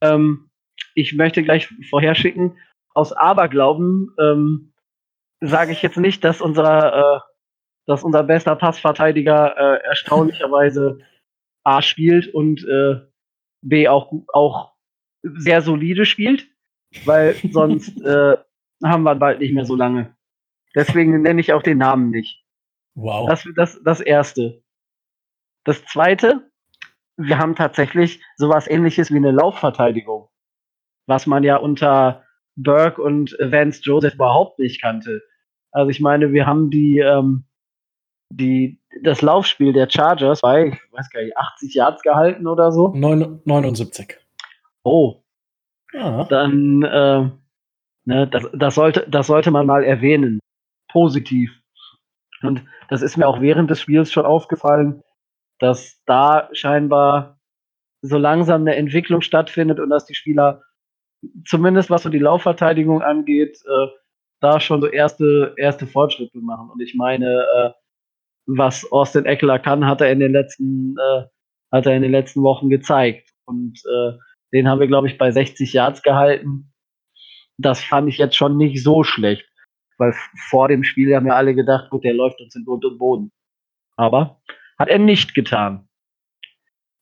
Ähm, 0.00 0.48
ich 0.94 1.14
möchte 1.14 1.42
gleich 1.42 1.68
vorherschicken, 1.88 2.56
aus 2.94 3.12
Aberglauben 3.12 4.14
ähm, 4.18 4.69
sage 5.40 5.72
ich 5.72 5.82
jetzt 5.82 5.96
nicht, 5.96 6.22
dass 6.24 6.40
unser, 6.40 7.16
äh, 7.16 7.20
dass 7.86 8.04
unser 8.04 8.22
bester 8.22 8.56
Passverteidiger 8.56 9.56
äh, 9.56 9.84
erstaunlicherweise 9.84 10.98
A 11.64 11.82
spielt 11.82 12.32
und 12.34 12.64
äh, 12.64 13.00
B 13.62 13.88
auch, 13.88 14.12
auch 14.32 14.72
sehr 15.22 15.62
solide 15.62 16.04
spielt, 16.04 16.46
weil 17.04 17.34
sonst 17.50 18.00
äh, 18.02 18.36
haben 18.84 19.02
wir 19.02 19.14
bald 19.14 19.40
nicht 19.40 19.54
mehr 19.54 19.66
so 19.66 19.76
lange. 19.76 20.16
Deswegen 20.74 21.22
nenne 21.22 21.40
ich 21.40 21.52
auch 21.52 21.62
den 21.62 21.78
Namen 21.78 22.10
nicht. 22.10 22.44
Wow. 22.94 23.28
Das, 23.28 23.46
das, 23.56 23.80
das 23.82 24.00
erste. 24.00 24.62
Das 25.64 25.84
zweite, 25.84 26.50
wir 27.16 27.38
haben 27.38 27.54
tatsächlich 27.54 28.22
sowas 28.36 28.68
ähnliches 28.68 29.10
wie 29.10 29.16
eine 29.16 29.32
Laufverteidigung, 29.32 30.28
was 31.06 31.26
man 31.26 31.44
ja 31.44 31.56
unter 31.56 32.24
Burke 32.56 33.02
und 33.02 33.36
Vance 33.40 33.82
Joseph 33.82 34.14
überhaupt 34.14 34.58
nicht 34.58 34.80
kannte. 34.80 35.22
Also 35.72 35.90
ich 35.90 36.00
meine, 36.00 36.32
wir 36.32 36.46
haben 36.46 36.70
die, 36.70 36.98
ähm, 36.98 37.44
die, 38.30 38.80
das 39.02 39.22
Laufspiel 39.22 39.72
der 39.72 39.88
Chargers 39.90 40.40
bei, 40.40 40.68
ich 40.68 40.92
weiß 40.92 41.10
gar 41.10 41.22
nicht, 41.22 41.36
80 41.36 41.74
Yards 41.74 42.02
gehalten 42.02 42.46
oder 42.46 42.72
so. 42.72 42.88
79. 42.94 44.16
Oh. 44.82 45.22
Ja. 45.92 46.24
Dann, 46.24 46.82
äh, 46.82 47.30
ne, 48.04 48.28
das, 48.28 48.48
das, 48.52 48.74
sollte, 48.74 49.06
das 49.08 49.26
sollte 49.26 49.50
man 49.50 49.66
mal 49.66 49.84
erwähnen. 49.84 50.40
Positiv. 50.88 51.50
Und 52.42 52.64
das 52.88 53.02
ist 53.02 53.16
mir 53.16 53.28
auch 53.28 53.40
während 53.40 53.70
des 53.70 53.80
Spiels 53.80 54.10
schon 54.12 54.26
aufgefallen, 54.26 55.02
dass 55.58 56.02
da 56.06 56.48
scheinbar 56.52 57.38
so 58.02 58.16
langsam 58.16 58.62
eine 58.62 58.76
Entwicklung 58.76 59.20
stattfindet 59.20 59.78
und 59.78 59.90
dass 59.90 60.06
die 60.06 60.14
Spieler, 60.14 60.62
zumindest 61.44 61.90
was 61.90 62.02
so 62.02 62.08
die 62.08 62.18
Laufverteidigung 62.18 63.02
angeht, 63.02 63.60
äh, 63.66 63.86
da 64.40 64.60
schon 64.60 64.80
so 64.80 64.86
erste, 64.86 65.54
erste 65.56 65.86
Fortschritte 65.86 66.38
machen. 66.38 66.70
Und 66.70 66.80
ich 66.80 66.94
meine, 66.94 67.46
äh, 67.56 67.70
was 68.46 68.90
Austin 68.90 69.26
Eckler 69.26 69.58
kann, 69.58 69.86
hat 69.86 70.00
er 70.00 70.10
in 70.10 70.20
den 70.20 70.32
letzten, 70.32 70.96
äh, 70.98 71.24
hat 71.70 71.86
er 71.86 71.94
in 71.94 72.02
den 72.02 72.10
letzten 72.10 72.42
Wochen 72.42 72.68
gezeigt. 72.70 73.30
Und 73.44 73.80
äh, 73.86 74.12
den 74.52 74.68
haben 74.68 74.80
wir, 74.80 74.86
glaube 74.86 75.08
ich, 75.08 75.18
bei 75.18 75.30
60 75.30 75.72
Yards 75.72 76.02
gehalten. 76.02 76.72
Das 77.58 77.82
fand 77.82 78.08
ich 78.08 78.18
jetzt 78.18 78.36
schon 78.36 78.56
nicht 78.56 78.82
so 78.82 79.04
schlecht. 79.04 79.46
Weil 79.98 80.14
vor 80.48 80.68
dem 80.68 80.82
Spiel 80.82 81.14
haben 81.14 81.26
wir 81.26 81.36
alle 81.36 81.54
gedacht, 81.54 81.90
gut, 81.90 82.04
der 82.04 82.14
läuft 82.14 82.40
uns 82.40 82.56
in 82.56 82.64
Grund 82.64 82.84
und 82.84 82.98
Boden. 82.98 83.32
Aber 83.96 84.40
hat 84.78 84.88
er 84.88 84.98
nicht 84.98 85.34
getan. 85.34 85.88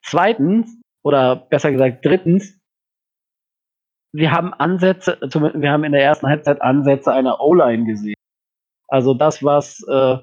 Zweitens, 0.03 0.81
oder 1.05 1.37
besser 1.37 1.71
gesagt 1.71 2.05
drittens, 2.05 2.58
wir 4.13 4.33
haben 4.33 4.55
Ansätze, 4.55 5.19
wir 5.21 5.71
haben 5.71 5.85
in 5.85 5.93
der 5.93 6.03
ersten 6.03 6.27
Halbzeit 6.27 6.63
Ansätze 6.63 7.13
einer 7.13 7.41
O-Line 7.41 7.85
gesehen. 7.85 8.15
Also 8.89 9.15
das, 9.15 9.43
was 9.43 9.83
äh, 9.89 10.17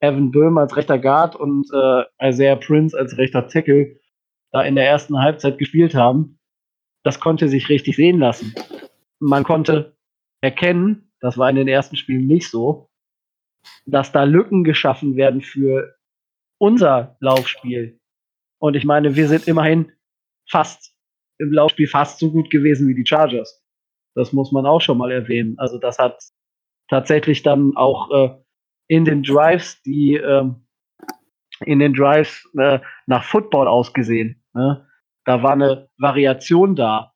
Evan 0.00 0.30
Böhm 0.30 0.58
als 0.58 0.76
rechter 0.76 0.98
Guard 0.98 1.36
und 1.36 1.68
äh, 1.72 2.04
Isaiah 2.28 2.56
Prince 2.56 2.98
als 2.98 3.16
rechter 3.18 3.46
Tackle 3.48 3.98
da 4.52 4.62
in 4.62 4.74
der 4.74 4.86
ersten 4.86 5.18
Halbzeit 5.20 5.58
gespielt 5.58 5.94
haben, 5.94 6.38
das 7.04 7.20
konnte 7.20 7.48
sich 7.48 7.68
richtig 7.68 7.96
sehen 7.96 8.18
lassen. 8.18 8.54
Man 9.20 9.44
konnte 9.44 9.96
erkennen, 10.40 11.12
das 11.20 11.36
war 11.36 11.50
in 11.50 11.56
den 11.56 11.68
ersten 11.68 11.96
Spielen 11.96 12.26
nicht 12.26 12.50
so, 12.50 12.88
dass 13.84 14.12
da 14.12 14.24
Lücken 14.24 14.64
geschaffen 14.64 15.16
werden 15.16 15.42
für 15.42 15.96
unser 16.58 17.16
Laufspiel. 17.20 18.00
Und 18.58 18.76
ich 18.76 18.84
meine, 18.84 19.16
wir 19.16 19.28
sind 19.28 19.46
immerhin 19.46 19.92
fast 20.48 20.95
im 21.38 21.52
Laufspiel 21.52 21.88
fast 21.88 22.18
so 22.18 22.30
gut 22.30 22.50
gewesen 22.50 22.88
wie 22.88 22.94
die 22.94 23.06
Chargers. 23.06 23.62
Das 24.14 24.32
muss 24.32 24.52
man 24.52 24.66
auch 24.66 24.80
schon 24.80 24.98
mal 24.98 25.12
erwähnen. 25.12 25.58
Also 25.58 25.78
das 25.78 25.98
hat 25.98 26.18
tatsächlich 26.88 27.42
dann 27.42 27.76
auch 27.76 28.10
äh, 28.10 28.30
in 28.88 29.04
den 29.04 29.22
Drives, 29.22 29.82
die 29.82 30.14
ähm, 30.14 30.66
in 31.60 31.78
den 31.78 31.94
Drives 31.94 32.48
äh, 32.58 32.80
nach 33.06 33.24
Football 33.24 33.68
ausgesehen. 33.68 34.42
Ne? 34.54 34.86
Da 35.24 35.42
war 35.42 35.52
eine 35.52 35.88
Variation 35.98 36.76
da. 36.76 37.12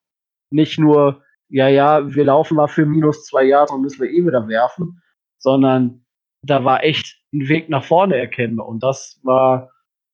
Nicht 0.51 0.79
nur, 0.79 1.23
ja, 1.49 1.69
ja, 1.69 2.15
wir 2.15 2.25
laufen 2.25 2.57
mal 2.57 2.69
für 2.69 2.87
minus 2.87 3.25
zwei 3.27 3.45
Jahre 3.45 3.73
und 3.75 3.83
müssen 3.83 4.01
wir 4.01 4.11
eh 4.11 4.27
wieder 4.27 4.47
werfen, 4.49 5.01
sondern 5.39 6.05
da 6.43 6.65
war 6.65 6.83
echt 6.83 7.23
ein 7.33 7.49
Weg 7.49 7.69
nach 7.69 7.85
vorne 7.85 8.17
erkennbar. 8.17 8.67
Und 8.67 8.83
das 8.83 9.21
war 9.23 9.71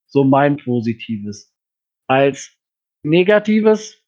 so 0.06 0.24
mein 0.24 0.56
Positives. 0.58 1.54
Als 2.08 2.55
Negatives, 3.06 4.02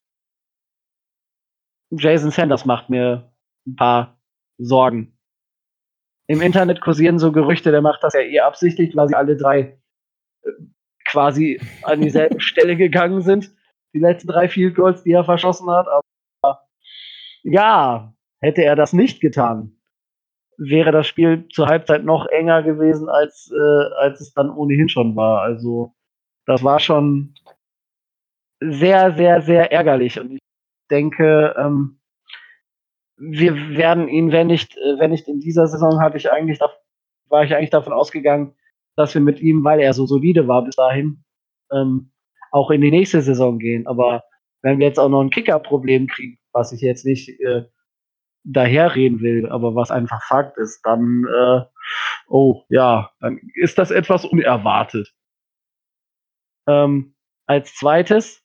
Jason 1.90 2.32
Sanders 2.32 2.64
macht 2.64 2.90
mir 2.90 3.32
ein 3.64 3.76
paar 3.76 4.20
Sorgen. 4.58 5.16
Im 6.26 6.42
Internet 6.42 6.80
kursieren 6.80 7.20
so 7.20 7.30
Gerüchte, 7.30 7.70
der 7.70 7.80
macht 7.80 8.02
das 8.02 8.14
ja 8.14 8.20
eher 8.20 8.46
absichtlich, 8.46 8.96
weil 8.96 9.08
sie 9.08 9.14
alle 9.14 9.36
drei 9.36 9.80
äh, 10.42 10.50
quasi 11.06 11.60
an 11.84 12.00
dieselbe 12.00 12.40
Stelle 12.40 12.76
gegangen 12.76 13.22
sind. 13.22 13.54
Die 13.94 14.00
letzten 14.00 14.28
drei 14.28 14.48
Field 14.48 14.74
Goals, 14.74 15.04
die 15.04 15.12
er 15.12 15.24
verschossen 15.24 15.70
hat. 15.70 15.86
Aber 15.86 16.68
ja, 17.44 18.12
hätte 18.40 18.64
er 18.64 18.74
das 18.74 18.92
nicht 18.92 19.20
getan, 19.20 19.78
wäre 20.56 20.90
das 20.90 21.06
Spiel 21.06 21.46
zur 21.48 21.68
Halbzeit 21.68 22.04
noch 22.04 22.26
enger 22.26 22.64
gewesen, 22.64 23.08
als, 23.08 23.50
äh, 23.52 23.94
als 24.00 24.20
es 24.20 24.34
dann 24.34 24.50
ohnehin 24.50 24.88
schon 24.88 25.14
war. 25.14 25.40
Also 25.42 25.94
das 26.46 26.64
war 26.64 26.80
schon 26.80 27.34
sehr, 28.60 29.14
sehr, 29.16 29.42
sehr 29.42 29.72
ärgerlich. 29.72 30.18
Und 30.20 30.32
ich 30.32 30.40
denke, 30.90 31.54
ähm, 31.58 32.00
wir 33.16 33.76
werden 33.76 34.08
ihn, 34.08 34.32
wenn 34.32 34.46
nicht, 34.46 34.76
äh, 34.76 34.98
wenn 34.98 35.10
nicht 35.10 35.28
in 35.28 35.40
dieser 35.40 35.66
Saison, 35.66 36.00
hatte 36.00 36.16
ich 36.16 36.30
eigentlich, 36.30 36.58
war 37.28 37.44
ich 37.44 37.54
eigentlich 37.54 37.70
davon 37.70 37.92
ausgegangen, 37.92 38.54
dass 38.96 39.14
wir 39.14 39.20
mit 39.20 39.40
ihm, 39.40 39.64
weil 39.64 39.80
er 39.80 39.92
so 39.92 40.06
solide 40.06 40.48
war 40.48 40.64
bis 40.64 40.76
dahin, 40.76 41.24
ähm, 41.72 42.10
auch 42.50 42.70
in 42.70 42.80
die 42.80 42.90
nächste 42.90 43.22
Saison 43.22 43.58
gehen. 43.58 43.86
Aber 43.86 44.24
wenn 44.62 44.78
wir 44.78 44.86
jetzt 44.86 44.98
auch 44.98 45.08
noch 45.08 45.20
ein 45.20 45.30
Kicker-Problem 45.30 46.06
kriegen, 46.06 46.38
was 46.52 46.72
ich 46.72 46.80
jetzt 46.80 47.04
nicht 47.04 47.28
äh, 47.40 47.64
daherreden 48.44 49.20
will, 49.20 49.48
aber 49.48 49.74
was 49.74 49.90
einfach 49.90 50.22
Fakt 50.22 50.56
ist, 50.58 50.80
dann, 50.82 51.24
äh, 51.24 51.60
oh 52.28 52.64
ja, 52.68 53.10
dann 53.20 53.38
ist 53.54 53.78
das 53.78 53.90
etwas 53.90 54.24
unerwartet. 54.24 55.14
Ähm, 56.66 57.14
als 57.46 57.74
zweites, 57.74 58.44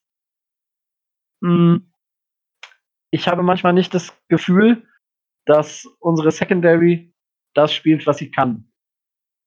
ich 3.11 3.27
habe 3.27 3.43
manchmal 3.43 3.73
nicht 3.73 3.93
das 3.93 4.13
Gefühl, 4.29 4.87
dass 5.45 5.85
unsere 5.99 6.31
Secondary 6.31 7.13
das 7.53 7.73
spielt, 7.73 8.07
was 8.07 8.17
sie 8.17 8.31
kann. 8.31 8.71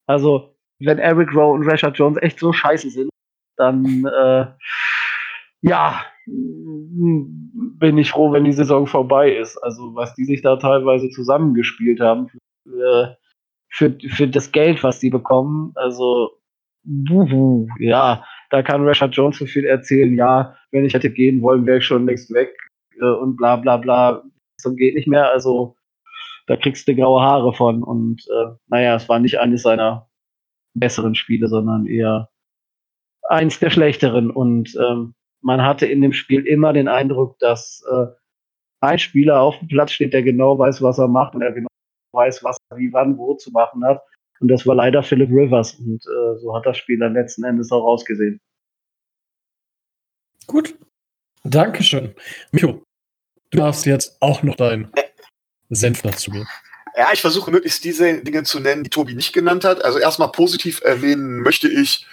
Also, 0.07 0.57
wenn 0.79 0.99
Eric 0.99 1.35
Rowe 1.35 1.55
und 1.55 1.67
Rashad 1.67 1.99
Jones 1.99 2.19
echt 2.21 2.39
so 2.39 2.53
scheiße 2.53 2.91
sind, 2.91 3.11
dann 3.57 4.05
äh, 4.05 4.47
ja, 5.63 6.05
bin 6.27 7.99
ich 7.99 8.11
froh, 8.11 8.33
wenn 8.33 8.45
die 8.45 8.53
Saison 8.53 8.87
vorbei 8.87 9.35
ist. 9.37 9.57
Also 9.59 9.95
was 9.95 10.15
die 10.15 10.25
sich 10.25 10.43
da 10.43 10.57
teilweise 10.57 11.11
zusammengespielt 11.11 12.01
haben 12.01 12.29
für, 12.29 13.19
für, 13.71 13.99
für 14.09 14.29
das 14.29 14.53
Geld, 14.53 14.83
was 14.83 15.01
die 15.01 15.11
bekommen. 15.11 15.73
Also 15.77 16.39
buhu, 16.85 17.69
ja, 17.79 18.25
da 18.51 18.63
kann 18.63 18.87
Rashad 18.87 19.15
Jones 19.15 19.39
so 19.39 19.47
viel 19.47 19.65
erzählen. 19.65 20.15
Ja, 20.15 20.57
wenn 20.71 20.85
ich 20.85 20.95
hätte 20.95 21.11
gehen 21.11 21.43
wollen, 21.43 21.67
wäre 21.67 21.79
ich 21.79 21.85
schon 21.85 22.07
längst 22.07 22.33
weg 22.33 22.57
äh, 23.01 23.05
und 23.05 23.37
bla 23.37 23.57
bla 23.57 23.77
bla. 23.77 24.23
So 24.59 24.75
geht 24.75 24.95
nicht 24.95 25.09
mehr. 25.09 25.31
Also 25.31 25.77
da 26.47 26.57
kriegst 26.57 26.87
du 26.89 26.95
graue 26.95 27.23
Haare 27.23 27.53
von. 27.53 27.83
Und 27.83 28.27
äh, 28.29 28.55
naja, 28.69 28.97
es 28.97 29.09
war 29.09 29.19
nicht 29.19 29.39
eines 29.39 29.63
seiner 29.63 30.09
besseren 30.75 31.15
Spiele, 31.15 31.49
sondern 31.49 31.87
eher 31.87 32.29
eins 33.29 33.59
der 33.59 33.71
schlechteren. 33.71 34.31
Und 34.31 34.77
ähm, 34.77 35.15
man 35.43 35.63
hatte 35.63 35.87
in 35.87 36.01
dem 36.01 36.13
Spiel 36.13 36.47
immer 36.47 36.73
den 36.73 36.89
Eindruck, 36.89 37.39
dass 37.39 37.85
äh, 37.91 38.07
ein 38.81 38.99
Spieler 38.99 39.41
auf 39.41 39.59
dem 39.59 39.69
Platz 39.69 39.93
steht, 39.93 40.13
der 40.13 40.23
genau 40.23 40.59
weiß, 40.59 40.83
was 40.83 40.99
er 40.99 41.09
macht 41.09 41.35
und 41.35 41.41
der 41.41 41.53
genau 41.53 41.69
weiß, 42.13 42.45
was 42.45 42.59
er 42.71 42.79
wie, 42.79 42.93
wann, 42.93 43.17
wo 43.19 43.35
zu 43.35 43.51
machen 43.51 43.85
hat. 43.85 44.03
Und 44.41 44.49
das 44.49 44.67
war 44.67 44.75
leider 44.75 45.03
Philip 45.03 45.31
Rivers. 45.31 45.75
Und 45.75 46.05
äh, 46.05 46.39
so 46.39 46.55
hat 46.55 46.67
das 46.67 46.77
Spiel 46.77 46.99
dann 46.99 47.15
letzten 47.15 47.45
Endes 47.45 47.73
auch 47.73 47.85
ausgesehen. 47.85 48.41
Gut. 50.47 50.77
Dankeschön. 51.45 52.15
Micho, 52.51 52.83
du 53.51 53.59
darfst 53.59 53.87
jetzt 53.87 54.17
auch 54.21 54.43
noch 54.43 54.57
deinen 54.57 54.91
Senf 55.71 56.03
dazu 56.03 56.31
geben. 56.31 56.49
Ja, 56.97 57.11
ich 57.13 57.21
versuche 57.21 57.51
möglichst 57.51 57.85
diese 57.85 58.23
Dinge 58.23 58.43
zu 58.45 58.59
nennen, 58.59 58.83
die 58.83 58.91
Tobi 58.91 59.15
nicht 59.15 59.33
genannt 59.33 59.65
hat. 59.65 59.85
Also 59.85 59.99
erstmal 59.99 60.33
positiv 60.33 60.81
erwähnen 60.83 61.43
möchte 61.43 61.69
ich 61.69 62.07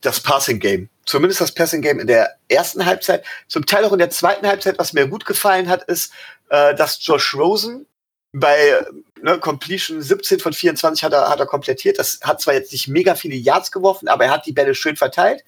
das 0.00 0.20
Passing 0.20 0.60
Game. 0.60 0.88
Zumindest 1.04 1.40
das 1.40 1.52
Passing 1.52 1.82
Game 1.82 2.00
in 2.00 2.06
der 2.06 2.36
ersten 2.48 2.86
Halbzeit. 2.86 3.24
Zum 3.48 3.66
Teil 3.66 3.84
auch 3.84 3.92
in 3.92 3.98
der 3.98 4.10
zweiten 4.10 4.46
Halbzeit, 4.46 4.78
was 4.78 4.92
mir 4.92 5.06
gut 5.08 5.26
gefallen 5.26 5.68
hat, 5.68 5.82
ist, 5.84 6.12
äh, 6.48 6.74
dass 6.74 7.04
Josh 7.04 7.34
Rosen 7.34 7.86
bei 8.32 8.84
ne, 9.22 9.38
Completion 9.38 10.02
17 10.02 10.40
von 10.40 10.52
24 10.52 11.02
hat 11.02 11.12
er, 11.12 11.28
hat 11.28 11.40
er 11.40 11.46
komplettiert. 11.46 11.98
Das 11.98 12.20
hat 12.22 12.40
zwar 12.40 12.54
jetzt 12.54 12.72
nicht 12.72 12.88
mega 12.88 13.14
viele 13.14 13.36
Yards 13.36 13.72
geworfen, 13.72 14.08
aber 14.08 14.26
er 14.26 14.30
hat 14.32 14.46
die 14.46 14.52
Bälle 14.52 14.74
schön 14.74 14.96
verteilt. 14.96 15.44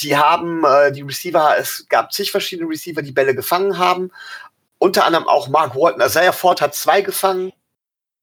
Die 0.00 0.16
haben, 0.16 0.64
äh, 0.64 0.92
die 0.92 1.02
Receiver, 1.02 1.56
es 1.58 1.86
gab 1.88 2.12
zig 2.12 2.30
verschiedene 2.30 2.68
Receiver, 2.68 3.02
die 3.02 3.12
Bälle 3.12 3.34
gefangen 3.34 3.78
haben. 3.78 4.10
Unter 4.78 5.04
anderem 5.04 5.28
auch 5.28 5.48
Mark 5.48 5.74
Walton. 5.74 6.00
Isaiah 6.02 6.32
Ford 6.32 6.60
hat 6.60 6.74
zwei 6.74 7.02
gefangen. 7.02 7.52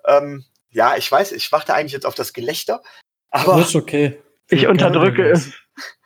Ähm, 0.06 0.46
ja, 0.72 0.96
ich 0.98 1.10
weiß, 1.12 1.32
ich 1.32 1.52
warte 1.52 1.74
eigentlich 1.74 1.94
jetzt 1.94 2.06
auf 2.06 2.16
das 2.16 2.34
Gelächter. 2.34 2.82
Aber 3.30 3.58
das 3.58 3.70
ist 3.70 3.76
okay. 3.76 4.22
Ich 4.50 4.68
unterdrücke 4.68 5.30
es. 5.30 5.52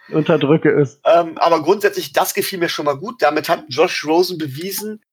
Unterdrücke 0.10 0.72
es. 0.72 1.00
Ähm, 1.06 1.38
aber 1.38 1.62
grundsätzlich, 1.62 2.14
das 2.14 2.34
gefiel 2.34 2.58
mir 2.60 2.70
schon 2.70 2.86
mal 2.86 2.98
gut. 2.98 3.22
Damit 3.22 3.50
hat 3.50 3.66
Josh 3.68 4.06
Rosen 4.06 4.38
bewiesen, 4.38 5.04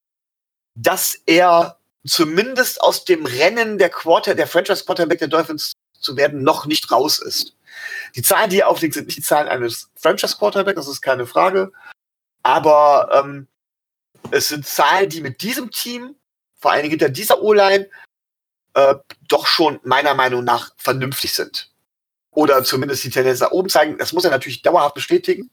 dass 0.74 1.20
er 1.26 1.75
zumindest 2.06 2.80
aus 2.80 3.04
dem 3.04 3.26
Rennen 3.26 3.78
der 3.78 3.90
Quarter, 3.90 4.34
der 4.34 4.46
Franchise 4.46 4.84
Quarterback 4.84 5.18
der 5.18 5.28
Dolphins 5.28 5.72
zu 5.98 6.16
werden, 6.16 6.42
noch 6.42 6.66
nicht 6.66 6.90
raus 6.90 7.18
ist. 7.18 7.56
Die 8.14 8.22
Zahlen, 8.22 8.50
die 8.50 8.60
er 8.60 8.68
auflegt, 8.68 8.94
sind 8.94 9.06
nicht 9.06 9.18
die 9.18 9.22
Zahlen 9.22 9.48
eines 9.48 9.90
Franchise 9.96 10.36
Quarterback, 10.38 10.76
das 10.76 10.88
ist 10.88 11.02
keine 11.02 11.26
Frage. 11.26 11.72
Aber 12.42 13.10
ähm, 13.12 13.48
es 14.30 14.48
sind 14.48 14.66
Zahlen, 14.66 15.08
die 15.08 15.20
mit 15.20 15.42
diesem 15.42 15.70
Team, 15.70 16.16
vor 16.58 16.70
allen 16.70 16.82
Dingen 16.82 16.92
hinter 16.92 17.08
dieser 17.08 17.42
O-Line, 17.42 17.88
äh, 18.74 18.94
doch 19.28 19.46
schon 19.46 19.80
meiner 19.84 20.14
Meinung 20.14 20.44
nach 20.44 20.72
vernünftig 20.76 21.32
sind. 21.32 21.70
Oder 22.30 22.62
zumindest 22.64 23.04
die 23.04 23.10
Tendenz 23.10 23.40
nach 23.40 23.50
oben 23.50 23.68
zeigen. 23.68 23.98
Das 23.98 24.12
muss 24.12 24.24
er 24.24 24.30
natürlich 24.30 24.62
dauerhaft 24.62 24.94
bestätigen. 24.94 25.50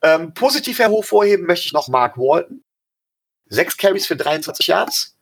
Ähm, 0.00 0.32
positiv 0.32 0.78
hervorheben 0.78 1.46
möchte 1.46 1.66
ich 1.66 1.72
noch 1.72 1.88
Mark 1.88 2.16
Walton. 2.16 2.62
Sechs 3.46 3.76
Carries 3.76 4.06
für 4.06 4.16
23 4.16 4.66
Yards. 4.66 5.17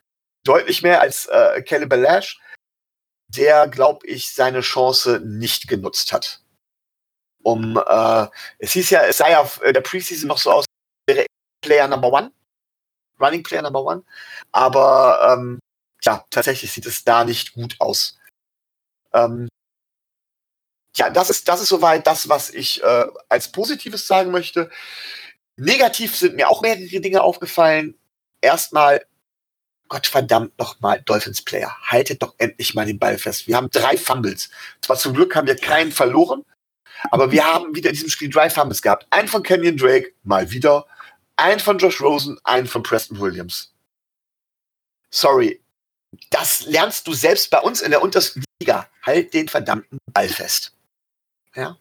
Deutlich 0.46 0.82
mehr 0.82 1.00
als 1.00 1.26
äh, 1.26 1.61
Kelly 1.62 1.87
Balash, 1.87 2.40
der, 3.28 3.68
glaube 3.68 4.06
ich, 4.06 4.32
seine 4.32 4.61
Chance 4.61 5.20
nicht 5.24 5.66
genutzt 5.66 6.12
hat. 6.12 6.40
Um, 7.42 7.76
äh, 7.76 8.26
es 8.59 8.72
hieß 8.72 8.90
ja, 8.90 9.02
es 9.02 9.18
sah 9.18 9.28
ja 9.28 9.40
auf 9.40 9.61
der 9.61 9.80
Preseason 9.80 10.28
noch 10.28 10.38
so 10.38 10.50
aus, 10.52 10.64
wäre 11.06 11.26
Player 11.61 11.88
Number 11.88 12.12
One. 12.12 12.32
Running 13.20 13.42
Player 13.42 13.62
Number 13.62 13.82
One. 13.85 14.04
Aber 14.52 15.32
ähm, 15.32 15.59
ja, 16.02 16.24
tatsächlich 16.30 16.72
sieht 16.72 16.87
es 16.87 17.04
da 17.04 17.24
nicht 17.24 17.54
gut 17.54 17.76
aus. 17.78 18.18
Ähm, 19.12 19.48
ja, 20.96 21.11
das 21.11 21.30
ist, 21.30 21.48
das 21.48 21.61
ist 21.61 21.68
soweit 21.68 22.06
das, 22.06 22.28
was 22.28 22.50
ich 22.50 22.82
äh, 22.82 23.06
als 23.28 23.50
Positives 23.50 24.06
sagen 24.06 24.30
möchte. 24.30 24.70
Negativ 25.56 26.16
sind 26.16 26.37
mir 26.37 26.48
auch 26.48 26.62
mehrere 26.62 27.00
Dinge 27.00 27.22
aufgefallen. 27.22 27.98
Erstmal, 28.40 29.04
Gott 29.88 30.07
verdammt 30.07 30.59
nochmal, 30.59 31.01
Dolphins 31.03 31.42
Player, 31.42 31.75
haltet 31.83 32.22
doch 32.22 32.35
endlich 32.38 32.75
mal 32.75 32.87
den 32.87 32.99
Ball 32.99 33.18
fest. 33.18 33.46
Wir 33.46 33.57
haben 33.57 33.70
drei 33.70 33.96
Fumbles. 33.96 34.51
Zwar 34.81 34.96
zum 34.96 35.14
Glück 35.14 35.35
haben 35.35 35.46
wir 35.46 35.57
keinen 35.57 35.92
verloren, 35.92 36.44
aber 37.11 37.31
wir 37.31 37.44
haben 37.44 37.75
wieder 37.75 37.90
in 37.90 37.94
diesem 37.94 38.11
Spiel 38.11 38.31
drei 38.31 38.51
Fumbles 38.51 38.83
gehabt. 38.83 39.07
Einen 39.11 39.29
von 39.29 39.42
Kenyon 39.42 39.77
Drake, 39.77 40.12
mal 40.22 40.51
wieder. 40.51 40.87
Einen 41.37 41.61
von 41.61 41.79
Josh 41.79 42.01
Rosen, 42.01 42.38
einen 42.44 42.66
von 42.66 42.83
Preston 42.83 43.20
Williams. 43.20 43.72
Sorry. 45.11 45.62
Das 46.31 46.64
lernst 46.64 47.07
du 47.07 47.12
selbst 47.12 47.51
bei 47.51 47.61
uns 47.61 47.83
in 47.83 47.90
der 47.90 48.03
untersten 48.03 48.44
Liga. 48.61 48.88
Halt 49.03 49.35
den 49.35 49.49
verdammten 49.49 49.99
Ball 50.12 50.29
fest. 50.29 50.72
Ja. 51.55 51.77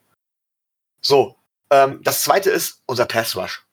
So. 1.01 1.37
Ähm, 1.69 2.01
das 2.03 2.23
zweite 2.23 2.51
ist 2.51 2.81
unser 2.85 3.05
Pass 3.05 3.35
Rush. 3.35 3.64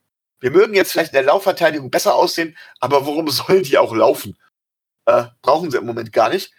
Wir 0.43 0.51
mögen 0.51 0.75
jetzt 0.75 0.91
vielleicht 0.91 1.13
in 1.13 1.19
der 1.19 1.23
Laufverteidigung 1.23 1.91
besser 1.91 2.17
aussehen, 2.17 2.57
aber 2.81 3.07
worum 3.07 3.31
sollen 3.31 3.63
die 3.63 3.79
auch 3.79 3.95
laufen? 3.95 4.37
Äh, 5.07 5.27
brauchen 5.41 5.71
sie 5.71 5.79
im 5.79 5.87
Moment 5.87 6.13
gar 6.13 6.29
nicht. 6.29 6.53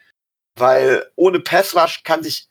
Weil 0.55 1.11
ohne 1.15 1.41
Pass 1.41 1.75
Rush 1.75 2.03
kann 2.03 2.23
sich 2.23 2.47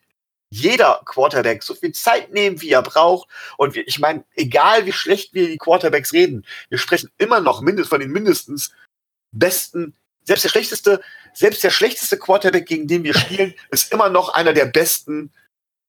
jeder 0.50 1.00
Quarterback 1.06 1.62
so 1.62 1.74
viel 1.74 1.92
Zeit 1.92 2.30
nehmen, 2.32 2.60
wie 2.60 2.70
er 2.70 2.82
braucht. 2.82 3.30
Und 3.56 3.74
wir, 3.74 3.88
ich 3.88 3.98
meine, 3.98 4.24
egal 4.34 4.84
wie 4.84 4.92
schlecht 4.92 5.32
wir 5.32 5.48
die 5.48 5.56
Quarterbacks 5.56 6.12
reden, 6.12 6.44
wir 6.68 6.76
sprechen 6.76 7.10
immer 7.16 7.40
noch 7.40 7.62
mindest 7.62 7.88
von 7.88 8.00
den 8.00 8.10
mindestens 8.10 8.70
besten, 9.32 9.96
selbst 10.24 10.44
der 10.44 10.50
schlechteste, 10.50 11.02
selbst 11.32 11.64
der 11.64 11.70
schlechteste 11.70 12.18
Quarterback, 12.18 12.66
gegen 12.66 12.86
den 12.86 13.04
wir 13.04 13.14
spielen, 13.14 13.54
ist 13.70 13.90
immer 13.90 14.10
noch 14.10 14.28
einer 14.34 14.52
der 14.52 14.66
besten, 14.66 15.32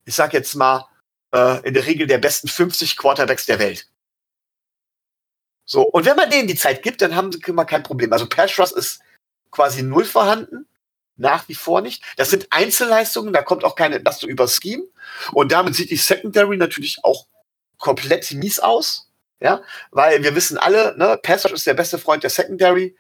ich 0.06 0.16
sag 0.16 0.32
jetzt 0.32 0.56
mal, 0.56 0.88
äh, 1.36 1.68
in 1.68 1.74
der 1.74 1.86
Regel 1.86 2.08
der 2.08 2.20
besten 2.20 2.48
50 2.48 2.96
Quarterbacks 2.96 3.46
der 3.46 3.60
Welt. 3.60 3.90
So, 5.66 5.84
und 5.84 6.06
wenn 6.06 6.16
man 6.16 6.30
denen 6.30 6.48
die 6.48 6.56
Zeit 6.56 6.84
gibt, 6.84 7.02
dann 7.02 7.16
haben 7.16 7.32
sie 7.32 7.42
immer 7.46 7.66
kein 7.66 7.84
Problem. 7.84 8.12
Also 8.12 8.28
Pass 8.28 8.58
ist 8.72 9.02
quasi 9.52 9.84
null 9.84 10.06
vorhanden. 10.06 10.68
Nach 11.16 11.48
wie 11.48 11.54
vor 11.54 11.82
nicht. 11.82 12.04
Das 12.18 12.32
sind 12.32 12.48
Einzelleistungen, 12.50 13.34
da 13.34 13.44
kommt 13.44 13.64
auch 13.64 13.76
keine 13.76 13.96
Entlastung 13.96 14.32
über 14.32 14.48
Scheme. 14.48 14.84
Und 15.32 15.52
damit 15.52 15.76
sieht 15.76 15.92
die 15.92 15.96
Secondary 15.96 16.58
natürlich 16.58 17.04
auch 17.04 17.28
komplett 17.78 18.32
mies 18.32 18.60
aus. 18.60 19.10
Ja, 19.40 19.62
weil 19.92 20.24
wir 20.24 20.36
wissen 20.36 20.58
alle, 20.58 20.98
ne, 20.98 21.20
Pass 21.22 21.46
ist 21.46 21.68
der 21.68 21.76
beste 21.76 22.00
Freund 22.00 22.24
der 22.24 22.30
Secondary. 22.30 22.96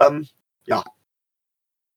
Ähm, 0.00 0.28
ja. 0.66 0.84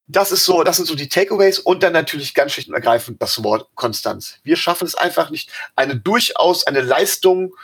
Das 0.08 0.32
ist 0.32 0.46
so, 0.46 0.64
das 0.64 0.78
sind 0.78 0.86
so 0.86 0.96
die 0.96 1.10
Takeaways 1.10 1.58
und 1.58 1.82
dann 1.82 1.94
natürlich 1.94 2.36
ganz 2.36 2.52
schlicht 2.54 2.70
und 2.70 2.76
ergreifend 2.76 3.22
das 3.22 3.44
Wort 3.44 3.68
Konstanz. 3.74 4.38
Wir 4.44 4.56
schaffen 4.56 4.86
es 4.86 4.94
einfach 4.94 5.32
nicht, 5.32 5.52
eine 5.76 5.96
durchaus 5.96 6.68
eine 6.68 6.82
Leistung, 6.82 7.56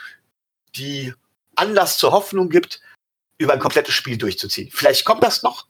die 0.75 1.13
Anlass 1.55 1.97
zur 1.97 2.11
Hoffnung 2.11 2.49
gibt, 2.49 2.81
über 3.37 3.53
ein 3.53 3.59
komplettes 3.59 3.93
Spiel 3.93 4.17
durchzuziehen. 4.17 4.69
Vielleicht 4.71 5.05
kommt 5.05 5.23
das 5.23 5.43
noch, 5.43 5.67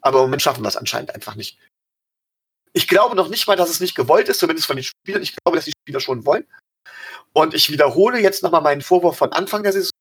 aber 0.00 0.18
im 0.18 0.24
Moment 0.24 0.42
schaffen 0.42 0.62
wir 0.62 0.68
es 0.68 0.76
anscheinend 0.76 1.14
einfach 1.14 1.34
nicht. 1.34 1.58
Ich 2.72 2.88
glaube 2.88 3.16
noch 3.16 3.28
nicht 3.28 3.46
mal, 3.46 3.56
dass 3.56 3.70
es 3.70 3.80
nicht 3.80 3.94
gewollt 3.94 4.28
ist, 4.28 4.38
zumindest 4.38 4.66
von 4.66 4.76
den 4.76 4.84
Spielern. 4.84 5.22
Ich 5.22 5.34
glaube, 5.36 5.56
dass 5.56 5.64
die 5.64 5.72
Spieler 5.82 6.00
schon 6.00 6.26
wollen. 6.26 6.46
Und 7.32 7.54
ich 7.54 7.70
wiederhole 7.70 8.20
jetzt 8.20 8.42
nochmal 8.42 8.60
meinen 8.60 8.82
Vorwurf 8.82 9.16
von 9.16 9.32
Anfang 9.32 9.62
der 9.62 9.72
Saison. 9.72 9.92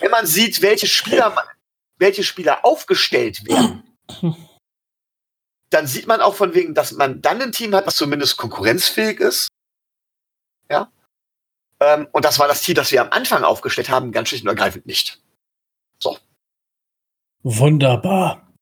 Wenn 0.00 0.10
man 0.10 0.26
sieht, 0.26 0.62
welche 0.62 0.86
Spieler, 0.86 1.36
welche 1.98 2.24
Spieler 2.24 2.64
aufgestellt 2.64 3.44
werden, 3.44 3.82
dann 5.70 5.86
sieht 5.86 6.06
man 6.06 6.20
auch 6.20 6.34
von 6.34 6.54
wegen, 6.54 6.74
dass 6.74 6.92
man 6.92 7.22
dann 7.22 7.40
ein 7.40 7.52
Team 7.52 7.74
hat, 7.74 7.86
das 7.86 7.96
zumindest 7.96 8.36
konkurrenzfähig 8.36 9.20
ist. 9.20 9.48
Ja. 10.70 10.90
Ähm, 11.80 12.08
und 12.12 12.24
das 12.24 12.38
war 12.38 12.48
das 12.48 12.62
Team, 12.62 12.74
das 12.74 12.92
wir 12.92 13.00
am 13.00 13.10
Anfang 13.10 13.42
aufgestellt 13.42 13.88
haben, 13.88 14.12
ganz 14.12 14.28
schlicht 14.28 14.44
und 14.44 14.50
ergreifend 14.50 14.86
nicht. 14.86 15.20
So. 15.98 16.16
Wunderbar. 17.42 18.52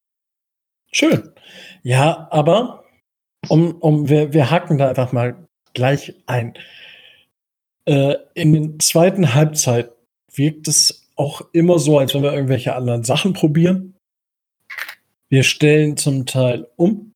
Schön. 0.93 1.33
Ja, 1.83 2.29
aber 2.31 2.85
um, 3.49 3.77
um, 3.77 4.09
wir, 4.09 4.33
wir 4.33 4.51
hacken 4.51 4.79
da 4.79 4.89
einfach 4.89 5.13
mal 5.13 5.49
gleich 5.75 6.15
ein. 6.27 6.55
Äh, 7.85 8.17
in 8.35 8.53
der 8.53 8.79
zweiten 8.79 9.35
Halbzeit 9.35 9.93
wirkt 10.33 10.69
es 10.69 11.09
auch 11.17 11.43
immer 11.53 11.79
so, 11.79 11.99
als 11.99 12.15
wenn 12.15 12.23
wir 12.23 12.33
irgendwelche 12.33 12.75
anderen 12.75 13.05
Sachen 13.05 13.33
probieren. 13.33 13.95
Wir 15.29 15.43
stellen 15.43 15.97
zum 15.97 16.27
Teil 16.27 16.69
um 16.77 17.13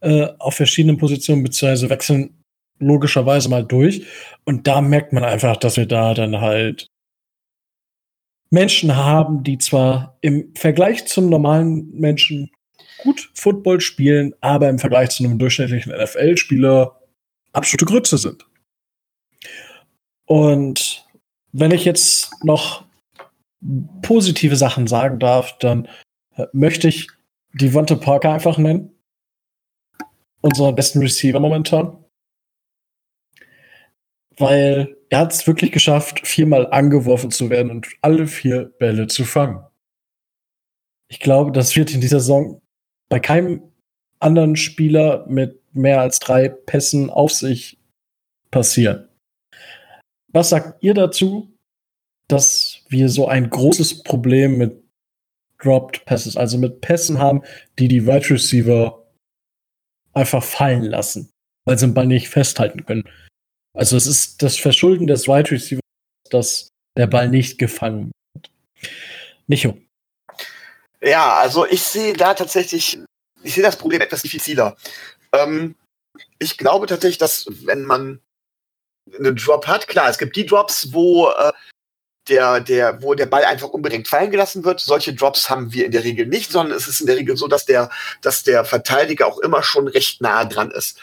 äh, 0.00 0.28
auf 0.38 0.56
verschiedenen 0.56 0.98
Positionen, 0.98 1.42
beziehungsweise 1.42 1.88
wechseln 1.88 2.41
logischerweise 2.82 3.48
mal 3.48 3.64
durch. 3.64 4.06
Und 4.44 4.66
da 4.66 4.80
merkt 4.80 5.12
man 5.12 5.24
einfach, 5.24 5.56
dass 5.56 5.76
wir 5.76 5.86
da 5.86 6.14
dann 6.14 6.40
halt 6.40 6.88
Menschen 8.50 8.96
haben, 8.96 9.42
die 9.42 9.58
zwar 9.58 10.18
im 10.20 10.52
Vergleich 10.54 11.06
zum 11.06 11.30
normalen 11.30 11.90
Menschen 11.92 12.50
gut 13.02 13.30
Football 13.34 13.80
spielen, 13.80 14.34
aber 14.40 14.68
im 14.68 14.78
Vergleich 14.78 15.10
zu 15.10 15.24
einem 15.24 15.38
durchschnittlichen 15.38 15.92
NFL-Spieler 15.92 17.00
absolute 17.52 17.86
Grütze 17.86 18.18
sind. 18.18 18.46
Und 20.26 21.06
wenn 21.52 21.70
ich 21.70 21.84
jetzt 21.84 22.30
noch 22.44 22.84
positive 24.02 24.56
Sachen 24.56 24.86
sagen 24.86 25.18
darf, 25.18 25.56
dann 25.58 25.88
äh, 26.36 26.46
möchte 26.52 26.88
ich 26.88 27.08
Devonta 27.54 27.94
Parker 27.94 28.32
einfach 28.32 28.58
nennen. 28.58 28.90
Unseren 30.40 30.74
besten 30.74 31.00
Receiver 31.00 31.38
momentan 31.38 32.01
weil 34.38 34.96
er 35.10 35.20
hat 35.20 35.32
es 35.32 35.46
wirklich 35.46 35.72
geschafft, 35.72 36.26
viermal 36.26 36.70
angeworfen 36.70 37.30
zu 37.30 37.50
werden 37.50 37.70
und 37.70 37.88
alle 38.00 38.26
vier 38.26 38.72
Bälle 38.78 39.06
zu 39.06 39.24
fangen. 39.24 39.64
Ich 41.08 41.20
glaube, 41.20 41.52
das 41.52 41.76
wird 41.76 41.92
in 41.94 42.00
dieser 42.00 42.20
Saison 42.20 42.62
bei 43.08 43.20
keinem 43.20 43.62
anderen 44.20 44.56
Spieler 44.56 45.26
mit 45.28 45.60
mehr 45.74 46.00
als 46.00 46.18
drei 46.18 46.48
Pässen 46.48 47.10
auf 47.10 47.32
sich 47.32 47.78
passieren. 48.50 49.08
Was 50.28 50.48
sagt 50.48 50.82
ihr 50.82 50.94
dazu, 50.94 51.52
dass 52.28 52.84
wir 52.88 53.08
so 53.10 53.28
ein 53.28 53.50
großes 53.50 54.02
Problem 54.02 54.56
mit 54.56 54.82
Dropped 55.58 56.04
Passes, 56.06 56.36
also 56.36 56.56
mit 56.56 56.80
Pässen 56.80 57.18
haben, 57.18 57.42
die 57.78 57.88
die 57.88 58.06
Wide 58.06 58.30
Receiver 58.30 59.06
einfach 60.14 60.42
fallen 60.42 60.84
lassen, 60.84 61.30
weil 61.66 61.78
sie 61.78 61.86
den 61.86 61.94
Ball 61.94 62.06
nicht 62.06 62.28
festhalten 62.28 62.86
können? 62.86 63.04
Also 63.74 63.96
es 63.96 64.06
ist 64.06 64.42
das 64.42 64.58
Verschulden 64.58 65.06
des 65.06 65.26
Wide 65.26 65.50
Receivers, 65.50 65.80
dass 66.30 66.68
der 66.96 67.06
Ball 67.06 67.28
nicht 67.28 67.58
gefangen 67.58 68.12
wird. 68.34 68.50
Micho. 69.46 69.78
Ja, 71.00 71.34
also 71.38 71.66
ich 71.66 71.82
sehe 71.82 72.12
da 72.12 72.34
tatsächlich, 72.34 72.98
ich 73.42 73.54
sehe 73.54 73.62
das 73.62 73.76
Problem 73.76 74.00
etwas 74.00 74.22
diffiziler. 74.22 74.76
Ähm, 75.32 75.74
ich 76.38 76.58
glaube 76.58 76.86
tatsächlich, 76.86 77.18
dass 77.18 77.46
wenn 77.64 77.84
man 77.84 78.20
einen 79.18 79.36
Drop 79.36 79.66
hat, 79.66 79.88
klar, 79.88 80.08
es 80.08 80.18
gibt 80.18 80.36
die 80.36 80.46
Drops, 80.46 80.92
wo 80.92 81.28
äh, 81.30 81.52
der, 82.28 82.60
der, 82.60 83.02
wo 83.02 83.14
der 83.14 83.26
Ball 83.26 83.44
einfach 83.44 83.68
unbedingt 83.68 84.06
fallen 84.06 84.30
gelassen 84.30 84.64
wird. 84.64 84.80
Solche 84.80 85.12
Drops 85.14 85.50
haben 85.50 85.72
wir 85.72 85.86
in 85.86 85.92
der 85.92 86.04
Regel 86.04 86.26
nicht, 86.26 86.52
sondern 86.52 86.76
es 86.76 86.86
ist 86.86 87.00
in 87.00 87.06
der 87.06 87.16
Regel 87.16 87.36
so, 87.36 87.48
dass 87.48 87.64
der, 87.64 87.90
dass 88.20 88.44
der 88.44 88.64
Verteidiger 88.64 89.26
auch 89.26 89.38
immer 89.38 89.62
schon 89.62 89.88
recht 89.88 90.20
nah 90.20 90.44
dran 90.44 90.70
ist. 90.70 91.00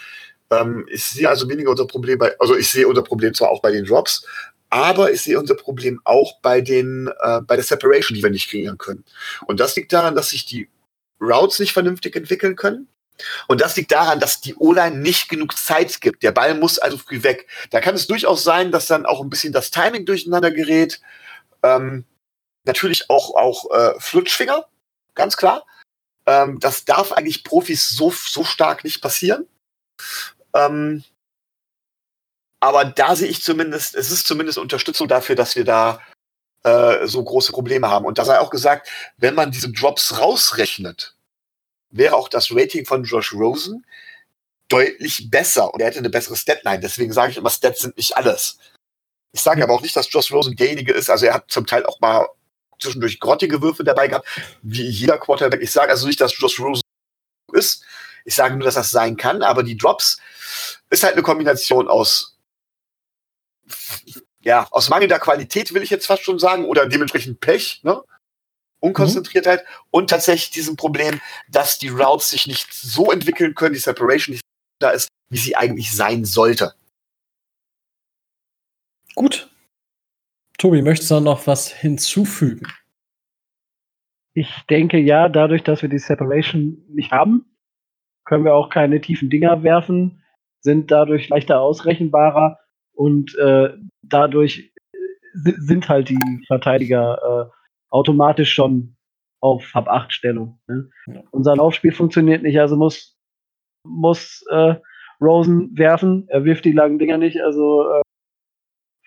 Ähm, 0.50 0.86
ich 0.90 1.04
sehe 1.04 1.28
also 1.28 1.48
weniger 1.48 1.70
unser 1.70 1.86
Problem 1.86 2.18
bei, 2.18 2.38
also 2.38 2.56
ich 2.56 2.70
sehe 2.70 2.88
unser 2.88 3.02
Problem 3.02 3.34
zwar 3.34 3.50
auch 3.50 3.62
bei 3.62 3.70
den 3.70 3.84
Drops, 3.84 4.26
aber 4.68 5.12
ich 5.12 5.22
sehe 5.22 5.38
unser 5.38 5.54
Problem 5.54 6.00
auch 6.04 6.40
bei 6.40 6.60
den, 6.60 7.10
äh, 7.20 7.40
bei 7.42 7.56
der 7.56 7.64
Separation, 7.64 8.16
die 8.16 8.22
wir 8.22 8.30
nicht 8.30 8.50
kreieren 8.50 8.78
können. 8.78 9.04
Und 9.46 9.60
das 9.60 9.76
liegt 9.76 9.92
daran, 9.92 10.14
dass 10.14 10.30
sich 10.30 10.44
die 10.46 10.68
Routes 11.20 11.58
nicht 11.58 11.72
vernünftig 11.72 12.16
entwickeln 12.16 12.56
können. 12.56 12.88
Und 13.48 13.60
das 13.60 13.76
liegt 13.76 13.92
daran, 13.92 14.20
dass 14.20 14.40
die 14.40 14.54
O-Line 14.54 14.96
nicht 14.96 15.28
genug 15.28 15.56
Zeit 15.56 16.00
gibt. 16.00 16.22
Der 16.22 16.32
Ball 16.32 16.54
muss 16.54 16.78
also 16.78 16.96
früh 16.96 17.22
weg. 17.22 17.46
Da 17.70 17.80
kann 17.80 17.94
es 17.94 18.06
durchaus 18.06 18.44
sein, 18.44 18.72
dass 18.72 18.86
dann 18.86 19.04
auch 19.04 19.20
ein 19.20 19.28
bisschen 19.28 19.52
das 19.52 19.70
Timing 19.70 20.06
durcheinander 20.06 20.50
gerät. 20.50 21.00
Ähm, 21.62 22.04
natürlich 22.64 23.10
auch, 23.10 23.34
auch 23.34 23.70
äh, 23.70 24.00
Flutschfinger, 24.00 24.66
ganz 25.14 25.36
klar. 25.36 25.66
Ähm, 26.26 26.58
das 26.60 26.84
darf 26.84 27.12
eigentlich 27.12 27.44
Profis 27.44 27.90
so, 27.90 28.10
so 28.10 28.44
stark 28.44 28.84
nicht 28.84 29.02
passieren. 29.02 29.46
Ähm, 30.54 31.04
aber 32.60 32.84
da 32.84 33.16
sehe 33.16 33.28
ich 33.28 33.42
zumindest, 33.42 33.94
es 33.94 34.10
ist 34.10 34.26
zumindest 34.26 34.58
Unterstützung 34.58 35.08
dafür, 35.08 35.34
dass 35.34 35.56
wir 35.56 35.64
da 35.64 36.00
äh, 36.62 37.06
so 37.06 37.24
große 37.24 37.52
Probleme 37.52 37.88
haben. 37.88 38.04
Und 38.04 38.18
da 38.18 38.24
sei 38.24 38.38
auch 38.38 38.50
gesagt, 38.50 38.88
wenn 39.16 39.34
man 39.34 39.50
diese 39.50 39.72
Drops 39.72 40.18
rausrechnet, 40.18 41.16
wäre 41.90 42.14
auch 42.14 42.28
das 42.28 42.50
Rating 42.50 42.84
von 42.84 43.04
Josh 43.04 43.32
Rosen 43.32 43.84
deutlich 44.68 45.30
besser 45.30 45.72
und 45.74 45.80
er 45.80 45.88
hätte 45.88 45.98
eine 45.98 46.10
bessere 46.10 46.36
Statline. 46.36 46.80
Deswegen 46.80 47.12
sage 47.12 47.32
ich 47.32 47.38
immer, 47.38 47.50
Stats 47.50 47.80
sind 47.80 47.96
nicht 47.96 48.16
alles. 48.16 48.58
Ich 49.32 49.40
sage 49.40 49.62
aber 49.62 49.74
auch 49.74 49.82
nicht, 49.82 49.96
dass 49.96 50.12
Josh 50.12 50.32
Rosen 50.32 50.54
derjenige 50.54 50.92
ist. 50.92 51.10
Also 51.10 51.26
er 51.26 51.34
hat 51.34 51.50
zum 51.50 51.66
Teil 51.66 51.84
auch 51.86 52.00
mal 52.00 52.28
zwischendurch 52.78 53.20
grottige 53.20 53.62
Würfe 53.62 53.84
dabei 53.84 54.08
gehabt, 54.08 54.28
wie 54.62 54.88
jeder 54.88 55.18
Quarterback. 55.18 55.60
Ich 55.60 55.72
sage 55.72 55.90
also 55.90 56.06
nicht, 56.06 56.20
dass 56.20 56.38
Josh 56.38 56.60
Rosen 56.60 56.82
ist. 57.52 57.84
Ich 58.24 58.34
sage 58.34 58.54
nur, 58.54 58.64
dass 58.64 58.74
das 58.74 58.90
sein 58.90 59.16
kann. 59.16 59.42
Aber 59.42 59.62
die 59.62 59.76
Drops 59.76 60.18
ist 60.90 61.02
halt 61.02 61.14
eine 61.14 61.22
Kombination 61.22 61.88
aus 61.88 62.38
ja, 64.42 64.66
aus 64.70 64.88
mangelnder 64.88 65.18
Qualität 65.18 65.72
will 65.74 65.82
ich 65.82 65.90
jetzt 65.90 66.06
fast 66.06 66.22
schon 66.22 66.38
sagen, 66.38 66.64
oder 66.64 66.86
dementsprechend 66.86 67.40
Pech, 67.40 67.80
ne? 67.82 68.02
Unkonzentriertheit 68.80 69.60
mhm. 69.60 69.84
und 69.90 70.10
tatsächlich 70.10 70.50
diesem 70.50 70.76
Problem, 70.76 71.20
dass 71.50 71.78
die 71.78 71.88
Routes 71.88 72.30
sich 72.30 72.46
nicht 72.46 72.72
so 72.72 73.12
entwickeln 73.12 73.54
können, 73.54 73.74
die 73.74 73.80
Separation 73.80 74.32
nicht 74.34 74.44
da 74.78 74.90
ist, 74.90 75.08
wie 75.28 75.36
sie 75.36 75.54
eigentlich 75.54 75.92
sein 75.92 76.24
sollte. 76.24 76.74
Gut. 79.14 79.50
Tobi, 80.56 80.80
möchtest 80.80 81.10
du 81.10 81.20
noch 81.20 81.46
was 81.46 81.68
hinzufügen? 81.68 82.66
Ich 84.32 84.48
denke 84.70 84.98
ja, 84.98 85.28
dadurch, 85.28 85.62
dass 85.62 85.82
wir 85.82 85.90
die 85.90 85.98
Separation 85.98 86.82
nicht 86.88 87.10
haben, 87.10 87.44
können 88.30 88.44
wir 88.44 88.54
auch 88.54 88.70
keine 88.70 89.00
tiefen 89.00 89.28
Dinger 89.28 89.64
werfen, 89.64 90.22
sind 90.60 90.92
dadurch 90.92 91.28
leichter 91.28 91.60
ausrechenbarer 91.60 92.60
und 92.92 93.34
äh, 93.34 93.70
dadurch 94.02 94.72
sind 95.34 95.88
halt 95.88 96.10
die 96.10 96.44
Verteidiger 96.46 97.50
äh, 97.50 97.50
automatisch 97.90 98.54
schon 98.54 98.94
auf 99.40 99.74
Hab 99.74 99.88
8 99.88 100.12
Stellung. 100.12 100.60
Ne? 100.68 100.88
Ja. 101.08 101.24
Unser 101.32 101.56
Laufspiel 101.56 101.90
funktioniert 101.90 102.44
nicht, 102.44 102.60
also 102.60 102.76
muss, 102.76 103.18
muss 103.84 104.44
äh, 104.48 104.76
Rosen 105.20 105.76
werfen. 105.76 106.26
Er 106.28 106.44
wirft 106.44 106.64
die 106.64 106.72
langen 106.72 107.00
Dinger 107.00 107.18
nicht, 107.18 107.40
also 107.40 107.90
äh, 107.94 108.02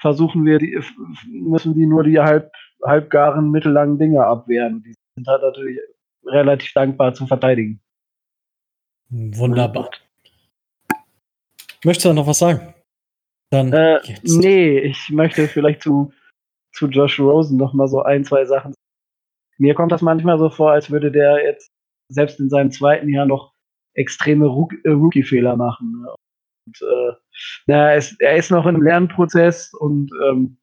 versuchen 0.01 0.45
wir, 0.45 0.59
die, 0.59 0.77
müssen 1.29 1.75
die 1.75 1.85
nur 1.85 2.03
die 2.03 2.19
halb, 2.19 2.51
halbgaren, 2.83 3.51
mittellangen 3.51 3.97
Dinger 3.97 4.25
abwehren. 4.27 4.83
Die 4.83 4.93
sind 5.15 5.27
halt 5.27 5.43
natürlich 5.43 5.79
relativ 6.25 6.73
dankbar 6.73 7.13
zu 7.13 7.25
verteidigen. 7.25 7.79
Wunderbar. 9.09 9.89
Möchtest 11.83 12.05
du 12.05 12.13
noch 12.13 12.27
was 12.27 12.39
sagen? 12.39 12.73
Dann 13.51 13.71
äh, 13.71 13.99
nee, 14.23 14.79
ich 14.79 15.09
möchte 15.09 15.47
vielleicht 15.47 15.83
zu, 15.83 16.11
zu 16.71 16.87
Josh 16.87 17.19
Rosen 17.19 17.57
noch 17.57 17.73
mal 17.73 17.87
so 17.87 18.01
ein, 18.01 18.23
zwei 18.23 18.45
Sachen. 18.45 18.73
Mir 19.57 19.75
kommt 19.75 19.91
das 19.91 20.01
manchmal 20.01 20.39
so 20.39 20.49
vor, 20.49 20.71
als 20.71 20.89
würde 20.89 21.11
der 21.11 21.43
jetzt 21.43 21.69
selbst 22.09 22.39
in 22.39 22.49
seinem 22.49 22.71
zweiten 22.71 23.09
Jahr 23.09 23.25
noch 23.25 23.53
extreme 23.93 24.45
äh, 24.45 24.89
Rookie-Fehler 24.89 25.55
machen. 25.55 26.01
Ne? 26.01 26.15
Und, 26.65 26.81
äh, 26.81 27.13
na, 27.67 27.91
er, 27.91 27.97
ist, 27.97 28.19
er 28.19 28.37
ist 28.37 28.49
noch 28.49 28.65
im 28.65 28.81
Lernprozess 28.81 29.73
und 29.73 30.09
ähm, 30.25 30.57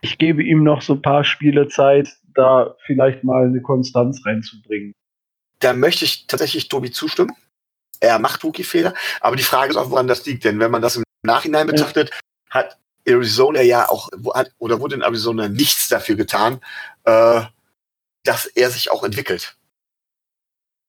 ich 0.00 0.18
gebe 0.18 0.42
ihm 0.42 0.62
noch 0.64 0.82
so 0.82 0.94
ein 0.94 1.02
paar 1.02 1.24
Spiele 1.24 1.66
Zeit, 1.68 2.08
da 2.34 2.76
vielleicht 2.84 3.24
mal 3.24 3.46
eine 3.46 3.62
Konstanz 3.62 4.24
reinzubringen. 4.24 4.92
Da 5.64 5.72
möchte 5.72 6.04
ich 6.04 6.26
tatsächlich 6.26 6.68
Tobi 6.68 6.90
zustimmen. 6.90 7.32
Er 8.00 8.18
macht 8.18 8.44
Rookie-Fehler, 8.44 8.92
aber 9.20 9.36
die 9.36 9.42
Frage 9.42 9.70
ist 9.70 9.76
auch, 9.76 9.90
woran 9.90 10.06
das 10.06 10.26
liegt. 10.26 10.44
Denn 10.44 10.60
wenn 10.60 10.70
man 10.70 10.82
das 10.82 10.96
im 10.96 11.04
Nachhinein 11.22 11.66
betrachtet, 11.66 12.10
ja. 12.10 12.16
hat 12.50 12.78
Arizona 13.06 13.62
ja 13.62 13.88
auch, 13.88 14.10
hat, 14.34 14.52
oder 14.58 14.80
wurde 14.80 14.96
in 14.96 15.02
Arizona 15.02 15.48
nichts 15.48 15.88
dafür 15.88 16.16
getan, 16.16 16.60
äh, 17.04 17.42
dass 18.24 18.46
er 18.46 18.70
sich 18.70 18.90
auch 18.90 19.04
entwickelt. 19.04 19.56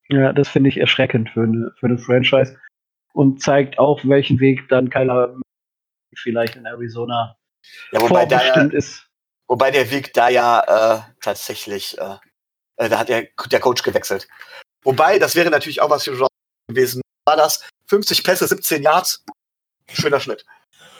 Ja, 0.10 0.34
das 0.34 0.50
finde 0.50 0.70
ich 0.70 0.78
erschreckend 0.78 1.30
für 1.30 1.44
eine, 1.44 1.72
für 1.80 1.88
eine 1.88 1.98
Franchise 1.98 2.58
und 3.14 3.42
zeigt 3.42 3.80
auch, 3.80 4.02
welchen 4.04 4.40
Weg 4.40 4.68
dann 4.70 4.90
keiner 4.90 5.36
vielleicht 6.16 6.56
in 6.56 6.66
Arizona 6.66 7.38
ja, 7.92 8.02
wobei 8.02 8.26
da 8.26 8.44
ja, 8.44 8.62
ist. 8.66 9.08
Wobei 9.48 9.72
der 9.72 9.90
Weg 9.92 10.14
da 10.14 10.30
ja 10.30 10.60
äh, 10.60 11.02
tatsächlich, 11.22 11.98
äh, 11.98 12.18
äh, 12.78 12.90
da 12.90 13.00
hat 13.00 13.10
der, 13.10 13.28
der 13.52 13.60
Coach 13.60 13.84
gewechselt. 13.84 14.28
Wobei, 14.86 15.19
das 15.19 15.36
wäre 15.36 15.50
natürlich 15.50 15.82
auch 15.82 15.89
was 15.89 16.06
für 16.06 16.13
John 16.13 16.30
gewesen. 16.69 17.02
War 17.26 17.36
das 17.36 17.67
50 17.88 18.24
Pässe, 18.24 18.48
17 18.48 18.84
Yards? 18.84 19.26
Schöner 19.91 20.19
Schnitt. 20.19 20.45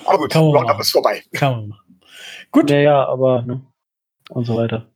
Aber 0.06 0.18
gut, 0.18 0.36
Roundup 0.36 0.80
ist 0.80 0.92
vorbei. 0.92 1.24
Kann 1.34 1.52
man 1.54 1.68
machen. 1.70 2.02
Gut. 2.52 2.70
Ja, 2.70 2.78
ja, 2.78 3.06
aber 3.06 3.44
ne? 3.44 3.66
und 4.30 4.46
so 4.46 4.56
weiter. 4.56 4.90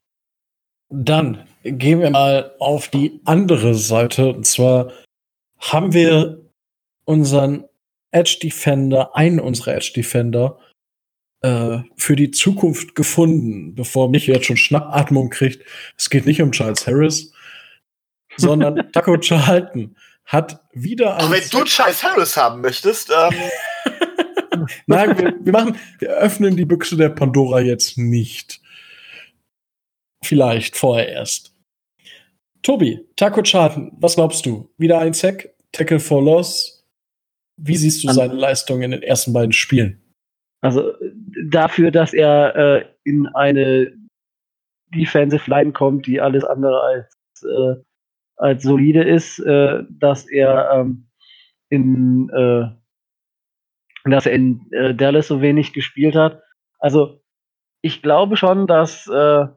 Dann 0.89 1.47
gehen 1.63 1.99
wir 1.99 2.10
mal 2.10 2.56
auf 2.60 2.88
die 2.88 3.21
andere 3.25 3.75
Seite. 3.75 4.34
Und 4.34 4.45
zwar 4.45 4.91
haben 5.60 5.93
wir 5.93 6.41
unseren 7.06 7.65
Edge 8.12 8.39
Defender, 8.41 9.15
einen 9.15 9.39
unserer 9.39 9.75
Edge 9.75 9.91
Defender, 9.95 10.60
äh, 11.41 11.80
für 11.95 12.15
die 12.15 12.32
Zukunft 12.32 12.95
gefunden, 12.95 13.75
bevor 13.75 14.10
mich 14.10 14.28
jetzt 14.28 14.45
schon 14.45 14.58
Schnappatmung 14.58 15.30
kriegt. 15.30 15.63
Es 15.95 16.10
geht 16.10 16.25
nicht 16.25 16.41
um 16.41 16.52
Charles 16.52 16.88
Harris, 16.88 17.34
sondern 18.39 18.91
Taco 18.91 19.17
Charlton 19.17 19.95
hat 20.25 20.62
wieder 20.73 21.17
ein. 21.17 21.32
wenn 21.32 21.43
du 21.49 21.63
Charles 21.63 22.04
Harris 22.04 22.38
haben 22.38 22.62
möchtest, 22.62 23.10
ähm 23.10 23.34
Nein, 24.88 25.17
wir, 25.17 25.34
wir, 25.41 25.54
machen, 25.54 25.78
wir 25.99 26.10
öffnen 26.10 26.56
die 26.56 26.65
Büchse 26.65 26.97
der 26.97 27.10
Pandora 27.10 27.62
jetzt 27.62 27.97
nicht. 27.97 28.62
Vielleicht 30.23 30.75
vorher 30.75 31.08
erst. 31.08 31.56
Tobi, 32.62 33.06
Taco 33.15 33.41
Charten, 33.41 33.91
was 33.99 34.15
glaubst 34.15 34.45
du? 34.45 34.69
Wieder 34.78 34.99
ein 34.99 35.13
Sack, 35.13 35.49
Tackle 35.71 35.99
for 35.99 36.21
Loss. 36.21 36.86
Wie 37.58 37.78
siehst 37.78 38.04
du 38.04 38.12
seine 38.12 38.34
Leistung 38.34 38.82
in 38.82 38.91
den 38.91 39.02
ersten 39.04 39.34
beiden 39.34 39.54
Spielen? 39.54 40.02
Also 40.62 40.93
dafür, 41.49 41.91
dass 41.91 42.13
er 42.13 42.56
äh, 42.56 42.86
in 43.04 43.28
eine 43.28 43.93
Defensive 44.93 45.49
Line 45.49 45.71
kommt, 45.71 46.06
die 46.08 46.19
alles 46.19 46.43
andere 46.43 46.82
als, 46.82 47.43
äh, 47.43 47.82
als 48.39 48.63
solide 48.63 49.04
ist, 49.04 49.39
äh, 49.39 49.84
dass 49.89 50.28
er 50.28 50.71
ähm, 50.73 51.08
in 51.69 52.30
äh, 52.30 52.69
dass 54.09 54.26
er 54.26 54.32
in 54.32 54.72
äh, 54.72 54.95
Dallas 54.95 55.28
so 55.28 55.41
wenig 55.41 55.74
gespielt 55.74 56.16
hat. 56.16 56.41
Also 56.80 57.22
ich 57.82 58.01
glaube 58.01 58.38
schon, 58.38 58.66
dass 58.66 59.07
äh, 59.07 59.47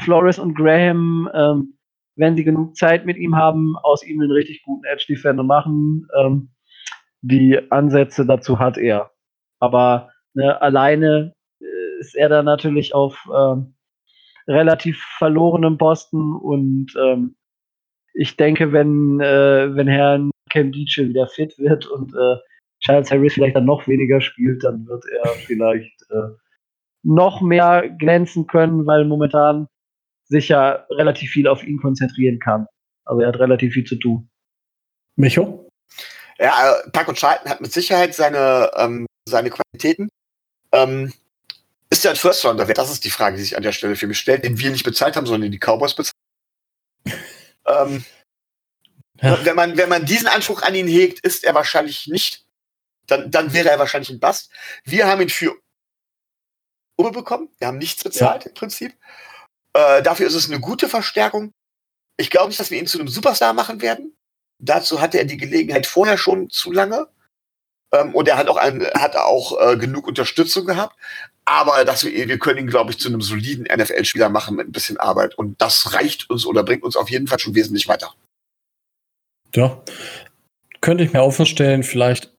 Flores 0.00 0.38
und 0.38 0.54
Graham, 0.54 1.28
ähm, 1.34 1.78
wenn 2.16 2.36
sie 2.36 2.44
genug 2.44 2.76
Zeit 2.76 3.04
mit 3.04 3.16
ihm 3.16 3.36
haben, 3.36 3.76
aus 3.82 4.04
ihm 4.04 4.20
einen 4.20 4.30
richtig 4.30 4.62
guten 4.62 4.84
Edge 4.84 5.06
Defender 5.08 5.42
machen. 5.42 6.06
Ähm, 6.16 6.50
die 7.20 7.60
Ansätze 7.70 8.26
dazu 8.26 8.58
hat 8.58 8.78
er. 8.78 9.10
Aber 9.58 10.10
ne, 10.34 10.60
alleine 10.62 11.34
äh, 11.60 12.00
ist 12.00 12.14
er 12.14 12.28
dann 12.28 12.44
natürlich 12.44 12.94
auf 12.94 13.28
ähm, 13.34 13.74
relativ 14.46 15.02
verlorenem 15.18 15.78
Posten 15.78 16.34
und 16.36 16.94
ähm, 17.02 17.36
ich 18.14 18.36
denke, 18.36 18.72
wenn, 18.72 19.20
äh, 19.20 19.74
wenn 19.74 19.88
Herr 19.88 20.20
Cam 20.50 20.72
Dietschel 20.72 21.08
wieder 21.08 21.26
fit 21.26 21.58
wird 21.58 21.86
und 21.86 22.14
äh, 22.14 22.36
Charles 22.80 23.10
Harris 23.10 23.34
vielleicht 23.34 23.56
dann 23.56 23.64
noch 23.64 23.86
weniger 23.88 24.20
spielt, 24.20 24.62
dann 24.62 24.86
wird 24.86 25.04
er 25.06 25.30
vielleicht 25.30 26.02
äh, 26.10 26.36
noch 27.02 27.40
mehr 27.40 27.88
glänzen 27.98 28.46
können, 28.46 28.86
weil 28.86 29.04
momentan 29.04 29.66
sich 30.24 30.48
ja 30.48 30.86
relativ 30.90 31.30
viel 31.30 31.48
auf 31.48 31.64
ihn 31.64 31.78
konzentrieren 31.78 32.38
kann. 32.38 32.66
Also 33.04 33.20
er 33.20 33.28
hat 33.28 33.38
relativ 33.38 33.74
viel 33.74 33.84
zu 33.84 33.96
tun. 33.96 34.28
Micho? 35.16 35.68
Ja, 36.38 36.52
äh, 36.70 36.90
Taco 36.90 37.12
Charlton 37.12 37.50
hat 37.50 37.60
mit 37.60 37.72
Sicherheit 37.72 38.14
seine, 38.14 38.70
ähm, 38.76 39.06
seine 39.28 39.50
Qualitäten. 39.50 40.08
Ähm, 40.72 41.12
ist 41.90 42.04
er 42.04 42.12
ein 42.12 42.16
First 42.16 42.44
Rounder 42.44 42.66
wert? 42.66 42.78
Das 42.78 42.90
ist 42.90 43.04
die 43.04 43.10
Frage, 43.10 43.36
die 43.36 43.42
sich 43.42 43.56
an 43.56 43.62
der 43.62 43.72
Stelle 43.72 43.96
für 43.96 44.06
mich 44.06 44.18
stellt, 44.18 44.44
den 44.44 44.58
wir 44.58 44.70
nicht 44.70 44.84
bezahlt 44.84 45.16
haben, 45.16 45.26
sondern 45.26 45.50
die 45.50 45.58
Cowboys 45.58 45.94
bezahlt. 45.94 46.13
Ähm, 47.66 48.04
ja. 49.20 49.44
wenn, 49.44 49.56
man, 49.56 49.76
wenn 49.76 49.88
man 49.88 50.04
diesen 50.04 50.28
Anspruch 50.28 50.62
an 50.62 50.74
ihn 50.74 50.88
hegt, 50.88 51.20
ist 51.20 51.44
er 51.44 51.54
wahrscheinlich 51.54 52.06
nicht. 52.06 52.44
Dann, 53.06 53.30
dann 53.30 53.52
wäre 53.52 53.70
er 53.70 53.78
wahrscheinlich 53.78 54.10
ein 54.10 54.20
Bast. 54.20 54.50
Wir 54.84 55.06
haben 55.06 55.20
ihn 55.20 55.28
für 55.28 55.54
Uwe 56.98 57.10
bekommen. 57.10 57.48
Wir 57.58 57.68
haben 57.68 57.78
nichts 57.78 58.02
bezahlt 58.02 58.44
ja. 58.44 58.48
im 58.48 58.54
Prinzip. 58.54 58.94
Äh, 59.72 60.02
dafür 60.02 60.26
ist 60.26 60.34
es 60.34 60.48
eine 60.48 60.60
gute 60.60 60.88
Verstärkung. 60.88 61.52
Ich 62.16 62.30
glaube 62.30 62.48
nicht, 62.48 62.60
dass 62.60 62.70
wir 62.70 62.78
ihn 62.78 62.86
zu 62.86 62.98
einem 62.98 63.08
Superstar 63.08 63.52
machen 63.52 63.82
werden. 63.82 64.16
Dazu 64.58 65.00
hatte 65.00 65.18
er 65.18 65.24
die 65.24 65.36
Gelegenheit 65.36 65.86
vorher 65.86 66.16
schon 66.16 66.48
zu 66.48 66.72
lange. 66.72 67.08
Ähm, 67.92 68.14
und 68.14 68.28
er 68.28 68.36
hat 68.36 68.48
auch, 68.48 68.56
ein, 68.56 68.84
hat 68.94 69.16
auch 69.16 69.60
äh, 69.60 69.76
genug 69.76 70.06
Unterstützung 70.06 70.66
gehabt. 70.66 70.96
Aber 71.46 71.84
dass 71.84 72.04
wir, 72.04 72.28
wir 72.28 72.38
können 72.38 72.60
ihn, 72.60 72.66
glaube 72.66 72.90
ich, 72.90 72.98
zu 72.98 73.08
einem 73.08 73.20
soliden 73.20 73.64
NFL-Spieler 73.64 74.30
machen 74.30 74.56
mit 74.56 74.68
ein 74.68 74.72
bisschen 74.72 74.96
Arbeit. 74.96 75.36
Und 75.36 75.60
das 75.60 75.92
reicht 75.92 76.30
uns 76.30 76.46
oder 76.46 76.62
bringt 76.62 76.82
uns 76.82 76.96
auf 76.96 77.10
jeden 77.10 77.26
Fall 77.26 77.38
schon 77.38 77.54
wesentlich 77.54 77.86
weiter. 77.86 78.14
Ja. 79.54 79.82
Könnte 80.80 81.04
ich 81.04 81.12
mir 81.12 81.22
auch 81.22 81.32
vorstellen, 81.32 81.82
vielleicht 81.82 82.32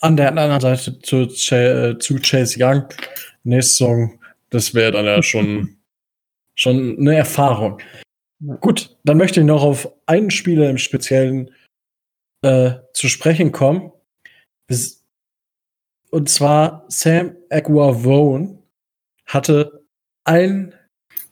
an 0.00 0.16
der 0.16 0.28
anderen 0.28 0.60
Seite 0.60 0.98
zu, 1.00 1.22
äh, 1.54 1.98
zu 1.98 2.18
Chase 2.20 2.56
Young 2.58 2.88
nächste 3.44 3.72
Saison. 3.72 4.18
Das 4.50 4.74
wäre 4.74 4.92
dann 4.92 5.04
ja 5.04 5.22
schon, 5.22 5.76
schon 6.54 6.98
eine 6.98 7.16
Erfahrung. 7.16 7.80
Gut, 8.60 8.96
dann 9.04 9.18
möchte 9.18 9.40
ich 9.40 9.46
noch 9.46 9.62
auf 9.62 9.90
einen 10.06 10.30
Spieler 10.30 10.70
im 10.70 10.78
Speziellen 10.78 11.50
äh, 12.42 12.74
zu 12.92 13.08
sprechen 13.08 13.52
kommen. 13.52 13.92
Und 16.10 16.28
zwar 16.28 16.84
Sam 16.88 17.36
Aguavone 17.50 18.62
hatte 19.26 19.84
ein 20.24 20.74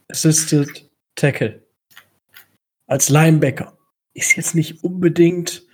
Assisted 0.08 0.90
Tackle 1.14 1.62
als 2.86 3.08
Linebacker. 3.08 3.76
Ist 4.14 4.36
jetzt 4.36 4.54
nicht 4.54 4.84
unbedingt 4.84 5.66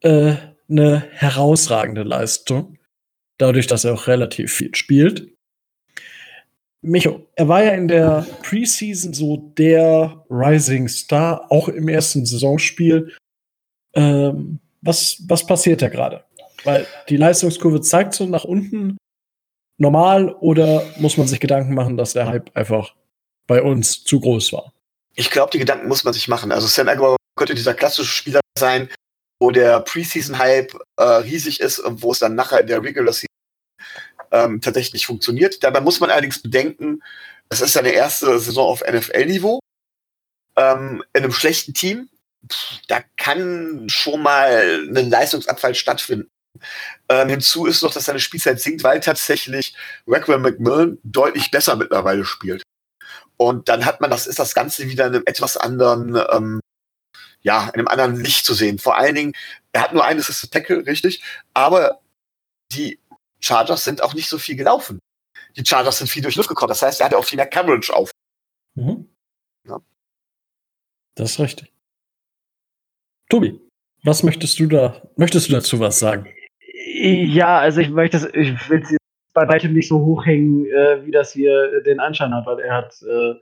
äh, 0.00 0.34
eine 0.68 1.00
herausragende 1.10 2.02
Leistung, 2.02 2.78
dadurch, 3.38 3.66
dass 3.66 3.84
er 3.84 3.94
auch 3.94 4.06
relativ 4.06 4.52
viel 4.52 4.74
spielt. 4.74 5.32
Micho, 6.82 7.28
er 7.36 7.46
war 7.46 7.62
ja 7.62 7.72
in 7.72 7.86
der 7.86 8.26
Preseason 8.42 9.14
so 9.14 9.36
der 9.56 10.24
Rising 10.28 10.88
Star, 10.88 11.50
auch 11.50 11.68
im 11.68 11.88
ersten 11.88 12.26
Saisonspiel. 12.26 13.12
Ähm, 13.94 14.58
was, 14.80 15.22
was 15.28 15.46
passiert 15.46 15.80
da 15.80 15.88
gerade? 15.88 16.24
Weil 16.64 16.86
die 17.08 17.16
Leistungskurve 17.16 17.80
zeigt 17.80 18.14
so 18.14 18.26
nach 18.26 18.44
unten 18.44 18.96
normal 19.78 20.34
oder 20.40 20.84
muss 20.96 21.16
man 21.16 21.26
sich 21.26 21.40
Gedanken 21.40 21.74
machen, 21.74 21.96
dass 21.96 22.12
der 22.12 22.26
Hype 22.28 22.54
einfach 22.56 22.94
bei 23.46 23.62
uns 23.62 24.04
zu 24.04 24.20
groß 24.20 24.52
war? 24.52 24.72
Ich 25.14 25.30
glaube, 25.30 25.50
die 25.50 25.58
Gedanken 25.58 25.88
muss 25.88 26.04
man 26.04 26.14
sich 26.14 26.28
machen. 26.28 26.52
Also 26.52 26.66
Sam 26.66 26.88
Aguilar 26.88 27.16
könnte 27.36 27.54
dieser 27.54 27.74
klassische 27.74 28.10
Spieler 28.10 28.40
sein, 28.58 28.88
wo 29.40 29.50
der 29.50 29.80
Preseason-Hype 29.80 30.74
äh, 30.96 31.02
riesig 31.02 31.60
ist 31.60 31.80
und 31.80 32.02
wo 32.02 32.12
es 32.12 32.20
dann 32.20 32.34
nachher 32.34 32.60
in 32.60 32.68
der 32.68 32.82
Regular 32.82 33.12
Season 33.12 33.26
ähm, 34.30 34.60
tatsächlich 34.60 35.06
funktioniert. 35.06 35.62
Dabei 35.62 35.80
muss 35.80 36.00
man 36.00 36.10
allerdings 36.10 36.40
bedenken, 36.40 37.02
es 37.48 37.60
ist 37.60 37.74
seine 37.74 37.90
erste 37.90 38.38
Saison 38.38 38.66
auf 38.66 38.82
NFL-Niveau. 38.82 39.60
Ähm, 40.56 41.02
in 41.12 41.24
einem 41.24 41.32
schlechten 41.32 41.74
Team, 41.74 42.08
da 42.88 43.02
kann 43.16 43.88
schon 43.88 44.22
mal 44.22 44.86
ein 44.88 45.10
Leistungsabfall 45.10 45.74
stattfinden. 45.74 46.30
Ähm, 47.08 47.28
hinzu 47.28 47.66
ist 47.66 47.82
noch, 47.82 47.92
dass 47.92 48.04
seine 48.04 48.20
Spielzeit 48.20 48.60
sinkt, 48.60 48.84
weil 48.84 49.00
tatsächlich 49.00 49.74
Rackwell 50.06 50.38
McMillan 50.38 50.98
deutlich 51.02 51.50
besser 51.50 51.76
mittlerweile 51.76 52.24
spielt. 52.24 52.62
Und 53.36 53.68
dann 53.68 53.84
hat 53.84 54.00
man, 54.00 54.10
das 54.10 54.26
ist 54.26 54.38
das 54.38 54.54
Ganze 54.54 54.88
wieder 54.88 55.06
in 55.06 55.14
einem 55.14 55.24
etwas 55.26 55.56
anderen, 55.56 56.16
ähm, 56.30 56.60
ja, 57.40 57.68
in 57.68 57.80
einem 57.80 57.88
anderen 57.88 58.16
Licht 58.16 58.44
zu 58.44 58.54
sehen. 58.54 58.78
Vor 58.78 58.96
allen 58.96 59.14
Dingen, 59.14 59.32
er 59.72 59.82
hat 59.82 59.94
nur 59.94 60.04
einen 60.04 60.20
Assisted 60.20 60.52
Tackle, 60.52 60.86
richtig, 60.86 61.22
aber 61.54 62.00
die 62.72 63.00
Chargers 63.40 63.84
sind 63.84 64.02
auch 64.02 64.14
nicht 64.14 64.28
so 64.28 64.38
viel 64.38 64.56
gelaufen. 64.56 65.00
Die 65.56 65.64
Chargers 65.66 65.98
sind 65.98 66.08
viel 66.08 66.22
durch 66.22 66.36
Luft 66.36 66.48
gekommen. 66.48 66.68
Das 66.68 66.82
heißt, 66.82 67.00
er 67.00 67.06
hatte 67.06 67.18
auch 67.18 67.24
viel 67.24 67.36
mehr 67.36 67.48
Coverage 67.48 67.92
auf. 67.94 68.10
Mhm. 68.74 69.08
Ja. 69.66 69.80
Das 71.16 71.32
ist 71.32 71.40
richtig. 71.40 71.72
Tobi, 73.28 73.60
was 74.02 74.22
möchtest 74.22 74.58
du 74.58 74.66
da, 74.66 75.02
möchtest 75.16 75.48
du 75.48 75.52
dazu 75.52 75.80
was 75.80 75.98
sagen? 75.98 76.32
Ja, 77.04 77.58
also 77.58 77.80
ich 77.80 77.90
möchte 77.90 78.30
ich 78.32 78.70
will 78.70 78.80
es 78.80 78.96
bei 79.34 79.48
weitem 79.48 79.72
nicht 79.72 79.88
so 79.88 79.98
hochhängen, 79.98 80.66
äh, 80.66 81.04
wie 81.04 81.10
das 81.10 81.32
hier 81.32 81.82
den 81.82 81.98
Anschein 81.98 82.32
hat, 82.32 82.46
weil 82.46 82.60
er 82.60 82.76
hat, 82.76 82.94
äh, 83.02 83.34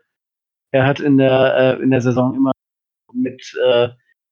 er 0.70 0.86
hat 0.86 1.00
in 1.00 1.18
der, 1.18 1.78
äh, 1.78 1.82
in 1.82 1.90
der 1.90 2.00
Saison 2.00 2.34
immer 2.34 2.52
mit, 3.12 3.54
äh, 3.62 3.88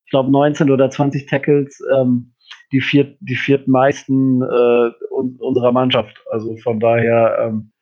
ich 0.06 0.10
glaube, 0.10 0.30
19 0.30 0.70
oder 0.70 0.88
20 0.88 1.26
Tackles 1.26 1.78
ähm, 1.94 2.32
die 2.72 2.80
viert, 2.80 3.18
die 3.20 3.36
viertmeisten 3.36 4.40
äh, 4.40 4.90
unserer 5.10 5.72
Mannschaft. 5.72 6.24
Also 6.30 6.56
von 6.56 6.80
daher, 6.80 7.38
ähm, 7.40 7.72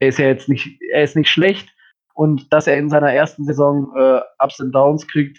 er 0.00 0.08
ist 0.08 0.18
ja 0.18 0.26
jetzt 0.26 0.48
nicht, 0.48 0.80
er 0.90 1.04
ist 1.04 1.14
nicht 1.14 1.28
schlecht 1.28 1.68
und 2.14 2.52
dass 2.52 2.66
er 2.66 2.78
in 2.78 2.90
seiner 2.90 3.12
ersten 3.12 3.44
Saison 3.44 3.92
äh, 3.96 4.20
Ups 4.40 4.58
und 4.58 4.72
Downs 4.72 5.06
kriegt, 5.06 5.38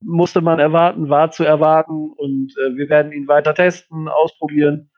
musste 0.00 0.40
man 0.40 0.58
erwarten, 0.58 1.08
war 1.08 1.30
zu 1.30 1.44
erwarten 1.44 2.12
und 2.16 2.54
äh, 2.58 2.76
wir 2.76 2.88
werden 2.88 3.12
ihn 3.12 3.28
weiter 3.28 3.54
testen, 3.54 4.08
ausprobieren 4.08 4.90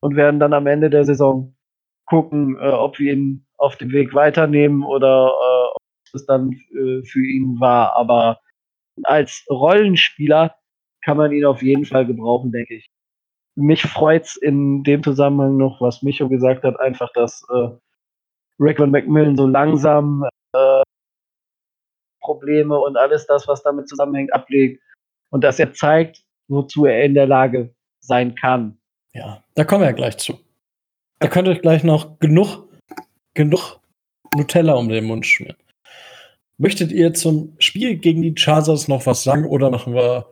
und 0.00 0.16
werden 0.16 0.40
dann 0.40 0.52
am 0.52 0.66
Ende 0.66 0.90
der 0.90 1.04
Saison 1.04 1.54
gucken, 2.06 2.56
äh, 2.60 2.68
ob 2.68 2.98
wir 2.98 3.14
ihn 3.14 3.46
auf 3.56 3.76
dem 3.76 3.92
Weg 3.92 4.14
weiternehmen 4.14 4.82
oder 4.84 5.28
äh, 5.28 5.70
ob 5.74 5.82
es 6.14 6.26
dann 6.26 6.52
äh, 6.52 7.02
für 7.04 7.24
ihn 7.24 7.58
war. 7.60 7.96
Aber 7.96 8.40
als 9.02 9.44
Rollenspieler 9.50 10.54
kann 11.04 11.16
man 11.16 11.32
ihn 11.32 11.44
auf 11.44 11.62
jeden 11.62 11.84
Fall 11.84 12.06
gebrauchen, 12.06 12.52
denke 12.52 12.74
ich. 12.74 12.90
Mich 13.56 13.82
freut's 13.82 14.36
in 14.36 14.82
dem 14.82 15.02
Zusammenhang 15.02 15.56
noch, 15.56 15.80
was 15.80 16.02
Micho 16.02 16.28
gesagt 16.28 16.64
hat, 16.64 16.78
einfach, 16.80 17.12
dass 17.12 17.46
äh, 17.52 17.68
Rickman 18.58 18.90
Macmillan 18.90 19.36
so 19.36 19.46
langsam 19.46 20.24
Probleme 22.24 22.78
und 22.78 22.96
alles 22.96 23.26
das, 23.26 23.46
was 23.46 23.62
damit 23.62 23.88
zusammenhängt, 23.88 24.32
ablegt 24.34 24.82
und 25.30 25.44
dass 25.44 25.58
er 25.58 25.72
zeigt, 25.72 26.22
wozu 26.48 26.86
er 26.86 27.04
in 27.04 27.14
der 27.14 27.26
Lage 27.26 27.74
sein 28.00 28.34
kann. 28.34 28.78
Ja, 29.12 29.44
da 29.54 29.64
kommen 29.64 29.82
wir 29.82 29.88
ja 29.88 29.92
gleich 29.92 30.16
zu. 30.16 30.38
Da 31.20 31.28
könnt 31.28 31.46
ihr 31.46 31.58
gleich 31.58 31.84
noch 31.84 32.18
genug, 32.18 32.68
genug 33.34 33.78
Nutella 34.34 34.74
um 34.74 34.88
den 34.88 35.04
Mund 35.04 35.26
schmieren. 35.26 35.56
Möchtet 36.58 36.92
ihr 36.92 37.14
zum 37.14 37.54
Spiel 37.58 37.96
gegen 37.96 38.22
die 38.22 38.34
Chargers 38.36 38.88
noch 38.88 39.06
was 39.06 39.22
sagen 39.22 39.46
oder 39.46 39.70
machen 39.70 39.94
wir 39.94 40.26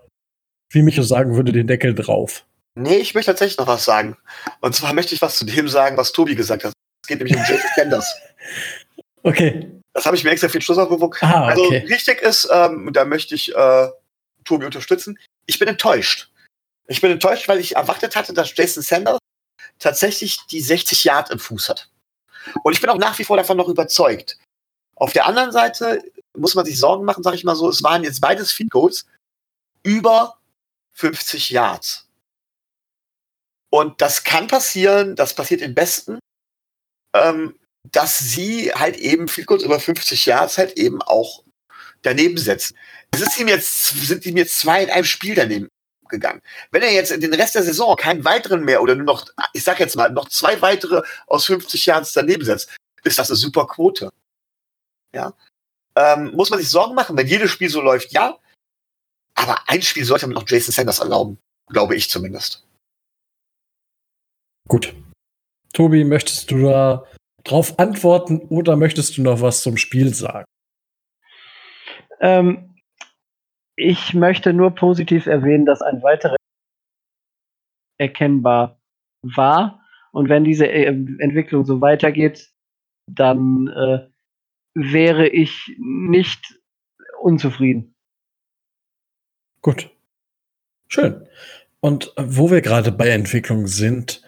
wie 0.72 0.82
Micho 0.82 1.03
sagen 1.03 1.36
würde, 1.36 1.53
den 1.53 1.66
Deckel 1.66 1.95
drauf. 1.95 2.47
Nee, 2.74 2.97
ich 2.97 3.14
möchte 3.14 3.30
tatsächlich 3.30 3.59
noch 3.59 3.66
was 3.66 3.84
sagen. 3.84 4.16
Und 4.61 4.74
zwar 4.74 4.95
möchte 4.95 5.14
ich 5.14 5.20
was 5.20 5.36
zu 5.36 5.45
dem 5.45 5.68
sagen, 5.68 5.97
was 5.97 6.12
Tobi 6.12 6.34
gesagt 6.34 6.64
hat. 6.64 6.72
Es 7.05 7.09
geht 7.09 7.18
nämlich 7.18 7.36
um 7.36 7.43
Jason 7.43 7.70
Sanders. 7.76 8.14
Okay. 9.24 9.70
Das 9.93 10.07
habe 10.07 10.16
ich 10.16 10.24
mir 10.24 10.30
extra 10.30 10.49
für 10.49 10.59
den 10.59 10.62
Schluss 10.62 10.78
aufgewogen. 10.78 11.18
Ah, 11.20 11.49
also 11.49 11.64
okay. 11.64 11.84
richtig 11.88 12.22
ist, 12.22 12.49
ähm, 12.51 12.93
da 12.93 13.05
möchte 13.05 13.34
ich 13.34 13.55
äh, 13.55 13.88
Tobi 14.45 14.64
unterstützen. 14.64 15.18
Ich 15.47 15.59
bin 15.59 15.68
enttäuscht. 15.68 16.30
Ich 16.88 17.01
bin 17.01 17.11
enttäuscht, 17.11 17.49
weil 17.49 17.61
ich 17.61 17.76
erwartet 17.76 18.16
hatte, 18.16 18.32
dass 18.32 18.57
Jason 18.57 18.82
Sanders 18.82 19.18
tatsächlich 19.78 20.38
die 20.47 20.61
60 20.61 21.05
Yard 21.05 21.30
im 21.30 21.38
Fuß 21.38 21.68
hat. 21.68 21.90
Und 22.62 22.72
ich 22.72 22.80
bin 22.80 22.90
auch 22.90 22.99
nach 22.99 23.18
wie 23.18 23.24
vor 23.24 23.36
davon 23.36 23.57
noch 23.57 23.68
überzeugt. 23.68 24.38
Auf 24.97 25.12
der 25.12 25.26
anderen 25.26 25.53
Seite 25.53 26.03
muss 26.36 26.55
man 26.55 26.64
sich 26.64 26.78
Sorgen 26.78 27.05
machen, 27.05 27.22
sage 27.22 27.36
ich 27.36 27.45
mal 27.45 27.57
so, 27.57 27.68
es 27.68 27.82
waren 27.82 28.05
jetzt 28.05 28.20
beides 28.20 28.53
Field 28.53 28.70
Goals 28.70 29.07
über 29.82 30.38
50 30.93 31.51
Yards. 31.51 32.09
Und 33.70 34.01
das 34.01 34.24
kann 34.24 34.49
passieren, 34.49 35.16
das 35.16 35.34
passiert 35.34 35.62
im 35.62 35.74
Besten, 35.74 36.18
ähm, 37.14 37.59
dass 37.91 38.18
sie 38.18 38.72
halt 38.72 38.97
eben 38.97 39.28
viel 39.28 39.45
kurz 39.45 39.62
über 39.62 39.80
50 39.80 40.26
Yards 40.26 40.59
halt 40.59 40.78
eben 40.78 41.03
auch 41.03 41.43
daneben 42.03 42.39
setzen. 42.39 42.76
Es 43.11 43.20
ist 43.20 43.39
ihm 43.39 43.49
jetzt, 43.49 43.89
sind 44.07 44.24
ihm 44.26 44.37
jetzt 44.37 44.59
zwei 44.59 44.85
in 44.85 44.91
einem 44.91 45.05
Spiel 45.05 45.35
daneben 45.35 45.68
gegangen. 46.09 46.43
Wenn 46.70 46.83
er 46.83 46.93
jetzt 46.93 47.11
in 47.11 47.20
den 47.20 47.35
Rest 47.35 47.55
der 47.55 47.62
Saison 47.62 47.97
keinen 47.97 48.24
weiteren 48.24 48.64
mehr 48.64 48.83
oder 48.83 48.95
nur 48.95 49.07
noch, 49.07 49.26
ich 49.53 49.64
sag 49.64 49.80
jetzt 49.80 49.97
mal, 49.97 50.11
noch 50.11 50.28
zwei 50.28 50.61
weitere 50.62 51.03
aus 51.26 51.47
50 51.47 51.87
Yards 51.87 52.12
daneben 52.12 52.45
setzt, 52.45 52.70
ist 53.03 53.18
das 53.18 53.30
eine 53.30 53.37
super 53.37 53.66
Quote. 53.66 54.12
Ja. 55.14 55.35
Ähm, 55.97 56.33
muss 56.35 56.51
man 56.51 56.59
sich 56.59 56.70
Sorgen 56.70 56.95
machen, 56.95 57.16
wenn 57.16 57.26
jedes 57.26 57.51
Spiel 57.51 57.68
so 57.68 57.80
läuft? 57.80 58.12
Ja. 58.12 58.39
Aber 59.35 59.59
ein 59.66 59.83
Spiel 59.83 60.05
sollte 60.05 60.26
man 60.26 60.35
noch 60.35 60.49
Jason 60.49 60.72
Sanders 60.72 61.01
erlauben, 61.01 61.39
glaube 61.68 61.97
ich 61.97 62.09
zumindest. 62.09 62.64
Gut. 64.68 64.95
Tobi, 65.72 66.05
möchtest 66.05 66.51
du 66.51 66.62
da 66.62 67.07
drauf 67.45 67.78
antworten 67.78 68.40
oder 68.49 68.76
möchtest 68.76 69.16
du 69.16 69.22
noch 69.22 69.40
was 69.40 69.62
zum 69.62 69.76
Spiel 69.76 70.14
sagen? 70.14 70.45
Ähm, 72.20 72.76
ich 73.76 74.14
möchte 74.14 74.53
nur 74.53 74.74
positiv 74.74 75.26
erwähnen, 75.26 75.66
dass 75.66 75.82
ein 75.82 76.03
weiterer 76.03 76.36
erkennbar 77.99 78.80
war. 79.22 79.80
Und 80.12 80.28
wenn 80.28 80.45
diese 80.45 80.66
äh, 80.66 80.86
Entwicklung 80.86 81.64
so 81.64 81.80
weitergeht, 81.80 82.51
dann 83.07 83.68
äh, 83.68 84.09
wäre 84.74 85.28
ich 85.28 85.74
nicht 85.78 86.61
unzufrieden. 87.20 87.95
Gut. 89.62 89.90
Schön. 90.88 91.26
Und 91.80 92.12
wo 92.16 92.51
wir 92.51 92.61
gerade 92.61 92.93
bei 92.93 93.09
Entwicklung 93.09 93.66
sind, 93.66 94.22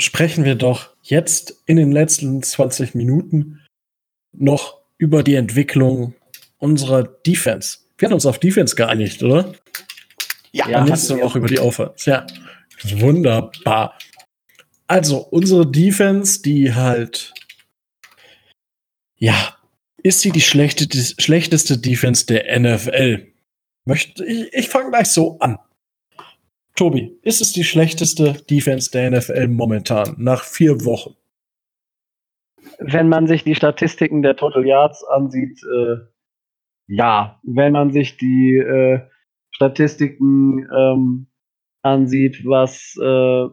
sprechen 0.00 0.44
wir 0.44 0.54
doch 0.54 0.90
jetzt 1.02 1.56
in 1.66 1.76
den 1.76 1.92
letzten 1.92 2.42
20 2.42 2.94
Minuten 2.94 3.60
noch 4.32 4.80
über 4.98 5.22
die 5.22 5.34
Entwicklung 5.34 6.14
unserer 6.58 7.02
Defense. 7.02 7.78
Wir 7.98 8.06
hatten 8.06 8.14
uns 8.14 8.26
auf 8.26 8.38
Defense 8.38 8.76
geeinigt, 8.76 9.22
oder? 9.22 9.52
Ja, 10.52 10.80
Und 10.80 10.88
jetzt 10.88 11.10
auch 11.12 11.36
über 11.36 11.48
die 11.48 11.58
Offense. 11.58 12.10
Ja, 12.10 12.26
wunderbar. 12.82 13.98
Also, 14.86 15.18
unsere 15.18 15.70
Defense, 15.70 16.42
die 16.42 16.74
halt, 16.74 17.32
ja, 19.16 19.56
ist 20.02 20.20
sie 20.20 20.30
die 20.30 20.40
schlechte, 20.40 20.88
schlechteste 21.18 21.78
Defense 21.78 22.26
der 22.26 22.58
NFL? 22.58 23.26
Möchte, 23.84 24.24
ich 24.24 24.52
ich 24.52 24.68
fange 24.68 24.90
gleich 24.90 25.08
so 25.08 25.38
an. 25.38 25.58
Tobi, 26.74 27.18
ist 27.22 27.40
es 27.40 27.52
die 27.52 27.64
schlechteste 27.64 28.34
Defense 28.48 28.90
der 28.90 29.10
NFL 29.10 29.48
momentan, 29.48 30.14
nach 30.18 30.44
vier 30.44 30.84
Wochen? 30.84 31.14
Wenn 32.78 33.08
man 33.08 33.26
sich 33.26 33.44
die 33.44 33.54
Statistiken 33.54 34.22
der 34.22 34.36
Total 34.36 34.66
Yards 34.66 35.04
ansieht, 35.04 35.60
äh, 35.64 35.96
ja. 36.90 37.38
Wenn 37.44 37.72
man 37.72 37.92
sich 37.92 38.16
die 38.16 38.56
äh, 38.56 39.00
Statistiken 39.52 40.68
ähm, 40.76 41.28
ansieht, 41.82 42.44
was, 42.44 42.96
äh, 43.00 43.46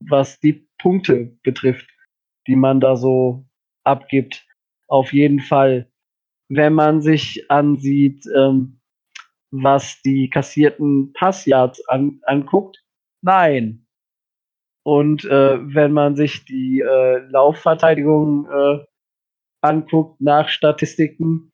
was 0.00 0.38
die 0.40 0.68
Punkte 0.78 1.38
betrifft, 1.42 1.88
die 2.46 2.54
man 2.56 2.80
da 2.80 2.96
so 2.96 3.46
abgibt, 3.82 4.46
auf 4.88 5.14
jeden 5.14 5.40
Fall. 5.40 5.90
Wenn 6.48 6.74
man 6.74 7.00
sich 7.00 7.50
ansieht, 7.50 8.26
ähm, 8.36 8.81
was 9.52 10.00
die 10.02 10.30
kassierten 10.30 11.12
Passyards 11.12 11.86
an, 11.88 12.20
anguckt, 12.24 12.82
nein. 13.20 13.86
Und 14.84 15.24
äh, 15.24 15.58
wenn 15.74 15.92
man 15.92 16.16
sich 16.16 16.44
die 16.44 16.80
äh, 16.80 17.18
Laufverteidigung 17.28 18.50
äh, 18.50 18.84
anguckt 19.60 20.20
nach 20.20 20.48
Statistiken, 20.48 21.52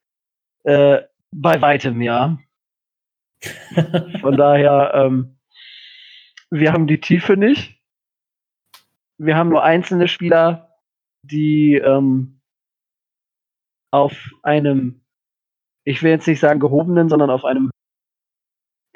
äh, 0.64 1.02
bei 1.30 1.60
weitem 1.60 2.00
ja. 2.00 2.38
Von 4.20 4.36
daher, 4.36 4.92
ähm, 4.94 5.38
wir 6.50 6.72
haben 6.72 6.86
die 6.86 7.00
Tiefe 7.00 7.36
nicht. 7.36 7.78
Wir 9.18 9.36
haben 9.36 9.50
nur 9.50 9.62
einzelne 9.62 10.08
Spieler, 10.08 10.78
die 11.22 11.74
ähm, 11.74 12.40
auf 13.92 14.30
einem, 14.42 15.04
ich 15.84 16.02
will 16.02 16.12
jetzt 16.12 16.26
nicht 16.26 16.40
sagen 16.40 16.60
gehobenen, 16.60 17.08
sondern 17.08 17.30
auf 17.30 17.44
einem 17.44 17.70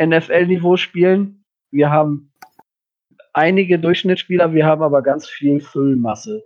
NFL-Niveau 0.01 0.77
spielen. 0.77 1.45
Wir 1.71 1.91
haben 1.91 2.33
einige 3.33 3.79
Durchschnittsspieler, 3.79 4.53
wir 4.53 4.67
haben 4.67 4.83
aber 4.83 5.03
ganz 5.03 5.29
viel 5.29 5.61
Füllmasse. 5.61 6.45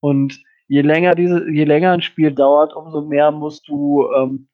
Und 0.00 0.42
je 0.68 0.82
länger 0.82 1.14
diese, 1.14 1.50
je 1.50 1.64
länger 1.64 1.92
ein 1.92 2.02
Spiel 2.02 2.32
dauert, 2.32 2.74
umso 2.74 3.02
mehr 3.02 3.30
musst 3.30 3.68
du 3.68 4.08
ähm, 4.16 4.48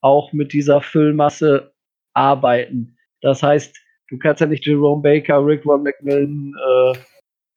auch 0.00 0.32
mit 0.32 0.52
dieser 0.52 0.80
Füllmasse 0.80 1.72
arbeiten. 2.14 2.96
Das 3.20 3.42
heißt, 3.42 3.76
du 4.10 4.18
kannst 4.18 4.40
ja 4.40 4.46
nicht 4.46 4.66
Jerome 4.66 5.02
Baker, 5.02 5.44
Rick 5.44 5.64
Von 5.64 5.82
McMillan, 5.82 6.54
äh, 6.54 6.98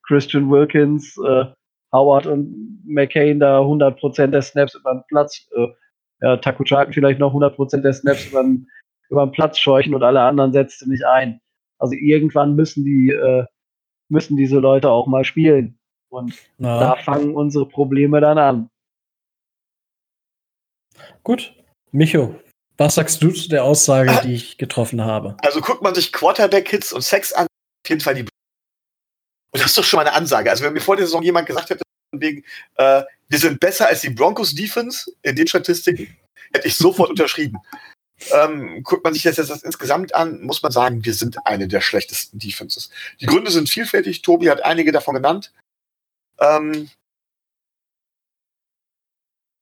Christian 0.07 0.49
Wilkins, 0.49 1.17
äh, 1.25 1.45
Howard 1.93 2.25
und 2.25 2.81
McCain 2.85 3.39
da 3.39 3.59
100% 3.59 4.27
der 4.27 4.41
Snaps 4.41 4.75
über 4.75 4.93
den 4.93 5.03
Platz, 5.07 5.47
äh, 5.55 5.67
ja, 6.21 6.37
Taku 6.37 6.63
Charlton 6.63 6.93
vielleicht 6.93 7.19
noch 7.19 7.33
100% 7.33 7.81
der 7.81 7.93
Snaps 7.93 8.27
über 8.27 8.43
den, 8.43 8.67
über 9.11 9.25
den 9.25 9.31
Platz 9.31 9.59
scheuchen 9.59 9.93
und 9.93 10.03
alle 10.03 10.21
anderen 10.21 10.53
setzt 10.53 10.81
du 10.81 10.89
nicht 10.89 11.05
ein. 11.05 11.41
Also 11.77 11.95
irgendwann 11.95 12.55
müssen 12.55 12.85
die, 12.85 13.09
äh, 13.09 13.45
müssen 14.09 14.37
diese 14.37 14.59
Leute 14.59 14.89
auch 14.89 15.07
mal 15.07 15.25
spielen. 15.25 15.77
Und 16.09 16.33
Na, 16.57 16.79
da 16.79 16.95
fangen 16.95 17.35
unsere 17.35 17.67
Probleme 17.67 18.21
dann 18.21 18.37
an. 18.37 18.69
gut. 21.23 21.53
Micho, 21.93 22.39
was 22.77 22.95
sagst 22.95 23.21
du 23.21 23.31
zu 23.31 23.49
der 23.49 23.65
Aussage, 23.65 24.21
die 24.23 24.33
ich 24.33 24.57
getroffen 24.57 25.03
habe? 25.03 25.35
Also 25.43 25.59
guckt 25.59 25.81
man 25.81 25.93
sich 25.93 26.13
Quarterback-Hits 26.13 26.93
und 26.93 27.01
Sex 27.01 27.33
an, 27.33 27.45
auf 27.45 27.89
jeden 27.89 27.99
Fall 27.99 28.15
die. 28.15 28.21
Und 28.21 28.29
das 29.53 29.65
ist 29.65 29.77
doch 29.77 29.83
schon 29.83 29.97
mal 29.97 30.07
eine 30.07 30.15
Ansage. 30.15 30.49
Also 30.49 30.63
wenn 30.63 30.71
mir 30.71 30.79
vor 30.79 30.95
der 30.95 31.05
Saison 31.05 31.21
jemand 31.21 31.47
gesagt 31.47 31.69
hätte, 31.69 31.83
wegen, 32.13 32.43
äh, 32.75 33.03
wir 33.27 33.39
sind 33.39 33.59
besser 33.59 33.87
als 33.87 34.01
die 34.01 34.09
Broncos 34.09 34.55
Defense 34.55 35.11
in 35.21 35.35
den 35.35 35.47
Statistiken, 35.47 36.15
hätte 36.53 36.67
ich 36.67 36.75
sofort 36.75 37.09
unterschrieben. 37.09 37.57
Ähm, 38.31 38.83
guckt 38.83 39.03
man 39.03 39.13
sich 39.13 39.23
das 39.23 39.37
jetzt 39.37 39.63
insgesamt 39.63 40.13
an, 40.13 40.41
muss 40.41 40.61
man 40.61 40.71
sagen, 40.71 41.03
wir 41.03 41.13
sind 41.13 41.45
eine 41.45 41.67
der 41.67 41.81
schlechtesten 41.81 42.37
Defenses. 42.37 42.89
Die 43.19 43.25
Gründe 43.25 43.51
sind 43.51 43.69
vielfältig. 43.69 44.21
Tobi 44.21 44.49
hat 44.49 44.63
einige 44.63 44.91
davon 44.91 45.15
genannt. 45.15 45.51
Ähm, 46.39 46.89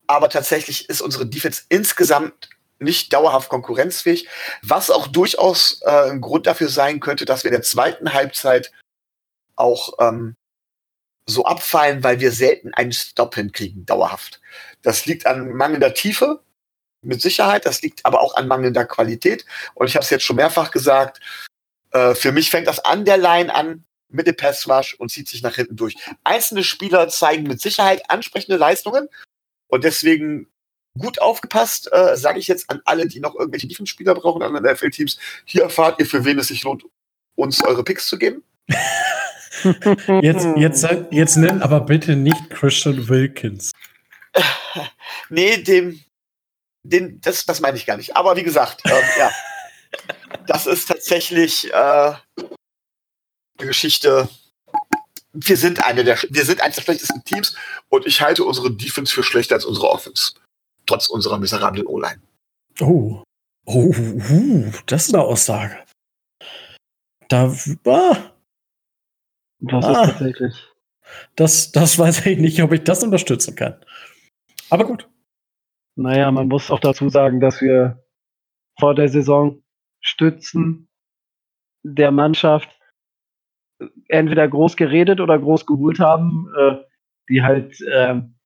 aber 0.08 0.30
tatsächlich 0.30 0.90
ist 0.90 1.02
unsere 1.02 1.26
Defense 1.26 1.64
insgesamt 1.70 2.50
nicht 2.80 3.14
dauerhaft 3.14 3.50
konkurrenzfähig, 3.50 4.28
was 4.62 4.90
auch 4.90 5.08
durchaus 5.08 5.82
äh, 5.84 6.12
ein 6.12 6.22
Grund 6.22 6.48
dafür 6.48 6.70
sein 6.70 7.00
könnte, 7.00 7.26
dass 7.26 7.44
wir 7.44 7.52
in 7.52 7.56
der 7.56 7.64
zweiten 7.64 8.14
Halbzeit 8.14 8.72
auch 9.56 9.94
ähm, 10.00 10.36
so 11.26 11.46
abfallen, 11.46 12.04
weil 12.04 12.20
wir 12.20 12.32
selten 12.32 12.74
einen 12.74 12.94
Stop 12.94 13.36
hinkriegen, 13.36 13.86
dauerhaft. 13.86 14.42
Das 14.82 15.06
liegt 15.06 15.28
an 15.28 15.54
mangelnder 15.54 15.94
Tiefe, 15.94 16.42
mit 17.02 17.22
Sicherheit, 17.22 17.66
das 17.66 17.82
liegt 17.82 18.06
aber 18.06 18.22
auch 18.22 18.36
an 18.36 18.48
mangelnder 18.48 18.86
Qualität. 18.86 19.46
Und 19.74 19.88
ich 19.88 19.96
habe 19.96 20.04
es 20.04 20.10
jetzt 20.10 20.24
schon 20.24 20.36
mehrfach 20.36 20.72
gesagt, 20.72 21.20
äh, 21.92 22.14
für 22.16 22.32
mich 22.32 22.50
fängt 22.50 22.68
das 22.68 22.80
an 22.80 23.06
der 23.06 23.18
Line 23.18 23.54
an, 23.54 23.86
mit 24.10 24.28
dem 24.28 24.36
Pass 24.36 24.68
Rush 24.68 24.96
und 24.96 25.10
zieht 25.10 25.28
sich 25.28 25.42
nach 25.42 25.56
hinten 25.56 25.76
durch. 25.76 25.96
Einzelne 26.24 26.64
Spieler 26.64 27.08
zeigen 27.10 27.44
mit 27.44 27.62
Sicherheit 27.62 28.10
ansprechende 28.10 28.58
Leistungen 28.58 29.08
und 29.68 29.84
deswegen 29.84 30.48
gut 30.98 31.22
aufgepasst, 31.22 31.92
äh, 31.92 32.18
sage 32.18 32.40
ich 32.40 32.48
jetzt 32.48 32.70
an 32.70 32.82
alle, 32.86 33.08
die 33.08 33.20
noch 33.20 33.36
irgendwelche 33.36 33.68
Defense-Spieler 33.68 34.16
brauchen 34.16 34.42
an 34.42 34.54
den 34.54 34.64
NFL-Teams. 34.64 35.20
Hier 35.46 35.64
erfahrt 35.64 36.00
ihr, 36.00 36.06
für 36.06 36.26
wen 36.26 36.40
es 36.40 36.48
sich 36.48 36.64
lohnt, 36.64 36.84
uns 37.36 37.64
eure 37.64 37.84
Picks 37.84 38.08
zu 38.08 38.18
geben. 38.18 38.44
Jetzt, 40.22 40.48
jetzt, 40.56 40.88
jetzt 41.12 41.36
nenn 41.36 41.62
aber 41.62 41.82
bitte 41.82 42.16
nicht 42.16 42.50
Christian 42.50 43.10
Wilkins. 43.10 43.72
Nee, 45.32 45.58
dem, 45.58 46.00
den, 46.84 47.20
das, 47.22 47.46
das 47.46 47.60
meine 47.62 47.78
ich 47.78 47.86
gar 47.86 47.98
nicht. 47.98 48.16
Aber 48.16 48.36
wie 48.36 48.44
gesagt, 48.44 48.82
ähm, 48.86 49.04
ja, 49.18 49.32
das 50.48 50.66
ist 50.68 50.88
tatsächlich 50.88 51.72
äh, 51.74 51.74
eine 51.76 52.18
Geschichte. 53.58 54.30
Wir 55.34 55.58
sind 55.58 55.84
eine 55.84 56.04
der, 56.04 56.18
wir 56.30 56.46
sind 56.46 56.62
eines 56.62 56.76
der 56.78 56.84
schlechtesten 56.84 57.24
Teams 57.24 57.56
und 57.90 58.06
ich 58.08 58.22
halte 58.22 58.44
unsere 58.44 58.72
Defense 58.72 59.14
für 59.14 59.24
schlechter 59.24 59.56
als 59.56 59.66
unsere 59.66 59.90
Offense. 59.90 60.34
Trotz 60.86 61.08
unserer 61.08 61.38
miserablen 61.38 61.86
O-Line. 61.86 62.22
Oh. 62.82 63.24
Oh, 63.66 63.94
uh, 63.94 64.72
das 64.88 65.08
ist 65.08 65.14
eine 65.14 65.24
Aussage. 65.24 65.86
Da, 67.28 67.54
ah, 67.86 68.32
Das 69.60 69.86
Ah. 69.86 70.04
ist 70.04 70.10
tatsächlich. 70.12 70.54
das, 71.36 71.72
das 71.72 72.00
weiß 72.00 72.26
ich 72.26 72.40
nicht, 72.40 72.64
ob 72.64 72.72
ich 72.72 72.84
das 72.84 73.04
unterstützen 73.04 73.56
kann. 73.56 73.80
Aber 74.72 74.86
gut. 74.86 75.08
Naja, 76.00 76.32
man 76.32 76.48
muss 76.48 76.72
auch 76.72 76.80
dazu 76.80 77.10
sagen, 77.10 77.42
dass 77.42 77.62
wir 77.62 78.02
vor 78.80 78.96
der 78.96 79.10
Saison 79.10 79.62
Stützen 80.00 80.88
der 81.84 82.12
Mannschaft 82.12 82.70
entweder 84.08 84.48
groß 84.48 84.78
geredet 84.78 85.20
oder 85.20 85.38
groß 85.38 85.66
geholt 85.66 86.00
haben, 86.00 86.48
äh, 86.58 86.78
die 87.28 87.44
halt 87.44 87.78
ähm, 87.92 88.40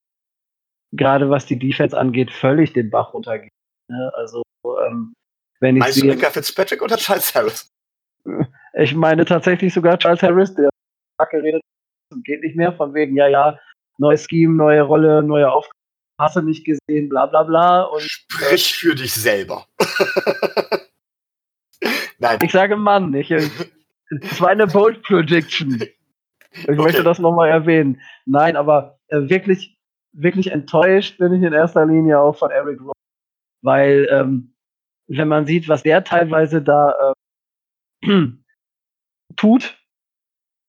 gerade 0.93 1.29
was 1.29 1.45
die 1.45 1.59
Defense 1.59 1.95
angeht, 1.95 2.31
völlig 2.31 2.73
den 2.73 2.89
Bach 2.89 3.13
runtergehen. 3.13 3.51
Ne? 3.87 4.11
Also 4.15 4.41
ähm, 4.87 5.13
wenn 5.59 5.75
ich 5.75 5.81
Meinst 5.81 6.01
du 6.01 6.07
Micah 6.07 6.31
Fitzpatrick 6.31 6.81
oder 6.81 6.97
Charles 6.97 7.35
Harris? 7.35 7.69
ich 8.73 8.95
meine 8.95 9.25
tatsächlich 9.25 9.71
sogar 9.71 9.99
Charles 9.99 10.23
Harris, 10.23 10.55
der 10.55 10.69
hat 11.19 11.29
geredet 11.29 11.61
und 12.11 12.25
geht 12.25 12.41
nicht 12.41 12.55
mehr, 12.55 12.73
von 12.73 12.95
wegen, 12.95 13.15
ja, 13.15 13.27
ja, 13.27 13.59
neues 13.99 14.25
Scheme, 14.27 14.55
neue 14.55 14.81
Rolle, 14.81 15.21
neue 15.21 15.51
Aufgabe, 15.51 15.82
hast 16.23 16.35
du 16.37 16.41
nicht 16.41 16.65
gesehen, 16.65 17.09
bla 17.09 17.25
bla 17.27 17.43
bla. 17.43 17.83
Und 17.83 18.01
Sprich 18.01 18.73
für 18.75 18.95
dich 18.95 19.13
selber. 19.13 19.67
Nein, 22.19 22.39
ich 22.43 22.51
sage 22.51 22.75
Mann, 22.77 23.13
ich, 23.13 23.29
äh, 23.31 23.49
es 24.21 24.39
war 24.41 24.49
eine 24.49 24.67
Bold 24.67 25.03
Prediction. 25.03 25.81
Ich 25.81 26.69
Okay. 26.69 26.75
möchte 26.75 27.03
das 27.03 27.19
nochmal 27.19 27.49
erwähnen. 27.49 27.99
Nein, 28.25 28.55
aber 28.55 28.99
äh, 29.07 29.21
wirklich, 29.27 29.77
wirklich 30.11 30.51
enttäuscht 30.51 31.17
bin 31.17 31.33
ich 31.33 31.41
in 31.41 31.51
erster 31.51 31.85
Linie 31.85 32.19
auch 32.19 32.37
von 32.37 32.51
Eric 32.51 32.79
Rowe. 32.79 32.93
Weil 33.63 34.07
ähm, 34.11 34.53
wenn 35.07 35.27
man 35.27 35.45
sieht, 35.47 35.67
was 35.67 35.83
der 35.83 36.03
teilweise 36.03 36.61
da 36.61 37.13
äh, 38.03 38.27
tut, 39.35 39.77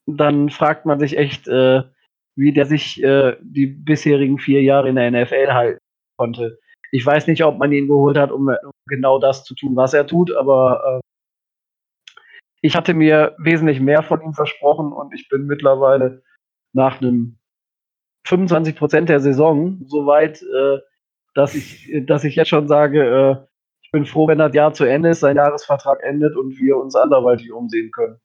dann 0.07 0.49
fragt 0.51 0.87
man 0.87 0.99
sich 0.99 1.19
echt, 1.19 1.49
äh, 1.49 1.83
wie 2.37 2.53
der 2.53 2.67
sich 2.67 3.03
äh, 3.03 3.37
die 3.41 3.67
bisherigen 3.67 4.39
vier 4.39 4.63
Jahre 4.63 4.89
in 4.89 4.97
der 4.97 5.11
NFL 5.11 5.53
halten 5.53 5.79
konnte. 6.17 6.59
Ich 6.91 7.05
weiß 7.05 7.27
nicht, 7.27 7.45
ob 7.45 7.59
man 7.59 7.73
ihn 7.73 7.89
geholt 7.89 8.17
hat, 8.17 8.31
um, 8.31 8.49
um 8.49 8.73
genau 8.89 9.19
das 9.19 9.45
zu 9.45 9.55
tun, 9.55 9.77
was 9.77 9.95
er 9.95 10.07
tut, 10.07 10.35
aber 10.35 11.01
äh, 11.01 11.01
ich 12.63 12.77
hatte 12.77 12.95
mir 12.95 13.37
wesentlich 13.39 13.81
mehr 13.81 14.03
von 14.03 14.23
ihm 14.23 14.33
versprochen 14.33 14.93
und 14.93 15.13
ich 15.13 15.29
bin 15.29 15.47
mittlerweile 15.47 16.23
nach 16.73 17.01
einem 17.01 17.39
25 18.27 18.77
Prozent 18.77 19.09
der 19.09 19.21
Saison 19.21 19.83
so 19.87 20.07
weit, 20.07 20.43
äh, 20.43 20.79
dass 21.35 21.55
ich, 21.55 21.91
dass 22.07 22.25
ich 22.25 22.37
jetzt 22.37 22.49
schon 22.49 22.69
sage, 22.69 23.05
äh, 23.05 23.47
ich 23.83 23.91
bin 23.91 24.07
froh, 24.07 24.29
wenn 24.29 24.39
das 24.39 24.55
Jahr 24.55 24.73
zu 24.73 24.85
Ende 24.85 25.11
ist, 25.11 25.21
sein 25.21 25.37
Jahresvertrag 25.37 26.03
endet 26.03 26.37
und 26.37 26.59
wir 26.59 26.79
uns 26.79 26.97
anderweitig 26.97 27.53
umsehen 27.53 27.91
können. 27.91 28.19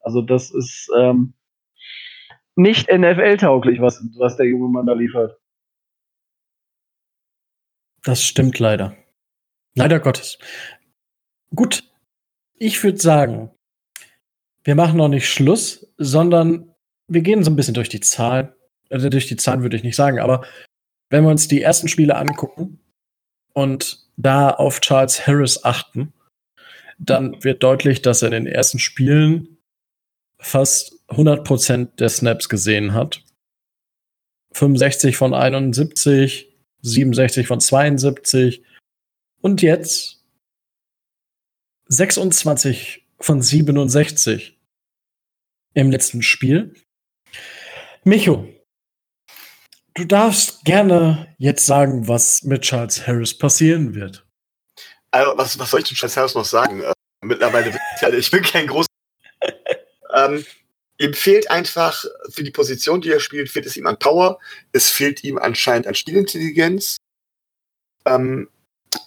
Also 0.00 0.22
das 0.22 0.50
ist 0.50 0.90
ähm, 0.98 1.34
nicht 2.56 2.88
NFL-tauglich, 2.90 3.80
was, 3.80 4.02
was 4.16 4.36
der 4.36 4.46
junge 4.46 4.68
Mann 4.68 4.86
da 4.86 4.92
liefert. 4.92 5.38
Das 8.04 8.22
stimmt 8.22 8.58
leider. 8.58 8.96
Leider 9.74 9.98
Gottes. 9.98 10.38
Gut, 11.54 11.84
ich 12.54 12.82
würde 12.84 12.98
sagen, 12.98 13.50
wir 14.62 14.74
machen 14.74 14.98
noch 14.98 15.08
nicht 15.08 15.28
Schluss, 15.28 15.86
sondern 15.98 16.74
wir 17.08 17.22
gehen 17.22 17.42
so 17.42 17.50
ein 17.50 17.56
bisschen 17.56 17.74
durch 17.74 17.88
die 17.88 18.00
Zahlen. 18.00 18.52
Also 18.90 19.08
durch 19.08 19.26
die 19.26 19.36
Zahlen 19.36 19.62
würde 19.62 19.76
ich 19.76 19.82
nicht 19.82 19.96
sagen, 19.96 20.20
aber 20.20 20.46
wenn 21.10 21.24
wir 21.24 21.30
uns 21.30 21.48
die 21.48 21.62
ersten 21.62 21.88
Spiele 21.88 22.16
angucken 22.16 22.80
und 23.52 24.06
da 24.16 24.50
auf 24.50 24.80
Charles 24.80 25.26
Harris 25.26 25.64
achten, 25.64 26.12
dann 26.98 27.42
wird 27.42 27.62
deutlich, 27.62 28.02
dass 28.02 28.22
er 28.22 28.28
in 28.28 28.44
den 28.44 28.46
ersten 28.46 28.78
Spielen 28.78 29.58
fast 30.38 30.93
100% 31.08 31.96
der 31.96 32.08
Snaps 32.08 32.48
gesehen 32.48 32.94
hat. 32.94 33.22
65 34.52 35.16
von 35.16 35.34
71, 35.34 36.54
67 36.82 37.46
von 37.46 37.60
72 37.60 38.62
und 39.40 39.62
jetzt 39.62 40.24
26 41.88 43.06
von 43.20 43.42
67 43.42 44.60
im 45.74 45.90
letzten 45.90 46.22
Spiel. 46.22 46.74
Micho, 48.04 48.48
du 49.94 50.04
darfst 50.04 50.64
gerne 50.64 51.34
jetzt 51.38 51.66
sagen, 51.66 52.06
was 52.06 52.42
mit 52.42 52.62
Charles 52.62 53.06
Harris 53.06 53.36
passieren 53.36 53.94
wird. 53.94 54.26
Also, 55.10 55.36
was, 55.36 55.58
was 55.58 55.70
soll 55.70 55.80
ich 55.80 55.86
zu 55.86 55.94
Charles 55.94 56.16
Harris 56.16 56.34
noch 56.34 56.44
sagen? 56.44 56.82
Äh, 56.82 56.92
mittlerweile, 57.22 57.72
ich 58.16 58.30
bin 58.30 58.42
kein 58.42 58.66
großer. 58.66 58.88
ähm, 60.14 60.44
ihm 60.98 61.14
fehlt 61.14 61.50
einfach 61.50 62.04
für 62.30 62.44
die 62.44 62.50
Position, 62.50 63.00
die 63.00 63.10
er 63.10 63.20
spielt, 63.20 63.50
fehlt 63.50 63.66
es 63.66 63.76
ihm 63.76 63.86
an 63.86 63.98
Power. 63.98 64.38
Es 64.72 64.90
fehlt 64.90 65.24
ihm 65.24 65.38
anscheinend 65.38 65.86
an 65.86 65.94
Spielintelligenz. 65.94 66.96
Ähm, 68.04 68.48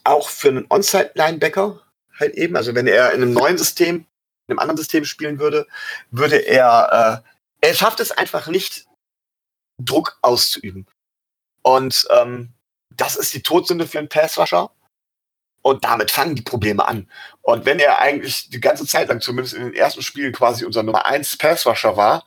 auch 0.03 0.29
für 0.29 0.49
einen 0.49 0.67
On-Site-Linebacker 0.69 1.81
halt 2.19 2.35
eben. 2.35 2.55
Also 2.55 2.75
wenn 2.75 2.87
er 2.87 3.13
in 3.13 3.21
einem 3.21 3.33
neuen 3.33 3.57
System, 3.57 4.05
in 4.47 4.53
einem 4.53 4.59
anderen 4.59 4.77
System 4.77 5.05
spielen 5.05 5.39
würde, 5.39 5.67
würde 6.11 6.37
er, 6.37 7.23
äh, 7.61 7.67
er 7.67 7.73
schafft 7.73 7.99
es 7.99 8.11
einfach 8.11 8.47
nicht, 8.47 8.85
Druck 9.79 10.17
auszuüben. 10.21 10.87
Und 11.61 12.07
ähm, 12.09 12.53
das 12.95 13.15
ist 13.15 13.33
die 13.33 13.43
Todsünde 13.43 13.87
für 13.87 13.99
einen 13.99 14.09
Passrusher. 14.09 14.71
Und 15.61 15.83
damit 15.83 16.11
fangen 16.11 16.35
die 16.35 16.43
Probleme 16.43 16.87
an. 16.87 17.09
Und 17.41 17.65
wenn 17.65 17.79
er 17.79 17.99
eigentlich 17.99 18.49
die 18.49 18.61
ganze 18.61 18.85
Zeit 18.85 19.09
lang, 19.09 19.21
zumindest 19.21 19.55
in 19.55 19.63
den 19.63 19.73
ersten 19.73 20.01
Spielen, 20.01 20.31
quasi 20.31 20.65
unser 20.65 20.83
Nummer 20.83 21.05
1 21.05 21.37
Passrusher 21.37 21.97
war, 21.97 22.25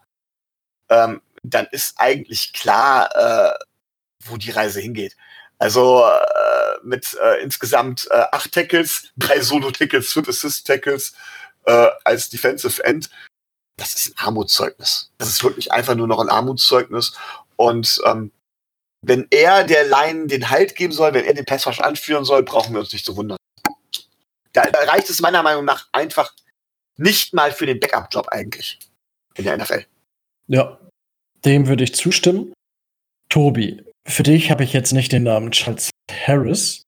ähm, 0.90 1.22
dann 1.42 1.66
ist 1.70 1.94
eigentlich 1.98 2.52
klar, 2.52 3.14
äh, 3.14 3.54
wo 4.24 4.36
die 4.36 4.50
Reise 4.50 4.80
hingeht. 4.80 5.16
Also 5.58 6.04
äh, 6.04 6.78
mit 6.82 7.16
äh, 7.22 7.42
insgesamt 7.42 8.08
äh, 8.10 8.24
acht 8.32 8.52
Tackles, 8.52 9.10
drei 9.16 9.40
Solo-Tackles, 9.40 10.12
fünf 10.12 10.28
Assist-Tackles 10.28 11.14
äh, 11.64 11.88
als 12.04 12.28
Defensive 12.30 12.82
End. 12.84 13.10
Das 13.76 13.94
ist 13.94 14.08
ein 14.08 14.26
Armutszeugnis. 14.26 15.10
Das 15.18 15.28
ist 15.28 15.42
wirklich 15.42 15.72
einfach 15.72 15.94
nur 15.94 16.06
noch 16.06 16.20
ein 16.20 16.28
Armutszeugnis. 16.28 17.16
Und 17.56 18.00
ähm, 18.04 18.32
wenn 19.02 19.26
er 19.30 19.64
der 19.64 19.84
Line 19.84 20.26
den 20.26 20.50
Halt 20.50 20.76
geben 20.76 20.92
soll, 20.92 21.14
wenn 21.14 21.24
er 21.24 21.34
den 21.34 21.44
Passwash 21.44 21.80
anführen 21.80 22.24
soll, 22.24 22.42
brauchen 22.42 22.74
wir 22.74 22.80
uns 22.80 22.92
nicht 22.92 23.04
zu 23.04 23.16
wundern. 23.16 23.38
Da, 24.52 24.68
da 24.70 24.80
reicht 24.80 25.08
es 25.08 25.20
meiner 25.20 25.42
Meinung 25.42 25.64
nach 25.64 25.88
einfach 25.92 26.34
nicht 26.96 27.32
mal 27.32 27.52
für 27.52 27.66
den 27.66 27.80
Backup-Job 27.80 28.28
eigentlich 28.28 28.78
in 29.34 29.44
der 29.44 29.56
NFL. 29.56 29.84
Ja, 30.48 30.78
dem 31.44 31.66
würde 31.66 31.84
ich 31.84 31.94
zustimmen. 31.94 32.52
Tobi, 33.30 33.82
für 34.06 34.22
dich 34.22 34.50
habe 34.50 34.64
ich 34.64 34.72
jetzt 34.72 34.92
nicht 34.92 35.12
den 35.12 35.22
Namen 35.22 35.52
Charles 35.52 35.90
Harris, 36.10 36.82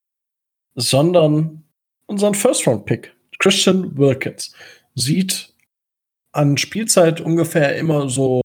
sondern 0.74 1.64
unseren 2.06 2.34
First-Round-Pick, 2.34 3.14
Christian 3.38 3.96
Wilkins. 3.96 4.52
Sieht 4.94 5.54
an 6.32 6.58
Spielzeit 6.58 7.20
ungefähr 7.20 7.76
immer 7.76 8.08
so 8.08 8.41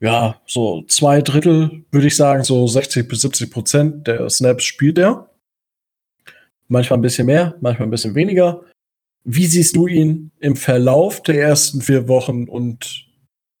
ja, 0.00 0.40
so 0.46 0.82
zwei 0.88 1.20
Drittel, 1.20 1.84
würde 1.90 2.06
ich 2.06 2.16
sagen, 2.16 2.42
so 2.42 2.66
60 2.66 3.06
bis 3.06 3.20
70 3.20 3.50
Prozent 3.50 4.06
der 4.06 4.28
Snaps 4.30 4.64
spielt 4.64 4.98
er. 4.98 5.30
Manchmal 6.68 6.98
ein 6.98 7.02
bisschen 7.02 7.26
mehr, 7.26 7.56
manchmal 7.60 7.88
ein 7.88 7.90
bisschen 7.90 8.14
weniger. 8.14 8.64
Wie 9.24 9.44
siehst 9.44 9.76
du 9.76 9.86
ihn 9.86 10.30
im 10.40 10.56
Verlauf 10.56 11.22
der 11.22 11.40
ersten 11.42 11.82
vier 11.82 12.08
Wochen 12.08 12.48
und 12.48 13.06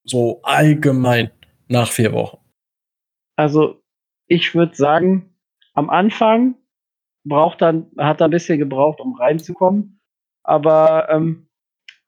so 0.04 0.40
allgemein 0.42 1.30
nach 1.68 1.90
vier 1.90 2.12
Wochen? 2.12 2.38
Also, 3.36 3.82
ich 4.26 4.54
würde 4.54 4.74
sagen, 4.74 5.34
am 5.74 5.90
Anfang 5.90 6.54
braucht 7.24 7.60
dann, 7.60 7.90
hat 7.98 8.20
er 8.20 8.28
ein 8.28 8.30
bisschen 8.30 8.58
gebraucht, 8.58 9.00
um 9.00 9.14
reinzukommen. 9.14 10.00
Aber 10.42 11.10
ähm, 11.10 11.48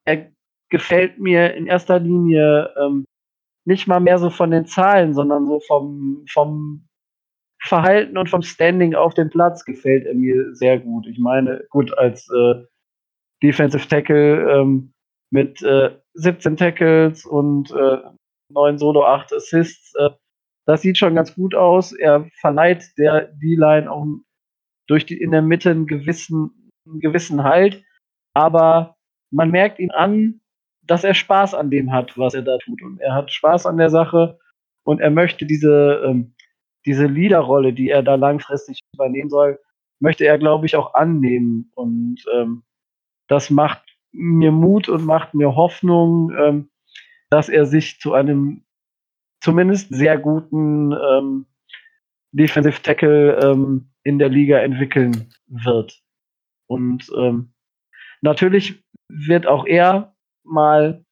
er 0.05 0.33
gefällt 0.71 1.19
mir 1.19 1.55
in 1.55 1.67
erster 1.67 1.99
Linie 1.99 2.73
ähm, 2.81 3.05
nicht 3.65 3.87
mal 3.87 4.01
mehr 4.01 4.19
so 4.19 4.31
von 4.31 4.51
den 4.51 4.67
Zahlen, 4.67 5.15
sondern 5.15 5.47
so 5.47 5.61
vom, 5.61 6.25
vom 6.31 6.89
Verhalten 7.61 8.19
und 8.19 8.29
vom 8.29 8.43
Standing 8.43 8.95
auf 8.95 9.15
dem 9.15 9.31
Platz 9.31 9.65
gefällt 9.65 10.07
er 10.07 10.15
mir 10.15 10.55
sehr 10.55 10.81
gut. 10.81 11.07
Ich 11.07 11.19
meine, 11.19 11.65
gut, 11.71 11.97
als 11.97 12.29
äh, 12.31 12.65
Defensive 13.43 13.87
Tackle 13.87 14.51
ähm, 14.51 14.93
mit 15.31 15.63
äh, 15.63 15.97
17 16.15 16.57
Tackles 16.57 17.25
und 17.25 17.71
äh, 17.71 17.99
9 18.51 18.79
Solo, 18.79 19.05
8 19.05 19.33
Assists, 19.33 19.95
äh, 19.97 20.11
das 20.67 20.83
sieht 20.83 20.99
schon 20.99 21.15
ganz 21.15 21.35
gut 21.35 21.55
aus. 21.55 21.93
Er 21.93 22.29
verleiht 22.41 22.85
der 22.99 23.33
D-Line 23.33 23.91
auch 23.91 24.07
durch 24.89 25.07
die 25.07 25.21
in 25.21 25.31
der 25.31 25.43
Mitte 25.43 25.71
einen 25.71 25.87
gewissen, 25.87 26.71
einen 26.87 27.01
gewissen 27.01 27.45
Halt, 27.45 27.83
aber 28.35 28.97
man 29.33 29.51
merkt 29.51 29.79
ihn 29.79 29.91
an, 29.91 30.42
dass 30.83 31.05
er 31.05 31.15
Spaß 31.15 31.55
an 31.55 31.71
dem 31.71 31.93
hat, 31.93 32.17
was 32.19 32.35
er 32.35 32.43
da 32.43 32.59
tut. 32.59 32.83
Und 32.83 33.01
er 33.01 33.15
hat 33.15 33.31
Spaß 33.31 33.67
an 33.67 33.77
der 33.77 33.91
Sache 33.91 34.39
und 34.85 35.01
er 35.01 35.11
möchte 35.11 35.47
diese, 35.47 36.03
ähm, 36.05 36.35
diese 36.85 37.07
Leaderrolle, 37.07 37.73
die 37.73 37.91
er 37.91 38.03
da 38.03 38.17
langfristig 38.17 38.81
übernehmen 38.93 39.31
soll, 39.31 39.61
möchte 40.01 40.25
er, 40.25 40.39
glaube 40.39 40.67
ich, 40.67 40.77
auch 40.77 40.95
annehmen. 40.95 41.71
Und 41.75 42.25
ähm, 42.35 42.65
das 43.29 43.51
macht 43.51 43.83
mir 44.11 44.51
Mut 44.51 44.89
und 44.89 45.07
macht 45.07 45.35
mir 45.35 45.55
Hoffnung, 45.55 46.33
ähm, 46.37 46.71
dass 47.31 47.49
er 47.49 47.67
sich 47.67 48.01
zu 48.01 48.13
einem 48.13 48.65
zumindest 49.41 49.95
sehr 49.95 50.19
guten 50.19 50.93
ähm, 50.93 51.47
Defensive 52.33 52.83
Tackle 52.83 53.39
ähm, 53.43 53.91
in 54.03 54.19
der 54.19 54.29
Liga 54.29 54.59
entwickeln 54.59 55.33
wird. 55.47 56.03
Und 56.67 57.11
ähm, 57.17 57.53
natürlich 58.21 58.83
wird 59.09 59.47
auch 59.47 59.67
er 59.67 60.12
mal 60.45 61.05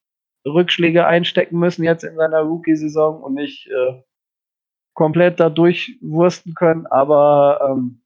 Rückschläge 0.47 1.07
einstecken 1.07 1.59
müssen 1.59 1.85
jetzt 1.85 2.05
in 2.05 2.17
seiner 2.17 2.41
Rookie-Saison 2.41 3.23
und 3.23 3.35
nicht 3.35 3.69
äh, 3.69 4.03
komplett 4.95 5.41
da 5.41 5.51
durchwursten 5.51 6.55
können, 6.55 6.87
aber 6.87 7.61
ähm, 7.71 8.03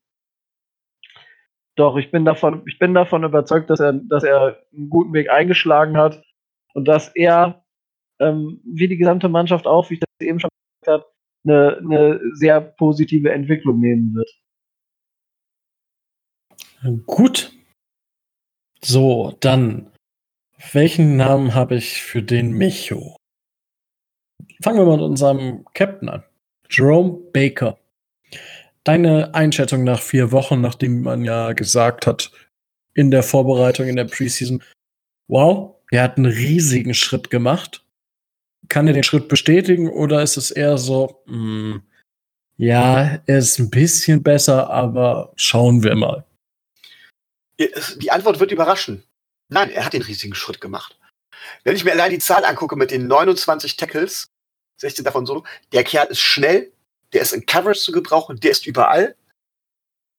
doch, 1.75 1.97
ich 1.97 2.09
bin 2.09 2.23
davon, 2.23 2.63
ich 2.67 2.79
bin 2.79 2.93
davon 2.93 3.23
überzeugt, 3.23 3.69
dass 3.69 3.81
er, 3.81 3.93
dass 3.93 4.23
er 4.23 4.61
einen 4.73 4.89
guten 4.89 5.13
Weg 5.13 5.29
eingeschlagen 5.29 5.97
hat 5.97 6.23
und 6.73 6.87
dass 6.87 7.09
er, 7.15 7.65
ähm, 8.19 8.61
wie 8.63 8.87
die 8.87 8.97
gesamte 8.97 9.27
Mannschaft 9.27 9.67
auch, 9.67 9.89
wie 9.89 9.95
ich 9.95 9.99
das 9.99 10.09
eben 10.25 10.39
schon 10.39 10.49
gesagt 10.81 11.03
habe, 11.03 11.13
eine, 11.45 11.77
eine 11.77 12.21
sehr 12.33 12.61
positive 12.61 13.31
Entwicklung 13.31 13.79
nehmen 13.79 14.15
wird. 14.15 14.31
Gut. 17.05 17.51
So, 18.81 19.35
dann 19.39 19.91
welchen 20.73 21.17
Namen 21.17 21.53
habe 21.53 21.75
ich 21.75 22.01
für 22.01 22.23
den 22.23 22.51
Micho? 22.51 23.17
Fangen 24.61 24.79
wir 24.79 24.85
mal 24.85 24.97
mit 24.97 25.05
unserem 25.05 25.65
Captain 25.73 26.09
an. 26.09 26.23
Jerome 26.69 27.19
Baker. 27.33 27.77
Deine 28.83 29.33
Einschätzung 29.33 29.83
nach 29.83 30.01
vier 30.01 30.31
Wochen, 30.31 30.61
nachdem 30.61 31.01
man 31.01 31.23
ja 31.23 31.53
gesagt 31.53 32.07
hat, 32.07 32.31
in 32.93 33.11
der 33.11 33.23
Vorbereitung, 33.23 33.87
in 33.87 33.95
der 33.95 34.05
Preseason, 34.05 34.63
wow, 35.27 35.75
er 35.91 36.03
hat 36.03 36.17
einen 36.17 36.31
riesigen 36.31 36.93
Schritt 36.93 37.29
gemacht. 37.29 37.85
Kann 38.69 38.87
er 38.87 38.93
den 38.93 39.03
Schritt 39.03 39.27
bestätigen 39.27 39.89
oder 39.89 40.23
ist 40.23 40.37
es 40.37 40.51
eher 40.51 40.77
so, 40.77 41.21
mh, 41.25 41.33
hm, 41.33 41.83
ja, 42.57 43.19
er 43.25 43.37
ist 43.37 43.59
ein 43.59 43.69
bisschen 43.69 44.23
besser, 44.23 44.69
aber 44.69 45.33
schauen 45.35 45.83
wir 45.83 45.95
mal. 45.95 46.25
Die 47.59 48.11
Antwort 48.11 48.39
wird 48.39 48.51
überraschen. 48.51 49.03
Nein, 49.49 49.69
er 49.71 49.85
hat 49.85 49.93
den 49.93 50.01
riesigen 50.01 50.35
Schritt 50.35 50.61
gemacht. 50.61 50.97
Wenn 51.63 51.75
ich 51.75 51.83
mir 51.83 51.91
allein 51.91 52.11
die 52.11 52.19
Zahl 52.19 52.45
angucke 52.45 52.75
mit 52.75 52.91
den 52.91 53.07
29 53.07 53.77
Tackles, 53.77 54.27
16 54.77 55.05
davon 55.05 55.25
solo, 55.25 55.45
der 55.71 55.83
Kerl 55.83 56.07
ist 56.07 56.19
schnell, 56.19 56.71
der 57.13 57.21
ist 57.21 57.33
in 57.33 57.45
Coverage 57.45 57.81
zu 57.81 57.91
gebrauchen, 57.91 58.39
der 58.39 58.51
ist 58.51 58.65
überall. 58.65 59.15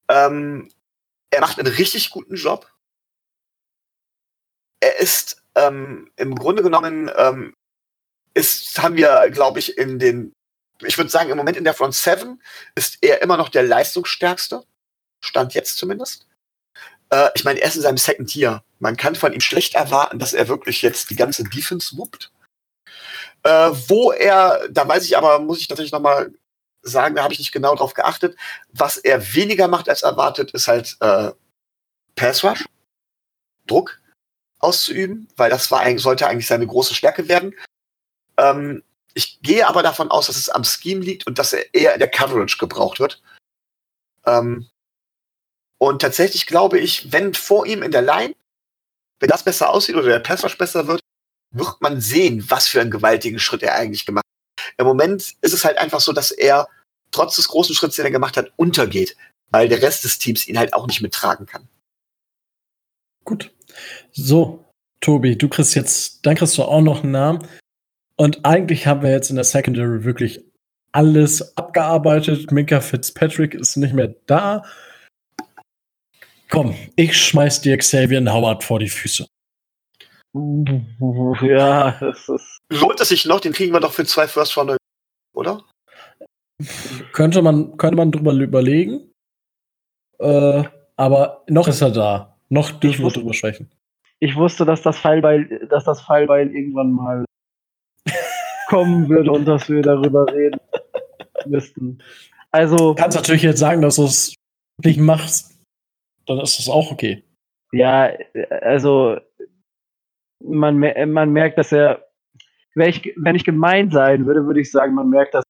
Ähm, 0.09 0.71
er 1.29 1.41
macht 1.41 1.59
einen 1.59 1.73
richtig 1.73 2.09
guten 2.09 2.35
Job. 2.35 2.71
Er 4.79 4.99
ist 4.99 5.43
ähm, 5.55 6.11
im 6.15 6.35
Grunde 6.35 6.63
genommen, 6.63 7.11
ähm, 7.15 7.53
ist, 8.33 8.81
haben 8.81 8.95
wir, 8.95 9.29
glaube 9.31 9.59
ich, 9.59 9.77
in 9.77 9.99
den, 9.99 10.33
ich 10.83 10.97
würde 10.97 11.09
sagen, 11.09 11.29
im 11.29 11.37
Moment 11.37 11.57
in 11.57 11.63
der 11.63 11.73
Front 11.73 11.95
7 11.95 12.41
ist 12.75 12.99
er 13.01 13.21
immer 13.21 13.37
noch 13.37 13.49
der 13.49 13.63
leistungsstärkste. 13.63 14.63
Stand 15.23 15.55
jetzt 15.55 15.77
zumindest. 15.77 16.27
Äh, 17.09 17.29
ich 17.35 17.43
meine, 17.43 17.59
er 17.59 17.67
ist 17.67 17.75
in 17.75 17.81
seinem 17.81 17.97
Second 17.97 18.29
Tier. 18.29 18.63
Man 18.79 18.97
kann 18.97 19.15
von 19.15 19.33
ihm 19.33 19.41
schlecht 19.41 19.75
erwarten, 19.75 20.19
dass 20.19 20.33
er 20.33 20.47
wirklich 20.47 20.81
jetzt 20.81 21.09
die 21.09 21.15
ganze 21.15 21.43
Defense 21.43 21.97
wuppt. 21.97 22.31
Äh, 23.43 23.71
wo 23.87 24.11
er, 24.11 24.67
da 24.69 24.87
weiß 24.87 25.05
ich 25.05 25.17
aber, 25.17 25.39
muss 25.39 25.59
ich 25.59 25.67
tatsächlich 25.67 25.91
nochmal 25.91 26.31
sagen, 26.81 27.15
da 27.15 27.23
habe 27.23 27.33
ich 27.33 27.39
nicht 27.39 27.51
genau 27.51 27.75
drauf 27.75 27.93
geachtet. 27.93 28.37
Was 28.69 28.97
er 28.97 29.33
weniger 29.33 29.67
macht 29.67 29.89
als 29.89 30.03
erwartet, 30.03 30.51
ist 30.51 30.67
halt 30.67 30.97
äh, 31.01 31.31
Pass 32.15 32.43
Rush, 32.43 32.65
Druck 33.67 33.99
auszuüben, 34.59 35.27
weil 35.35 35.49
das 35.49 35.69
war 35.71 35.81
eigentlich, 35.81 36.01
sollte 36.01 36.27
eigentlich 36.27 36.47
seine 36.47 36.67
große 36.67 36.95
Stärke 36.95 37.27
werden. 37.27 37.53
Ähm, 38.37 38.83
ich 39.13 39.39
gehe 39.41 39.67
aber 39.67 39.83
davon 39.83 40.11
aus, 40.11 40.27
dass 40.27 40.37
es 40.37 40.49
am 40.49 40.63
Scheme 40.63 41.01
liegt 41.03 41.27
und 41.27 41.39
dass 41.39 41.53
er 41.53 41.73
eher 41.73 41.93
in 41.93 41.99
der 41.99 42.09
Coverage 42.09 42.57
gebraucht 42.57 42.99
wird. 42.99 43.21
Ähm, 44.25 44.69
und 45.79 46.01
tatsächlich 46.01 46.47
glaube 46.47 46.79
ich, 46.79 47.11
wenn 47.11 47.33
vor 47.33 47.65
ihm 47.65 47.83
in 47.83 47.91
der 47.91 48.01
Line, 48.01 48.35
wenn 49.19 49.29
das 49.29 49.43
besser 49.43 49.69
aussieht 49.69 49.95
oder 49.95 50.07
der 50.07 50.19
Pass 50.19 50.43
Rush 50.43 50.57
besser 50.57 50.87
wird, 50.87 51.01
wird 51.51 51.81
man 51.81 52.01
sehen, 52.01 52.45
was 52.49 52.67
für 52.67 52.81
einen 52.81 52.91
gewaltigen 52.91 53.39
Schritt 53.39 53.63
er 53.63 53.75
eigentlich 53.75 54.05
gemacht 54.05 54.25
hat. 54.25 54.73
Im 54.77 54.85
Moment 54.85 55.35
ist 55.41 55.53
es 55.53 55.65
halt 55.65 55.77
einfach 55.77 55.99
so, 55.99 56.13
dass 56.13 56.31
er 56.31 56.67
trotz 57.11 57.35
des 57.35 57.47
großen 57.47 57.73
Schritts, 57.73 57.95
den 57.95 58.05
er 58.05 58.11
gemacht 58.11 58.37
hat, 58.37 58.51
untergeht, 58.57 59.15
weil 59.49 59.69
der 59.69 59.81
Rest 59.81 60.03
des 60.03 60.19
Teams 60.19 60.47
ihn 60.47 60.57
halt 60.57 60.73
auch 60.73 60.87
nicht 60.87 61.01
mittragen 61.01 61.45
kann. 61.45 61.67
Gut. 63.23 63.51
So, 64.11 64.65
Tobi, 65.01 65.37
du 65.37 65.47
kriegst 65.47 65.75
jetzt, 65.75 66.25
dann 66.25 66.35
kriegst 66.35 66.57
du 66.57 66.63
auch 66.63 66.81
noch 66.81 67.03
einen 67.03 67.11
Namen. 67.11 67.47
Und 68.15 68.45
eigentlich 68.45 68.87
haben 68.87 69.03
wir 69.03 69.11
jetzt 69.11 69.29
in 69.29 69.35
der 69.35 69.45
Secondary 69.45 70.03
wirklich 70.03 70.43
alles 70.91 71.55
abgearbeitet. 71.57 72.51
Minka 72.51 72.81
Fitzpatrick 72.81 73.53
ist 73.53 73.77
nicht 73.77 73.93
mehr 73.93 74.15
da. 74.25 74.63
Komm, 76.49 76.75
ich 76.95 77.15
schmeiß 77.17 77.61
dir 77.61 77.77
Xavier 77.77 78.23
Howard 78.31 78.63
vor 78.63 78.79
die 78.79 78.89
Füße. 78.89 79.27
Ja, 80.33 81.91
das 81.99 82.29
ist. 82.29 82.59
Lohnt 82.69 82.99
es 82.99 83.09
sich 83.09 83.25
noch? 83.25 83.39
Den 83.39 83.53
kriegen 83.53 83.73
wir 83.73 83.79
doch 83.79 83.93
für 83.93 84.05
zwei 84.05 84.27
First 84.27 84.55
Runner, 84.57 84.77
oder? 85.33 85.63
Könnte 87.13 87.41
man, 87.41 87.77
könnte 87.77 87.97
man 87.97 88.11
drüber 88.11 88.33
überlegen. 88.33 89.11
Äh, 90.19 90.63
aber 90.95 91.43
noch 91.47 91.67
ist 91.67 91.81
er 91.81 91.91
da. 91.91 92.37
Noch 92.49 92.71
dürfen 92.71 93.05
wir 93.05 93.11
drüber 93.11 93.33
sprechen. 93.33 93.69
Ich 94.19 94.35
wusste, 94.35 94.65
dass 94.65 94.81
das 94.81 94.97
Fallbeil, 94.97 95.67
dass 95.69 95.83
das 95.83 96.01
Fallbeil 96.01 96.53
irgendwann 96.53 96.91
mal 96.91 97.25
kommen 98.67 99.07
würde 99.09 99.31
und 99.31 99.45
dass 99.45 99.69
wir 99.69 99.81
darüber 99.81 100.25
reden 100.31 100.59
müssten. 101.45 102.01
Also. 102.51 102.93
Du 102.93 102.95
kannst 102.95 103.17
natürlich 103.17 103.43
jetzt 103.43 103.59
sagen, 103.59 103.81
dass 103.81 103.97
du 103.97 104.05
es 104.05 104.33
nicht 104.83 104.99
machst. 104.99 105.56
Dann 106.27 106.39
ist 106.39 106.59
das 106.59 106.69
auch 106.69 106.91
okay. 106.91 107.23
Ja, 107.71 108.11
also 108.61 109.17
man, 110.43 110.79
man 110.79 111.31
merkt, 111.31 111.57
dass 111.57 111.71
er, 111.71 112.07
wenn 112.75 112.89
ich, 112.89 113.13
wenn 113.17 113.35
ich 113.35 113.43
gemein 113.43 113.91
sein 113.91 114.25
würde, 114.25 114.45
würde 114.45 114.61
ich 114.61 114.71
sagen, 114.71 114.93
man 114.93 115.09
merkt, 115.09 115.33
dass 115.33 115.43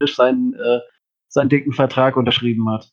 er 0.00 0.06
seinen, 0.06 0.54
äh, 0.54 0.80
seinen 1.28 1.48
dicken 1.48 1.72
Vertrag 1.72 2.16
unterschrieben 2.16 2.68
hat. 2.70 2.90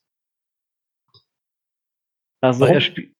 Also 2.41 2.65
er, 2.65 2.81
spielt 2.81 3.13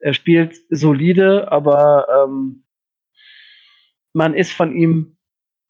er 0.00 0.14
spielt 0.14 0.56
solide, 0.70 1.50
aber 1.50 2.06
ähm, 2.08 2.64
man 4.14 4.34
ist 4.34 4.52
von 4.52 4.74
ihm 4.74 5.18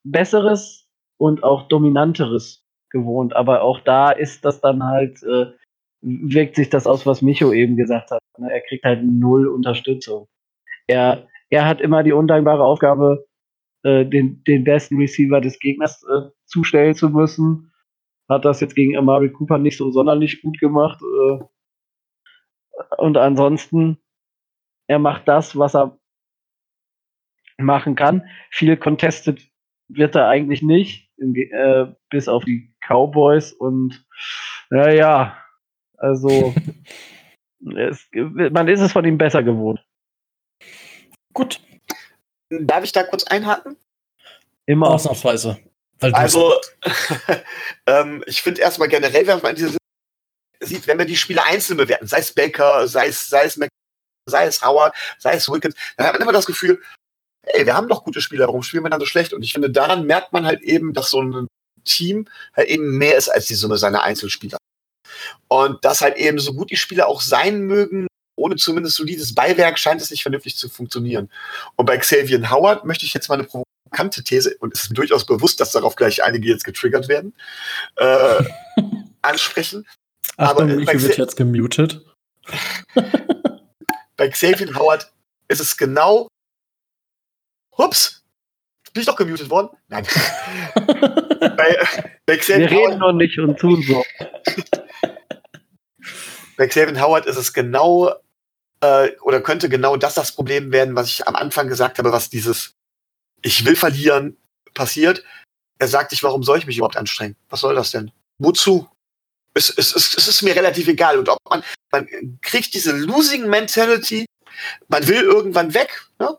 Besseres 0.05 0.89
und 1.19 1.43
auch 1.43 1.69
Dominanteres 1.69 2.65
gewohnt. 2.91 3.35
Aber 3.35 3.63
auch 3.63 3.81
da 3.81 4.11
ist 4.11 4.45
das 4.45 4.61
dann 4.61 4.85
halt, 4.85 5.23
äh, 5.23 5.53
wirkt 6.01 6.57
sich 6.57 6.69
das 6.69 6.87
aus, 6.87 7.07
was 7.07 7.23
Micho 7.23 7.53
eben 7.53 7.77
gesagt 7.77 8.11
hat. 8.11 8.21
Ne? 8.39 8.51
Er 8.53 8.61
kriegt 8.61 8.85
halt 8.85 9.03
null 9.05 9.49
Unterstützung. 9.49 10.29
Er, 10.87 11.27
er 11.51 11.67
hat 11.67 11.81
immer 11.81 12.03
die 12.03 12.13
undankbare 12.13 12.65
Aufgabe, 12.65 13.27
äh, 13.83 14.05
den, 14.05 14.43
den 14.45 14.65
besten 14.65 14.99
Receiver 14.99 15.41
des 15.41 15.59
Gegners 15.59 16.03
äh, 16.05 16.31
zustellen 16.45 16.95
zu 16.95 17.11
müssen. 17.11 17.73
Hat 18.29 18.45
das 18.45 18.61
jetzt 18.61 18.75
gegen 18.75 18.97
Amari 18.97 19.31
Cooper 19.31 19.59
nicht 19.59 19.77
so 19.77 19.91
sonderlich 19.91 20.43
gut 20.43 20.59
gemacht. 20.61 21.01
Äh, 21.03 21.45
und 22.99 23.17
ansonsten 23.17 23.99
er 24.87 24.99
macht 24.99 25.27
das, 25.29 25.59
was 25.59 25.75
er 25.75 25.99
machen 27.59 27.95
kann. 27.95 28.29
Viel 28.51 28.77
contested 28.77 29.41
wird 29.89 30.15
er 30.15 30.29
eigentlich 30.29 30.63
nicht, 30.63 31.11
äh, 31.19 31.87
bis 32.11 32.29
auf 32.29 32.45
die 32.45 32.75
Cowboys 32.81 33.53
und 33.53 34.07
naja, 34.71 35.37
also 35.99 36.55
es, 37.77 38.09
man 38.13 38.69
ist 38.69 38.81
es 38.81 38.93
von 38.93 39.05
ihm 39.05 39.19
besser 39.19 39.43
gewohnt. 39.43 39.85
Gut. 41.33 41.61
Darf 42.51 42.85
ich 42.85 42.93
da 42.93 43.03
kurz 43.03 43.25
einhaken? 43.25 43.77
Immer 44.67 44.91
ausnahmsweise. 44.91 45.59
Also, 46.01 46.55
ähm, 47.87 48.23
ich 48.27 48.43
finde 48.43 48.61
erstmal 48.61 48.89
generell, 48.89 49.27
wenn 49.27 49.41
man 49.41 49.55
diese 49.55 49.79
sieht, 50.61 50.87
wenn 50.87 50.99
wir 50.99 51.07
die 51.07 51.17
Spiele 51.17 51.45
einzeln 51.45 51.77
bewerten, 51.77 52.07
sei 52.07 52.19
es 52.19 52.33
Baker, 52.33 52.87
sei 52.87 53.09
es, 53.09 53.29
sei 53.29 53.45
es 53.45 53.59
sei 54.29 54.47
es 54.47 54.63
Howard, 54.63 54.95
sei 55.19 55.35
es 55.35 55.49
Wickens, 55.49 55.75
dann 55.97 56.07
hat 56.07 56.15
man 56.15 56.23
immer 56.23 56.33
das 56.33 56.47
Gefühl, 56.47 56.83
ey, 57.43 57.65
wir 57.65 57.75
haben 57.75 57.89
doch 57.89 58.05
gute 58.05 58.21
Spieler, 58.21 58.47
warum 58.47 58.63
spielen 58.63 58.85
wir 58.85 58.91
dann 58.91 59.01
so 59.01 59.07
schlecht? 59.07 59.33
Und 59.33 59.43
ich 59.43 59.53
finde, 59.53 59.71
daran 59.71 60.07
merkt 60.07 60.33
man 60.33 60.45
halt 60.45 60.63
eben, 60.63 60.93
dass 60.93 61.11
so 61.11 61.23
ein 61.23 61.47
Team 61.85 62.29
halt 62.55 62.69
eben 62.69 62.99
mehr 62.99 63.17
ist 63.17 63.29
als 63.29 63.47
die 63.47 63.55
Summe 63.55 63.79
seiner 63.79 64.03
Einzelspieler. 64.03 64.59
Und 65.49 65.85
dass 65.85 66.01
halt 66.01 66.17
eben 66.17 66.39
so 66.39 66.55
gut 66.55 66.71
die 66.71 66.77
Spieler 66.77 67.09
auch 67.09 67.21
sein 67.21 67.61
mögen, 67.61 68.07
ohne 68.37 68.57
zumindest 68.57 68.97
solides 68.97 69.35
Beiwerk 69.35 69.79
scheint 69.79 70.01
es 70.01 70.11
nicht 70.11 70.23
vernünftig 70.23 70.57
zu 70.57 70.69
funktionieren. 70.69 71.31
Und 71.77 71.87
bei 71.87 71.97
Xavier 71.97 72.51
Howard 72.51 72.85
möchte 72.85 73.07
ich 73.07 73.15
jetzt 73.15 73.29
mal 73.29 73.37
eine 73.37 73.45
provokante 73.45 74.23
These, 74.23 74.57
und 74.61 74.75
es 74.75 74.85
ist 74.85 74.91
mir 74.91 74.97
durchaus 74.97 75.25
bewusst, 75.25 75.61
dass 75.61 75.73
darauf 75.73 75.97
gleich 75.97 76.23
einige 76.23 76.49
jetzt 76.49 76.65
getriggert 76.65 77.09
werden, 77.09 77.35
äh, 77.97 78.45
ansprechen. 79.23 79.87
Achtung, 80.37 80.71
Aber, 80.71 80.93
äh, 80.93 81.03
wird 81.03 81.17
jetzt 81.17 81.37
gemutet. 81.37 82.05
Bei 84.17 84.29
Xavier 84.29 84.75
Howard 84.75 85.11
ist 85.49 85.61
es 85.61 85.77
genau. 85.77 86.29
Hups! 87.77 88.23
Bin 88.93 89.03
ich 89.03 89.07
doch 89.07 89.17
gemutet 89.17 89.51
worden? 89.51 89.77
Nein. 89.89 90.07
bei, 90.75 91.79
bei 92.25 92.39
Wir 92.39 92.57
reden 92.57 92.71
Howard, 92.71 92.99
noch 92.99 93.13
nicht 93.13 93.39
und 93.39 93.59
tun 93.59 93.83
so. 93.83 94.03
Bei 96.57 96.67
Xavier 96.67 97.01
Howard 97.01 97.27
ist 97.27 97.37
es 97.37 97.53
genau 97.53 98.13
äh, 98.81 99.11
oder 99.21 99.41
könnte 99.41 99.69
genau 99.69 99.97
das 99.97 100.15
das 100.15 100.33
Problem 100.33 100.73
werden, 100.73 100.97
was 100.97 101.09
ich 101.09 101.27
am 101.27 101.37
Anfang 101.37 101.69
gesagt 101.69 101.99
habe, 101.99 102.13
was 102.13 102.31
dieses 102.31 102.75
Ich 103.43 103.65
will 103.65 103.77
verlieren 103.77 104.37
passiert. 104.75 105.25
Er 105.79 105.89
sagt 105.89 106.11
sich, 106.11 106.23
warum 106.23 106.43
soll 106.43 106.59
ich 106.59 106.67
mich 106.67 106.77
überhaupt 106.77 106.97
anstrengen? 106.97 107.37
Was 107.49 107.61
soll 107.61 107.75
das 107.75 107.91
denn? 107.91 108.11
Wozu? 108.39 108.89
Es, 109.55 109.71
es, 109.71 109.95
es, 109.95 110.15
es 110.15 110.29
ist 110.29 110.43
mir 110.43 110.55
relativ 110.55 110.89
egal. 110.89 111.19
Und 111.19 111.29
ob 111.29 111.39
man 111.49 111.63
man 111.93 112.39
kriegt 112.43 112.75
diese 112.75 112.93
Losing 112.93 113.49
Mentality, 113.49 114.27
man 114.89 115.07
will 115.07 115.23
irgendwann 115.23 115.75
weg. 115.75 116.07
Ne? 116.19 116.37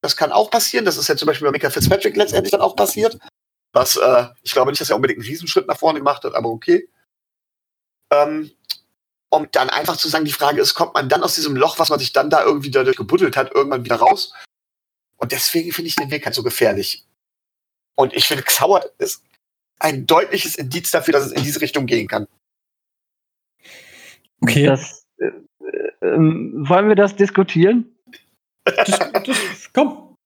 Das 0.00 0.16
kann 0.16 0.32
auch 0.32 0.50
passieren. 0.50 0.84
Das 0.84 0.96
ist 0.96 1.08
ja 1.08 1.16
zum 1.16 1.26
Beispiel 1.26 1.46
bei 1.46 1.52
Mika 1.52 1.70
Fitzpatrick 1.70 2.16
letztendlich 2.16 2.52
dann 2.52 2.60
auch 2.60 2.76
passiert. 2.76 3.18
Was, 3.72 3.96
äh, 3.96 4.26
ich 4.42 4.52
glaube 4.52 4.70
nicht, 4.70 4.80
dass 4.80 4.90
er 4.90 4.96
unbedingt 4.96 5.20
einen 5.20 5.28
Riesenschritt 5.28 5.66
nach 5.66 5.78
vorne 5.78 5.98
gemacht 5.98 6.24
hat, 6.24 6.34
aber 6.34 6.48
okay. 6.48 6.88
Ähm, 8.10 8.50
um 9.30 9.48
dann 9.52 9.68
einfach 9.70 9.96
zu 9.96 10.08
sagen, 10.08 10.24
die 10.24 10.32
Frage 10.32 10.60
ist, 10.60 10.74
kommt 10.74 10.94
man 10.94 11.08
dann 11.08 11.22
aus 11.22 11.34
diesem 11.34 11.56
Loch, 11.56 11.78
was 11.78 11.90
man 11.90 11.98
sich 11.98 12.12
dann 12.12 12.30
da 12.30 12.42
irgendwie 12.42 12.70
dadurch 12.70 12.96
gebuddelt 12.96 13.36
hat, 13.36 13.54
irgendwann 13.54 13.84
wieder 13.84 13.96
raus? 13.96 14.32
Und 15.16 15.32
deswegen 15.32 15.72
finde 15.72 15.88
ich 15.88 15.96
den 15.96 16.10
Weg 16.10 16.24
halt 16.24 16.34
so 16.34 16.42
gefährlich. 16.42 17.04
Und 17.96 18.14
ich 18.14 18.26
finde, 18.26 18.44
Xauert 18.44 18.92
ist 18.98 19.22
ein 19.80 20.06
deutliches 20.06 20.56
Indiz 20.56 20.90
dafür, 20.90 21.12
dass 21.12 21.26
es 21.26 21.32
in 21.32 21.42
diese 21.42 21.60
Richtung 21.60 21.86
gehen 21.86 22.06
kann. 22.08 22.26
Okay. 24.40 24.66
Das, 24.66 25.04
äh, 25.18 25.30
ähm, 26.02 26.52
wollen 26.68 26.88
wir 26.88 26.94
das 26.94 27.16
diskutieren? 27.16 27.94
Das, 28.64 28.86
das, 29.24 29.72
komm, 29.72 30.16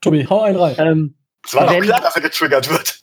Tobi, 0.00 0.26
hau 0.28 0.42
einen 0.42 0.58
rein. 0.58 0.74
Ähm, 0.78 1.14
Es 1.44 1.54
war 1.54 1.66
doch 1.66 1.72
Wenn- 1.74 1.82
klar, 1.82 2.00
dass 2.00 2.16
er 2.16 2.22
getriggert 2.22 2.68
wird. 2.70 3.00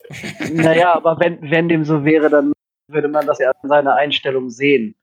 naja, 0.52 0.94
aber 0.94 1.20
wenn, 1.20 1.42
wenn 1.50 1.68
dem 1.70 1.84
so 1.86 2.04
wäre, 2.06 2.30
dann 2.30 2.54
würde 2.88 3.08
man 3.08 3.26
das 3.26 3.40
ja 3.40 3.52
an 3.52 3.70
seiner 3.70 3.96
Einstellung 3.96 4.50
sehen. 4.50 4.96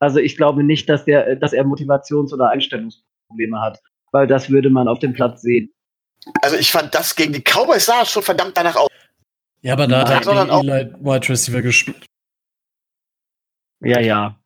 Also 0.00 0.18
ich 0.20 0.36
glaube 0.36 0.62
nicht, 0.62 0.88
dass, 0.88 1.04
der, 1.04 1.36
dass 1.36 1.52
er 1.52 1.64
Motivations- 1.64 2.32
oder 2.32 2.50
Einstellungsprobleme 2.50 3.60
hat, 3.60 3.80
weil 4.12 4.26
das 4.26 4.50
würde 4.50 4.70
man 4.70 4.88
auf 4.88 4.98
dem 5.00 5.12
Platz 5.12 5.42
sehen. 5.42 5.72
Also 6.42 6.56
ich 6.56 6.70
fand 6.70 6.94
das 6.94 7.14
gegen 7.16 7.32
die 7.32 7.42
Cowboys 7.42 7.86
sah 7.86 8.04
schon 8.04 8.22
verdammt 8.22 8.56
danach 8.56 8.76
aus. 8.76 8.88
Ja, 9.62 9.72
aber 9.72 9.86
da 9.86 10.08
hat 10.08 10.26
er 10.26 10.52
auch- 10.52 10.60
gegen 10.62 10.70
Eli 10.72 10.92
Wide 11.00 11.28
Receiver 11.28 11.62
gespielt. 11.62 12.06
Ja, 13.80 14.00
ja. 14.00 14.38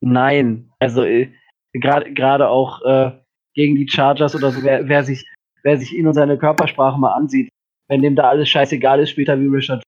Nein, 0.00 0.70
also 0.78 1.02
äh, 1.04 1.32
gerade 1.72 2.12
gerade 2.12 2.48
auch 2.48 2.82
äh, 2.82 3.12
gegen 3.54 3.76
die 3.76 3.88
Chargers 3.88 4.34
oder 4.34 4.50
so, 4.52 4.62
wer, 4.62 4.88
wer, 4.88 5.04
sich, 5.04 5.24
wer 5.62 5.78
sich 5.78 5.92
ihn 5.92 6.06
und 6.06 6.14
seine 6.14 6.36
Körpersprache 6.36 6.98
mal 6.98 7.14
ansieht, 7.14 7.48
wenn 7.88 8.02
dem 8.02 8.16
da 8.16 8.28
alles 8.28 8.48
scheißegal 8.48 9.00
ist, 9.00 9.10
spielt 9.10 9.28
er 9.28 9.40
wie 9.40 9.46
Richard. 9.46 9.82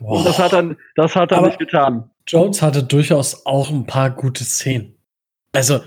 Und 0.00 0.24
das 0.26 0.38
hat 0.38 0.52
er, 0.52 0.76
das 0.96 1.14
hat 1.16 1.32
er 1.32 1.38
Aber- 1.38 1.46
nicht 1.48 1.58
getan. 1.58 2.10
Jones 2.26 2.60
hatte 2.62 2.82
durchaus 2.84 3.46
auch 3.46 3.70
ein 3.70 3.86
paar 3.86 4.10
gute 4.10 4.44
Szenen. 4.44 4.94
Also, 5.52 5.80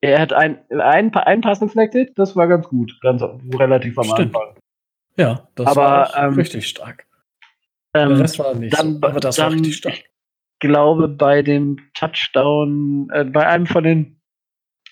Er 0.00 0.20
hat 0.20 0.32
ein, 0.32 0.58
ein, 0.70 1.12
ein 1.14 1.40
Pass 1.40 1.58
deflected, 1.58 2.16
das 2.16 2.36
war 2.36 2.46
ganz 2.46 2.68
gut, 2.68 2.96
ganz 3.02 3.22
relativ 3.54 3.98
am 3.98 4.04
Stimmt. 4.04 4.36
Anfang. 4.36 4.54
ja, 5.16 5.48
das 5.56 5.66
Aber, 5.66 5.80
war 5.82 6.16
ähm, 6.16 6.34
richtig 6.34 6.68
stark. 6.68 7.06
Ähm, 7.94 8.12
Rest 8.12 8.38
war 8.38 8.54
nicht 8.54 8.78
dann- 8.78 9.00
so, 9.00 9.08
aber 9.08 9.20
das 9.20 9.38
war 9.38 9.46
dann- 9.50 9.54
richtig 9.58 9.76
stark. 9.76 9.94
glaube, 10.60 11.08
bei 11.08 11.42
dem 11.42 11.78
Touchdown, 11.94 13.08
äh, 13.12 13.24
bei 13.24 13.46
einem 13.46 13.66
von 13.66 13.82
den 13.84 14.20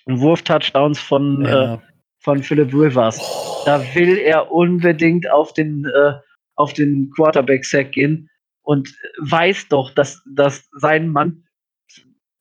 Wurf-Touchdowns 0.07 0.99
von, 0.99 1.45
äh, 1.45 1.51
Ja. 1.51 1.83
von 2.19 2.43
Philip 2.43 2.73
Rivers, 2.73 3.19
Oh, 3.21 3.63
da 3.67 3.81
will 3.95 4.19
er 4.19 4.51
unbedingt 4.51 5.31
auf 5.31 5.53
den, 5.53 5.85
äh, 5.87 6.15
auf 6.57 6.73
den 6.73 7.11
Quarterback-Sack 7.11 7.93
gehen 7.93 8.31
und 8.63 8.95
weiß 9.19 9.69
doch, 9.69 9.91
dass, 9.91 10.23
dass 10.35 10.69
sein 10.73 11.09
Mann 11.09 11.45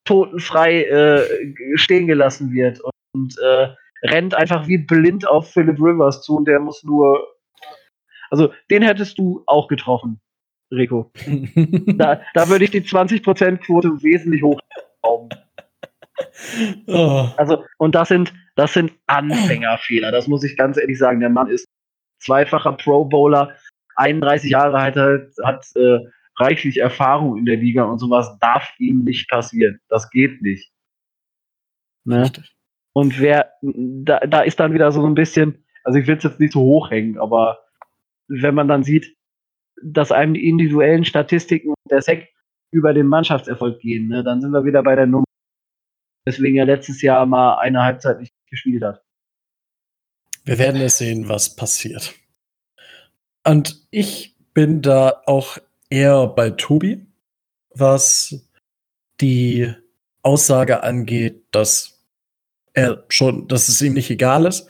totenfrei 0.05 0.83
äh, 0.83 1.55
stehen 1.75 2.07
gelassen 2.07 2.51
wird 2.51 2.81
und 3.13 3.37
äh, 3.39 3.69
rennt 4.03 4.35
einfach 4.35 4.67
wie 4.67 4.77
blind 4.77 5.27
auf 5.27 5.51
Philip 5.51 5.79
Rivers 5.79 6.21
zu 6.21 6.37
und 6.37 6.47
der 6.47 6.59
muss 6.59 6.83
nur. 6.83 7.27
Also, 8.29 8.51
den 8.71 8.81
hättest 8.81 9.17
du 9.19 9.43
auch 9.45 9.67
getroffen, 9.67 10.19
Rico. 10.71 11.11
Da, 11.97 12.21
da 12.33 12.49
würde 12.49 12.65
ich 12.65 12.71
die 12.71 12.81
20%-Quote 12.81 14.01
wesentlich 14.01 14.41
hochschrauben. 14.41 15.29
oh. 16.87 17.27
Also, 17.37 17.63
und 17.77 17.95
das 17.95 18.09
sind, 18.09 18.33
das 18.55 18.73
sind 18.73 18.91
Anfängerfehler, 19.05 20.11
das 20.11 20.27
muss 20.27 20.43
ich 20.43 20.57
ganz 20.57 20.77
ehrlich 20.77 20.97
sagen. 20.97 21.19
Der 21.19 21.29
Mann 21.29 21.47
ist 21.47 21.67
zweifacher 22.19 22.73
Pro 22.73 23.05
Bowler, 23.05 23.55
31 23.95 24.51
Jahre 24.51 24.77
alt, 24.77 24.95
hat, 24.95 25.31
hat 25.43 25.65
äh, 25.75 25.99
reichlich 26.37 26.77
Erfahrung 26.77 27.37
in 27.37 27.45
der 27.45 27.57
Liga 27.57 27.83
und 27.83 27.99
sowas 27.99 28.37
darf 28.39 28.73
ihm 28.79 29.03
nicht 29.03 29.29
passieren. 29.29 29.79
Das 29.89 30.09
geht 30.09 30.41
nicht. 30.41 30.71
Ne? 32.05 32.31
Und 32.93 33.19
wer, 33.19 33.51
da, 33.61 34.19
da 34.19 34.41
ist 34.41 34.59
dann 34.59 34.73
wieder 34.73 34.91
so 34.91 35.05
ein 35.05 35.15
bisschen, 35.15 35.65
also 35.83 35.99
ich 35.99 36.07
will 36.07 36.17
es 36.17 36.23
jetzt 36.23 36.39
nicht 36.39 36.53
so 36.53 36.61
hochhängen, 36.61 37.17
aber 37.17 37.59
wenn 38.27 38.55
man 38.55 38.67
dann 38.67 38.83
sieht, 38.83 39.15
dass 39.81 40.11
einem 40.11 40.33
die 40.33 40.47
individuellen 40.47 41.05
Statistiken 41.05 41.73
der 41.89 42.01
Sec 42.01 42.29
über 42.71 42.93
den 42.93 43.07
Mannschaftserfolg 43.07 43.79
gehen, 43.79 44.07
ne, 44.07 44.23
dann 44.23 44.41
sind 44.41 44.51
wir 44.51 44.63
wieder 44.63 44.83
bei 44.83 44.95
der 44.95 45.07
Nummer. 45.07 45.25
Deswegen 46.25 46.57
er 46.57 46.65
letztes 46.65 47.01
Jahr 47.01 47.25
mal 47.25 47.57
eine 47.57 47.83
Halbzeit 47.83 48.19
nicht 48.19 48.33
gespielt 48.49 48.83
hat. 48.83 49.03
Wir 50.45 50.57
werden 50.57 50.81
es 50.81 50.97
sehen, 50.97 51.27
was 51.27 51.55
passiert. 51.55 52.15
Und 53.45 53.85
ich 53.91 54.35
bin 54.53 54.81
da 54.81 55.21
auch 55.25 55.57
eher 55.89 56.27
bei 56.27 56.51
Tobi, 56.51 57.05
was 57.71 58.47
die 59.19 59.73
Aussage 60.21 60.83
angeht, 60.83 61.43
dass 61.51 61.99
er 62.73 63.03
schon, 63.09 63.47
dass 63.47 63.67
es 63.67 63.81
ihm 63.81 63.93
nicht 63.93 64.09
egal 64.09 64.45
ist, 64.45 64.67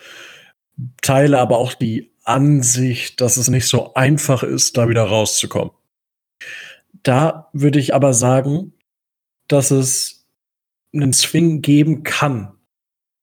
teile 1.01 1.39
aber 1.39 1.57
auch 1.57 1.73
die 1.73 2.11
Ansicht, 2.23 3.21
dass 3.21 3.37
es 3.37 3.49
nicht 3.49 3.67
so 3.67 3.93
einfach 3.93 4.43
ist, 4.43 4.77
da 4.77 4.89
wieder 4.89 5.03
rauszukommen. 5.03 5.73
Da 7.03 7.49
würde 7.53 7.79
ich 7.79 7.93
aber 7.93 8.13
sagen, 8.13 8.73
dass 9.47 9.71
es 9.71 10.25
einen 10.93 11.13
Swing 11.13 11.61
geben 11.61 12.03
kann 12.03 12.53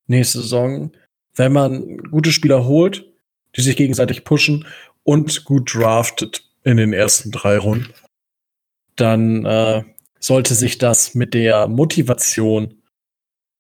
nächste 0.07 0.41
Saison, 0.43 0.93
wenn 1.35 1.53
man 1.53 1.99
gute 1.99 2.33
Spieler 2.33 2.65
holt, 2.67 3.07
die 3.57 3.63
sich 3.63 3.77
gegenseitig 3.77 4.25
pushen 4.25 4.67
und 5.03 5.45
gut 5.45 5.75
draftet 5.75 6.45
in 6.65 6.77
den 6.77 6.93
ersten 6.93 7.31
drei 7.31 7.59
Runden, 7.59 7.93
dann 8.97 9.45
äh, 9.45 9.85
sollte 10.19 10.55
sich 10.55 10.79
das 10.79 11.15
mit 11.15 11.35
der 11.35 11.69
Motivation 11.69 12.83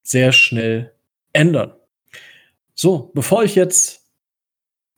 sehr 0.02 0.32
schnell 0.32 0.94
ändern. 1.32 1.74
So, 2.74 3.10
bevor 3.14 3.44
ich 3.44 3.54
jetzt 3.54 4.10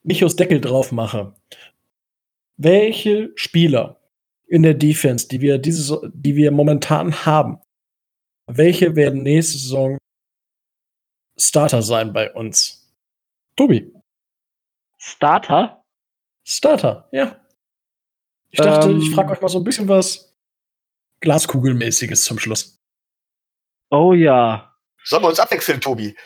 Michos 0.02 0.36
Deckel 0.36 0.60
drauf 0.60 0.92
mache, 0.92 1.34
welche 2.56 3.32
Spieler 3.36 4.00
in 4.46 4.62
der 4.62 4.74
Defense, 4.74 5.28
die 5.28 5.40
wir 5.40 5.58
diese, 5.58 6.10
die 6.14 6.36
wir 6.36 6.50
momentan 6.50 7.24
haben, 7.24 7.58
welche 8.46 8.96
werden 8.96 9.22
nächste 9.22 9.58
Saison 9.58 9.98
Starter 11.38 11.82
sein 11.82 12.12
bei 12.12 12.32
uns? 12.32 12.92
Tobi, 13.56 13.92
Starter? 14.98 15.81
Starter, 16.44 17.08
ja. 17.12 17.40
Ich 18.50 18.58
dachte, 18.58 18.90
Ähm. 18.90 18.98
ich 18.98 19.14
frage 19.14 19.32
euch 19.32 19.40
mal 19.40 19.48
so 19.48 19.58
ein 19.58 19.64
bisschen 19.64 19.88
was 19.88 20.36
Glaskugelmäßiges 21.20 22.24
zum 22.24 22.38
Schluss. 22.38 22.78
Oh 23.90 24.12
ja. 24.12 24.76
Sollen 25.04 25.22
wir 25.22 25.28
uns 25.28 25.40
abwechseln, 25.40 25.80
Tobi? 25.80 26.16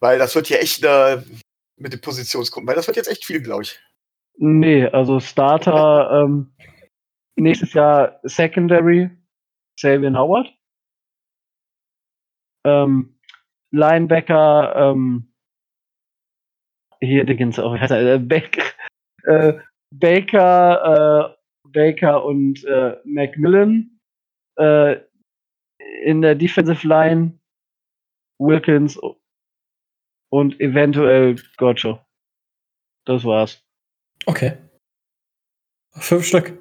Weil 0.00 0.18
das 0.18 0.34
wird 0.34 0.46
hier 0.46 0.60
echt 0.60 0.84
äh, 0.84 1.22
mit 1.76 1.92
den 1.92 2.00
Positionsgruppen, 2.00 2.66
weil 2.68 2.76
das 2.76 2.86
wird 2.86 2.96
jetzt 2.96 3.08
echt 3.08 3.24
viel, 3.24 3.42
glaube 3.42 3.62
ich. 3.62 3.80
Nee, 4.36 4.86
also 4.86 5.20
Starter 5.20 6.24
ähm, 6.24 6.54
nächstes 7.36 7.72
Jahr 7.72 8.20
Secondary 8.22 9.10
Sabian 9.78 10.16
Howard. 10.16 10.52
Ähm, 12.66 13.18
Linebacker, 13.72 14.74
ähm, 14.76 15.32
hier 17.00 17.24
Dickens 17.24 17.58
auch, 17.58 17.74
wie 17.74 17.80
heißt 17.80 17.92
er? 17.92 18.14
Äh, 18.14 18.18
Baker, 18.18 18.62
äh, 19.24 19.54
Baker, 19.90 21.34
äh, 21.34 21.68
Baker 21.68 22.24
und 22.24 22.64
äh, 22.64 22.96
Macmillan. 23.04 23.98
Äh, 24.56 24.96
in 26.02 26.22
der 26.22 26.34
Defensive 26.34 26.86
Line 26.86 27.38
Wilkins 28.38 28.98
und 30.30 30.60
eventuell 30.60 31.36
Gotcho. 31.56 32.00
Das 33.04 33.24
war's. 33.24 33.62
Okay. 34.26 34.56
Fünf 35.92 36.26
Stück. 36.26 36.58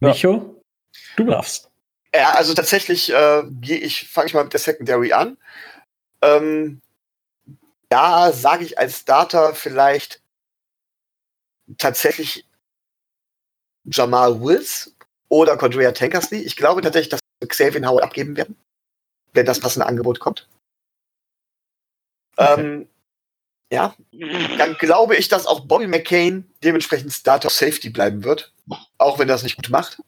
Ja. 0.00 0.08
Micho, 0.08 0.62
du 1.16 1.24
darfst. 1.24 1.70
Ja, 2.14 2.30
also 2.30 2.54
tatsächlich 2.54 3.12
äh, 3.12 3.42
gehe 3.60 3.78
ich, 3.78 4.08
fange 4.08 4.28
ich 4.28 4.34
mal 4.34 4.44
mit 4.44 4.52
der 4.52 4.60
Secondary 4.60 5.12
an. 5.12 5.36
Ähm, 6.22 6.80
da 7.88 8.32
sage 8.32 8.64
ich 8.64 8.78
als 8.78 9.00
Starter 9.00 9.54
vielleicht 9.54 10.23
tatsächlich 11.78 12.46
Jamal 13.84 14.40
Wills 14.40 14.94
oder 15.28 15.56
Condrea 15.56 15.92
Tankersley. 15.92 16.40
Ich 16.40 16.56
glaube 16.56 16.80
tatsächlich, 16.80 17.10
dass 17.10 17.20
wir 17.40 17.48
Xavier 17.48 17.86
Howard 17.86 18.04
abgeben 18.04 18.36
werden, 18.36 18.56
wenn 19.32 19.46
das 19.46 19.60
passende 19.60 19.86
Angebot 19.86 20.20
kommt. 20.20 20.48
Okay. 22.36 22.60
Ähm, 22.60 22.88
ja, 23.72 23.94
dann 24.58 24.74
glaube 24.74 25.16
ich, 25.16 25.28
dass 25.28 25.46
auch 25.46 25.60
Bobby 25.60 25.86
McCain 25.86 26.48
dementsprechend 26.62 27.12
Starter 27.12 27.50
Safety 27.50 27.90
bleiben 27.90 28.22
wird, 28.22 28.52
auch 28.98 29.18
wenn 29.18 29.28
er 29.28 29.34
das 29.34 29.42
nicht 29.42 29.56
gut 29.56 29.70
macht. 29.70 30.00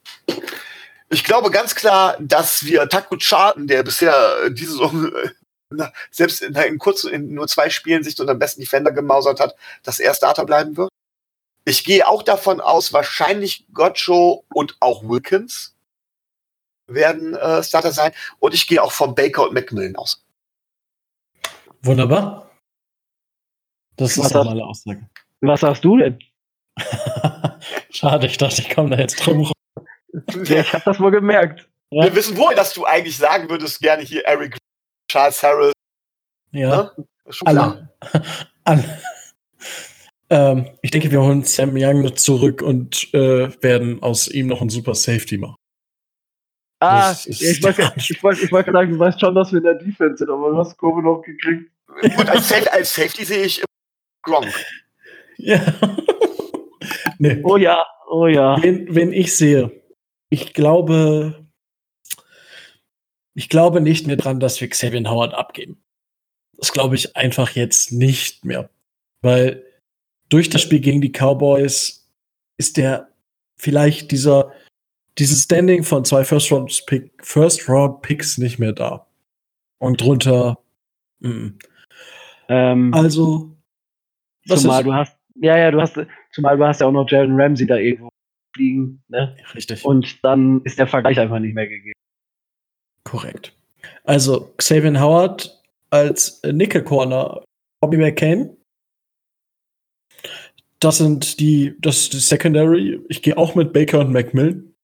Ich 1.09 1.25
glaube 1.25 1.51
ganz 1.51 1.75
klar, 1.75 2.17
dass 2.21 2.65
wir 2.65 2.89
Taku 2.89 3.17
Charten, 3.19 3.67
der 3.67 3.83
bisher 3.83 4.51
diese 4.51 4.73
Saison 4.73 5.11
selbst 6.11 6.43
in, 6.43 6.55
in, 6.55 6.79
kurz, 6.79 7.05
in 7.05 7.35
nur 7.35 7.49
zwei 7.49 7.71
Spielen 7.71 8.05
sich 8.05 8.19
unter 8.21 8.35
dem 8.35 8.39
besten 8.39 8.61
Defender 8.61 8.93
gemausert 8.93 9.41
hat, 9.41 9.57
dass 9.83 9.99
er 9.99 10.15
Starter 10.15 10.45
bleiben 10.45 10.77
wird. 10.77 10.91
Ich 11.69 11.83
gehe 11.85 12.07
auch 12.07 12.23
davon 12.23 12.61
aus, 12.61 12.93
wahrscheinlich 12.93 13.67
Gotcho 13.73 14.45
und 14.55 14.77
auch 14.81 15.03
Wilkins 15.03 15.75
werden 16.87 17.35
äh, 17.35 17.63
Starter 17.65 17.91
sein. 17.91 18.13
Und 18.39 18.55
ich 18.55 18.69
gehe 18.69 18.81
auch 18.83 18.93
von 18.93 19.17
Baker 19.17 19.43
und 19.49 19.53
Macmillan 19.55 19.97
aus. 19.97 20.25
Wunderbar. 21.83 22.49
Das 23.97 24.11
Was 24.11 24.17
ist 24.17 24.25
hast- 24.27 24.35
normale 24.35 24.65
Aussage. 24.65 25.09
Was 25.41 25.61
sagst 25.61 25.85
du 25.85 25.97
denn? 25.99 26.19
Schade, 27.91 28.27
ich 28.27 28.39
dachte, 28.39 28.63
ich 28.63 28.71
komme 28.71 28.91
da 28.91 28.99
jetzt 29.03 29.17
drum 29.27 29.41
rum. 29.41 29.53
Ja, 30.45 30.61
ich 30.61 30.73
habe 30.73 30.85
das 30.85 31.01
wohl 31.01 31.11
gemerkt. 31.11 31.69
Ja. 31.91 32.05
Wir 32.05 32.15
wissen 32.15 32.37
wohl, 32.37 32.55
dass 32.55 32.75
du 32.75 32.85
eigentlich 32.85 33.17
sagen 33.17 33.49
würdest, 33.51 33.81
gerne 33.81 34.03
hier 34.03 34.25
Eric 34.25 34.57
Charles 35.11 35.43
Harris. 35.43 35.73
Ja. 36.53 36.93
Ne? 36.95 37.07
Alle. 37.45 37.89
Alle. 38.65 39.03
Ähm, 40.31 40.67
ich 40.83 40.91
denke, 40.91 41.11
wir 41.11 41.23
holen 41.23 41.45
Sam 41.45 41.73
Young 41.75 42.17
zurück 42.17 42.63
und 42.63 43.13
äh, 43.15 43.51
werden 43.63 44.03
aus 44.03 44.29
ihm 44.29 44.49
noch 44.49 44.61
ein 44.61 44.69
super 44.69 44.95
Safety 44.95 45.39
machen. 45.39 45.57
Ah, 46.81 47.15
ich, 47.27 47.43
ich, 47.43 47.63
wollte, 47.63 47.93
ich, 47.97 48.23
wollte, 48.23 48.45
ich 48.45 48.53
wollte 48.53 48.73
sagen, 48.73 48.91
du 48.93 48.99
weißt 48.99 49.21
schon, 49.21 49.35
dass 49.35 49.53
wir 49.53 49.59
in 49.59 49.65
der 49.65 49.75
Defense 49.75 50.19
sind, 50.19 50.31
aber 50.31 50.51
du 50.51 50.59
hast 50.59 50.77
Kurve 50.77 51.03
noch 51.03 51.23
gekriegt. 51.23 51.71
Gut, 51.87 52.29
als, 52.29 52.53
als 52.69 52.95
Safety 52.95 53.25
sehe 53.25 53.45
ich 53.45 53.63
Gronk. 54.23 54.49
Ja. 55.39 55.61
nee. 57.19 57.43
Oh 57.45 57.59
ja, 57.59 57.85
oh 58.09 58.27
ja. 58.27 58.57
Wenn, 58.63 58.95
wenn 58.95 59.13
ich 59.13 59.37
sehe, 59.37 59.71
ich 60.31 60.55
glaube, 60.55 61.47
ich 63.35 63.51
glaube 63.51 63.83
nicht 63.83 64.07
mehr 64.07 64.17
dran, 64.17 64.41
dass 64.41 64.59
wir 64.63 64.69
Xavier 64.71 65.11
Howard 65.11 65.35
abgeben. 65.35 65.85
Das 66.55 66.73
glaube 66.73 66.95
ich 66.95 67.19
einfach 67.19 67.51
jetzt 67.51 67.93
nicht 67.93 68.47
mehr. 68.47 68.71
Weil 69.21 69.66
durch 70.29 70.51
das 70.51 70.63
Spiel 70.63 70.81
gegen 70.81 71.01
die 71.01 71.13
Cowboys 71.13 72.09
ist 72.59 72.77
der 72.77 73.09
vielleicht 73.57 74.11
dieser, 74.11 74.53
dieses 75.19 75.45
Standing 75.45 75.83
von 75.83 76.05
zwei 76.05 76.25
First 76.25 76.53
Round, 76.53 76.85
Pick, 76.87 77.13
First 77.23 77.69
Round 77.69 78.03
Picks 78.03 78.39
nicht 78.39 78.59
mehr 78.59 78.73
da. 78.73 79.07
Und 79.79 80.01
drunter. 80.01 80.59
Mm. 81.21 81.49
Ähm, 82.49 82.95
also. 82.95 83.57
Zumal 84.47 84.85
du 84.85 84.95
hast, 84.95 85.17
ja, 85.35 85.59
ja, 85.59 85.71
du 85.71 85.81
hast, 85.81 85.99
zumal 86.33 86.57
du 86.57 86.65
hast 86.65 86.81
ja 86.81 86.87
auch 86.87 86.93
noch 86.93 87.11
Jalen 87.11 87.39
Ramsey 87.39 87.67
da 87.67 87.77
irgendwo 87.77 88.09
fliegen, 88.55 89.03
ne? 89.09 89.37
Richtig. 89.55 89.85
Und 89.85 90.25
dann 90.25 90.63
ist 90.63 90.79
der 90.79 90.87
Vergleich 90.87 91.19
einfach 91.19 91.39
nicht 91.39 91.55
mehr 91.55 91.67
gegeben. 91.67 91.99
Korrekt. 93.05 93.53
Also 94.05 94.53
Xavier 94.57 95.01
Howard 95.01 95.63
als 95.91 96.41
Nickel 96.45 96.83
Corner, 96.83 97.45
Bobby 97.81 97.99
McCain. 97.99 98.56
Das 100.81 100.99
sind 100.99 101.41
die, 101.41 101.75
das 101.81 101.99
ist 101.99 102.13
die 102.13 102.19
Secondary. 102.19 103.01
Ich 103.09 103.23
gehe 103.23 103.37
auch 103.37 103.55
mit 103.55 103.73
Baker 103.73 104.01
und 104.01 104.13
McMillan. 104.13 104.75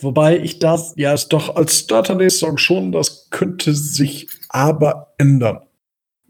Wobei 0.00 0.38
ich 0.38 0.60
das, 0.60 0.94
ja, 0.96 1.12
ist 1.12 1.28
doch 1.28 1.56
als 1.56 1.80
Starter 1.80 2.14
der 2.14 2.30
Saison 2.30 2.56
schon, 2.56 2.92
das 2.92 3.30
könnte 3.30 3.74
sich 3.74 4.28
aber 4.48 5.12
ändern 5.18 5.66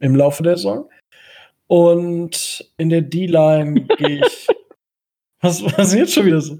im 0.00 0.16
Laufe 0.16 0.42
der 0.42 0.56
Saison. 0.56 0.88
Und 1.66 2.64
in 2.78 2.88
der 2.88 3.02
D-Line 3.02 3.82
gehe 3.98 4.24
ich. 4.24 4.46
was, 5.40 5.62
was 5.62 5.88
ist 5.88 5.94
jetzt 5.94 6.14
schon 6.14 6.26
wieder 6.26 6.40
so? 6.40 6.58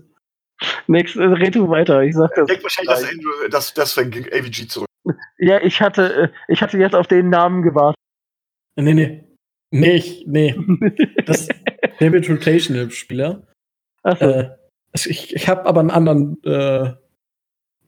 Nix, 0.86 1.16
äh, 1.16 1.22
red 1.22 1.55
du 1.55 1.68
weiter. 1.70 2.03
Ich 2.03 2.14
sag 2.14 2.34
das. 2.34 2.42
Ich 2.42 2.49
denke 2.49 2.64
wahrscheinlich, 2.64 2.90
dass, 2.90 3.11
Andrew, 3.11 3.49
dass 3.51 3.74
das 3.74 3.94
ging 3.96 4.26
AVG 4.26 4.68
zurück. 4.68 4.88
Ja, 5.38 5.62
ich 5.62 5.80
hatte, 5.80 6.14
äh, 6.14 6.28
ich 6.49 6.61
hatte 6.61 6.76
jetzt 6.76 6.94
auf 6.94 7.07
den 7.07 7.30
Namen 7.30 7.62
gewartet. 7.62 7.96
Nee, 8.76 8.94
nee. 8.94 9.24
Nee, 9.70 9.96
ich, 9.96 10.24
nee. 10.26 10.54
Das 11.26 11.48
David 11.98 12.28
Rotational 12.28 12.90
Spieler. 12.90 13.46
Achso. 14.02 14.24
Äh, 14.24 14.56
ich 14.94 15.34
ich 15.34 15.48
habe 15.48 15.66
aber 15.66 15.80
einen 15.80 15.90
anderen, 15.90 16.42
äh, 16.44 16.94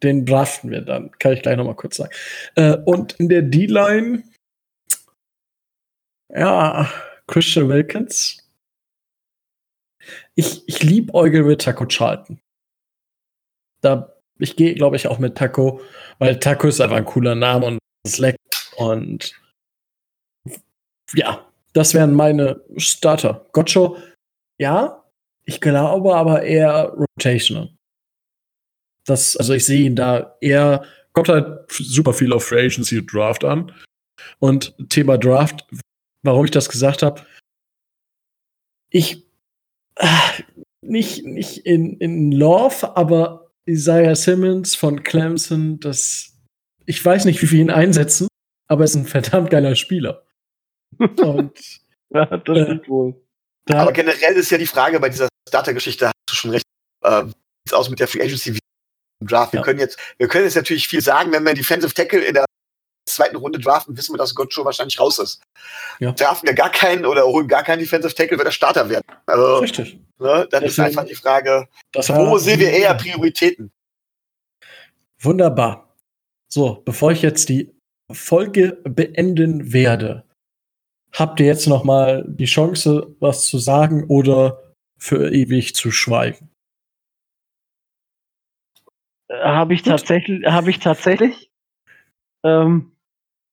den 0.03 0.27
draften 0.27 0.71
wir 0.71 0.83
dann. 0.83 1.11
Kann 1.13 1.33
ich 1.33 1.43
gleich 1.43 1.57
nochmal 1.57 1.77
kurz 1.77 1.97
sagen. 1.97 2.13
Äh, 2.57 2.77
und 2.85 3.15
in 3.15 3.29
der 3.29 3.43
D-Line, 3.43 4.23
ja, 6.29 6.91
Christian 7.27 7.69
Wilkins. 7.69 8.39
Ich, 10.35 10.67
ich 10.69 10.83
liebe 10.83 11.15
Eugel 11.15 11.45
mit 11.45 11.63
Taco 11.63 11.87
Charlton. 11.87 12.41
Da, 13.83 14.15
ich 14.39 14.57
gehe, 14.57 14.75
glaube 14.75 14.97
ich, 14.97 15.09
auch 15.09 15.19
mit 15.19 15.37
Taco, 15.37 15.81
weil 16.19 16.39
Taco 16.39 16.69
ist 16.69 16.81
einfach 16.81 16.97
ein 16.97 17.05
cooler 17.05 17.35
Name 17.35 17.67
und 17.67 17.79
es 18.05 18.19
leckt. 18.19 18.73
Und 18.77 19.35
ja, 21.15 21.50
das 21.73 21.95
wären 21.95 22.15
meine 22.15 22.63
Starter. 22.77 23.47
Gotcho, 23.53 23.97
ja, 24.59 25.05
ich 25.45 25.61
glaube 25.61 26.15
aber 26.15 26.43
eher 26.43 26.95
rotational. 27.17 27.71
Das, 29.05 29.37
also 29.37 29.55
ich 29.55 29.65
sehe 29.65 29.87
ihn 29.87 29.97
da 29.97 30.37
eher, 30.41 30.85
kommt 31.13 31.29
halt 31.29 31.71
super 31.71 32.13
viel 32.13 32.33
auf 32.33 32.45
Free 32.45 32.67
Agency 32.67 33.05
Draft 33.05 33.45
an. 33.45 33.73
Und 34.39 34.75
Thema 34.89 35.17
Draft, 35.17 35.67
warum 36.23 36.45
ich 36.45 36.51
das 36.51 36.69
gesagt 36.69 37.03
habe, 37.03 37.25
ich 38.91 39.25
äh, 39.97 40.07
nicht, 40.83 41.25
nicht 41.25 41.59
in, 41.59 41.97
in 41.99 42.33
Love, 42.33 42.97
aber 42.97 43.51
Isaiah 43.67 44.15
Simmons 44.15 44.75
von 44.75 45.03
Clemson, 45.03 45.81
das 45.81 46.31
ich 46.87 47.05
weiß 47.05 47.25
nicht, 47.25 47.41
wie 47.41 47.47
viel 47.47 47.61
ihn 47.61 47.71
einsetzen, 47.71 48.27
aber 48.67 48.83
er 48.83 48.87
ist 48.87 48.97
ein 48.97 49.07
verdammt 49.07 49.51
geiler 49.51 49.77
Spieler. 49.77 50.25
Und 50.99 51.19
ja, 52.11 52.27
das 52.27 52.57
äh, 52.57 52.65
stimmt 52.65 52.89
wohl. 52.89 53.15
Da 53.67 53.83
aber 53.83 53.93
generell 53.93 54.35
ist 54.35 54.51
ja 54.51 54.59
die 54.59 54.67
Frage 54.67 54.99
bei 55.01 55.09
dieser 55.09 55.29
Starter-Geschichte, 55.49 56.07
hast 56.07 56.15
du 56.29 56.35
schon 56.35 56.51
recht, 56.51 56.65
äh, 57.05 57.25
wie 57.25 57.33
sieht 57.67 57.75
aus 57.75 57.91
mit 57.91 58.01
der 58.01 58.09
Free 58.09 58.23
Agency 58.23 58.59
Draft? 59.23 59.53
Wir 59.53 59.61
ja. 59.61 59.65
können 59.65 59.79
jetzt, 59.79 59.99
wir 60.19 60.29
können 60.29 60.45
jetzt 60.45 60.57
natürlich 60.57 60.89
viel 60.89 61.03
sagen, 61.03 61.31
wenn 61.33 61.45
wir 61.45 61.55
Defensive 61.55 61.93
Tackle 61.93 62.25
in 62.25 62.35
der 62.35 62.47
zweiten 63.07 63.37
Runde 63.37 63.59
draften, 63.59 63.97
wissen 63.97 64.15
wir, 64.15 64.19
dass 64.19 64.35
Gotcho 64.35 64.65
wahrscheinlich 64.65 64.99
raus 64.99 65.19
ist. 65.19 65.43
Ja. 65.99 66.13
Draften 66.13 66.49
wir 66.49 66.55
gar 66.55 66.71
keinen 66.71 67.05
oder 67.05 67.25
holen 67.27 67.49
gar 67.49 67.63
keinen 67.63 67.81
Defensive 67.81 68.15
Tackle, 68.15 68.39
wird 68.39 68.49
er 68.49 68.53
Starter 68.53 68.89
werden. 68.89 69.05
Also, 69.27 69.59
Richtig. 69.59 69.99
Ne, 70.19 70.47
dann 70.51 70.63
das 70.63 70.73
ist 70.73 70.81
einfach 70.81 71.05
die 71.05 71.15
Frage, 71.15 71.69
wo 71.95 72.39
sehen 72.39 72.61
wir 72.61 72.71
eher 72.71 72.95
Prioritäten? 72.95 73.73
Wunderbar. 75.19 75.95
So, 76.49 76.83
bevor 76.85 77.13
ich 77.13 77.23
jetzt 77.23 77.49
die 77.49 77.75
Folge 78.11 78.79
beenden 78.85 79.73
werde, 79.73 80.25
habt 81.13 81.41
ihr 81.41 81.47
jetzt 81.47 81.67
noch 81.67 81.85
mal 81.85 82.25
die 82.27 82.47
Chance, 82.47 83.15
was 83.21 83.47
zu 83.47 83.59
sagen 83.59 84.05
oder 84.05 84.75
für 84.99 85.33
ewig 85.33 85.75
zu 85.75 85.91
schweigen? 85.91 86.51
Habe 89.31 89.75
ich 89.75 89.83
tatsächlich, 89.83 90.45
habe 90.47 90.71
ich 90.71 90.81
tatsächlich. 90.81 91.51
Ähm, 92.43 92.93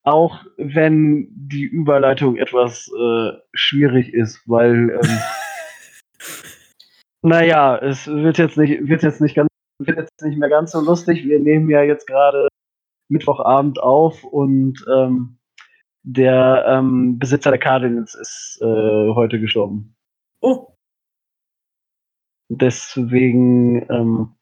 auch 0.04 0.46
wenn 0.56 1.28
die 1.32 1.66
Überleitung 1.66 2.38
etwas 2.38 2.90
äh, 2.98 3.32
schwierig 3.54 4.14
ist, 4.14 4.42
weil 4.48 4.90
ähm, 4.92 5.20
naja, 7.22 7.78
es 7.78 8.08
wird 8.08 8.38
jetzt 8.38 8.58
nicht, 8.58 8.88
wird 8.88 9.04
jetzt 9.04 9.20
nicht 9.20 9.36
ganz, 9.36 9.50
wird 9.80 9.98
jetzt 9.98 10.22
nicht 10.24 10.38
mehr 10.38 10.50
ganz 10.50 10.72
so 10.72 10.80
lustig. 10.80 11.26
Wir 11.26 11.40
nehmen 11.40 11.70
ja 11.70 11.84
jetzt 11.84 12.08
gerade 12.08 12.48
Mittwochabend 13.10 13.80
auf 13.80 14.24
und 14.24 14.86
ähm, 14.90 15.37
der 16.08 16.64
ähm, 16.68 17.20
Besitzer 17.20 17.52
der 17.52 17.60
Cardinals 17.60 18.16
ist 18.16 18.60
äh, 18.62 18.66
heute 19.14 19.42
gestorben. 19.42 19.94
Oh. 20.40 20.74
Deswegen. 22.50 23.82
Ähm, 23.92 24.36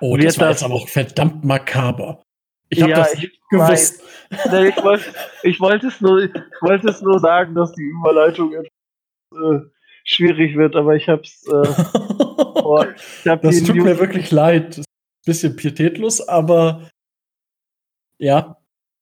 oh, 0.00 0.16
das 0.16 0.38
war 0.38 0.48
das, 0.48 0.60
jetzt 0.60 0.64
aber 0.64 0.74
auch 0.74 0.88
verdammt 0.88 1.44
makaber. 1.44 2.22
Ich 2.70 2.80
habe 2.80 2.92
ja, 2.92 2.98
das 2.98 3.14
ich 3.14 3.40
gewusst. 3.50 4.02
Nee, 4.50 4.68
ich 4.68 4.82
wollte 4.82 5.04
ich 5.42 5.60
wollt 5.60 5.84
es, 5.84 6.00
nur, 6.00 6.22
ich 6.22 6.32
wollt 6.62 6.84
es 6.84 7.02
nur 7.02 7.18
sagen, 7.18 7.54
dass 7.54 7.72
die 7.72 7.82
Überleitung 7.82 8.54
etwas 8.54 8.70
äh, 9.34 9.66
schwierig 10.04 10.56
wird, 10.56 10.76
aber 10.76 10.96
ich 10.96 11.08
habe 11.10 11.22
es. 11.22 11.46
Äh, 11.46 11.50
oh, 12.64 12.84
hab 13.26 13.42
das 13.42 13.62
tut 13.64 13.76
mir 13.76 13.98
wirklich 13.98 14.30
leid. 14.30 14.78
Ein 14.78 14.84
bisschen 15.26 15.56
pietätlos, 15.56 16.26
aber 16.26 16.88
ja. 18.16 18.59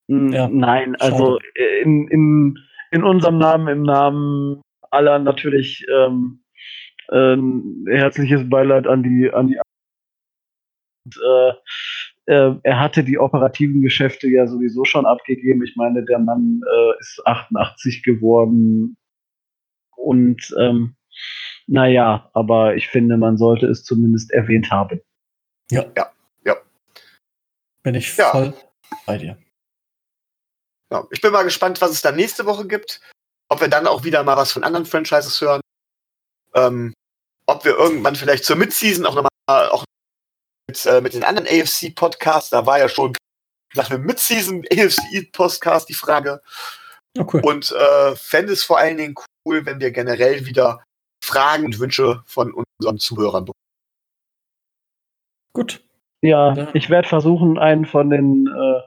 Ja 0.09 0.47
Nein, 0.47 0.95
also 0.97 1.39
in, 1.83 2.07
in, 2.07 2.59
in 2.91 3.03
unserem 3.03 3.37
Namen, 3.37 3.67
im 3.67 3.83
Namen 3.83 4.61
aller 4.91 5.19
natürlich 5.19 5.85
ähm, 5.95 6.41
äh, 7.09 7.37
herzliches 7.87 8.49
Beileid 8.49 8.87
an 8.87 9.03
die 9.03 9.31
an 9.31 9.47
die 9.47 9.59
und, 11.05 11.19
äh, 11.23 11.53
äh, 12.25 12.55
er 12.61 12.79
hatte 12.79 13.03
die 13.03 13.17
operativen 13.17 13.81
Geschäfte 13.81 14.27
ja 14.27 14.45
sowieso 14.47 14.85
schon 14.85 15.05
abgegeben. 15.05 15.63
Ich 15.63 15.75
meine, 15.75 16.03
der 16.05 16.19
Mann 16.19 16.61
äh, 16.63 16.99
ist 16.99 17.21
88 17.25 18.03
geworden. 18.03 18.97
Und 19.95 20.53
ähm, 20.57 20.95
naja, 21.67 22.29
aber 22.33 22.75
ich 22.75 22.87
finde, 22.87 23.17
man 23.17 23.37
sollte 23.37 23.67
es 23.67 23.83
zumindest 23.83 24.31
erwähnt 24.31 24.71
haben. 24.71 25.01
Ja. 25.71 25.85
Ja, 25.95 26.11
ja. 26.45 26.55
Bin 27.83 27.95
ich 27.95 28.15
ja. 28.15 28.29
voll 28.29 28.53
bei 29.05 29.17
dir. 29.17 29.37
Ja, 30.91 31.05
ich 31.11 31.21
bin 31.21 31.31
mal 31.31 31.43
gespannt, 31.43 31.81
was 31.81 31.91
es 31.91 32.01
da 32.01 32.11
nächste 32.11 32.45
Woche 32.45 32.67
gibt. 32.67 32.99
Ob 33.49 33.61
wir 33.61 33.67
dann 33.67 33.87
auch 33.87 34.03
wieder 34.03 34.23
mal 34.23 34.37
was 34.37 34.51
von 34.51 34.63
anderen 34.63 34.85
Franchises 34.85 35.39
hören. 35.41 35.61
Ähm, 36.53 36.93
ob 37.45 37.65
wir 37.65 37.75
irgendwann 37.77 38.15
vielleicht 38.15 38.45
zur 38.45 38.55
Midseason 38.55 39.05
auch 39.05 39.15
nochmal 39.15 39.69
auch 39.69 39.83
mit, 40.67 40.85
äh, 40.85 41.01
mit 41.01 41.13
den 41.13 41.23
anderen 41.23 41.47
AFC-Podcasts, 41.47 42.51
da 42.51 42.65
war 42.65 42.79
ja 42.79 42.89
schon 42.89 43.15
nach 43.75 43.89
einem 43.89 44.03
Mid-Season 44.03 44.63
AFC-Podcast 44.71 45.89
die 45.89 45.93
Frage. 45.93 46.41
Oh, 47.17 47.25
cool. 47.33 47.41
Und 47.43 47.71
äh, 47.71 48.15
fände 48.15 48.53
es 48.53 48.63
vor 48.63 48.77
allen 48.77 48.97
Dingen 48.97 49.15
cool, 49.45 49.65
wenn 49.65 49.79
wir 49.79 49.91
generell 49.91 50.45
wieder 50.45 50.83
Fragen 51.23 51.65
und 51.65 51.79
Wünsche 51.79 52.23
von 52.25 52.53
unseren 52.53 52.99
Zuhörern 52.99 53.45
bekommen. 53.45 53.53
Gut. 55.53 55.83
Ja, 56.21 56.53
Ja. 56.53 56.69
ich 56.73 56.89
werde 56.89 57.07
versuchen, 57.07 57.57
einen 57.57 57.85
von 57.85 58.09
den, 58.09 58.47
äh, 58.47 58.81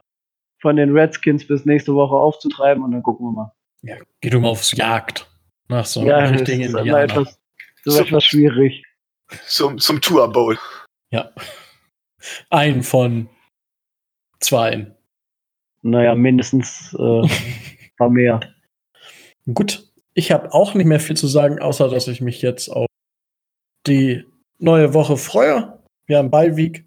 von 0.63 0.77
den 0.77 0.97
Redskins 0.97 1.45
bis 1.45 1.65
nächste 1.65 1.93
Woche 1.93 2.15
aufzutreiben 2.15 2.83
und 2.83 2.91
dann 2.93 3.03
gucken 3.03 3.27
wir 3.27 3.31
mal. 3.33 3.51
Ja, 3.83 3.97
geh 4.21 4.29
du 4.29 4.39
mal 4.39 4.47
aufs 4.49 4.71
Jagd. 4.71 5.29
Nach 5.67 5.85
so 5.85 6.03
ja, 6.05 6.17
einem 6.17 6.31
das 6.31 6.41
richtigen 6.41 6.61
Indianer. 6.77 7.03
etwas, 7.03 7.39
so 7.83 7.91
So- 7.91 8.01
etwas 8.01 8.23
schwierig. 8.23 8.83
Zum, 9.45 9.77
zum 9.77 9.99
Tour 10.01 10.31
Bowl. 10.31 10.57
Ja. 11.11 11.31
Ein 12.49 12.81
von 12.83 13.29
zwei. 14.39 14.95
Naja, 15.81 16.15
mindestens 16.15 16.95
äh, 16.97 17.21
ein 17.23 17.29
paar 17.97 18.09
mehr. 18.09 18.39
Gut, 19.53 19.85
ich 20.13 20.31
habe 20.31 20.53
auch 20.53 20.73
nicht 20.75 20.85
mehr 20.85 20.99
viel 21.01 21.17
zu 21.17 21.27
sagen, 21.27 21.59
außer 21.59 21.89
dass 21.89 22.07
ich 22.07 22.21
mich 22.21 22.41
jetzt 22.41 22.69
auf 22.69 22.87
die 23.85 24.25
neue 24.59 24.93
Woche 24.93 25.17
freue. 25.17 25.77
Wir 26.05 26.19
haben 26.19 26.31
Beiweek. 26.31 26.85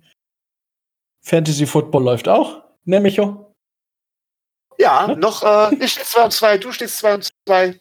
Fantasy 1.23 1.67
Football 1.67 2.05
läuft 2.05 2.29
auch. 2.29 2.63
Ne, 2.85 3.01
Micho? 3.01 3.46
Ja, 4.79 5.07
Ne? 5.09 5.17
noch, 5.17 5.43
äh, 5.43 5.75
ich 5.77 5.93
stehe 5.93 6.05
2 6.07 6.25
und 6.25 6.31
2, 6.33 6.59
du 6.59 6.73
stehst 6.73 6.99
2 6.99 7.15
und 7.15 7.29
2. 7.47 7.81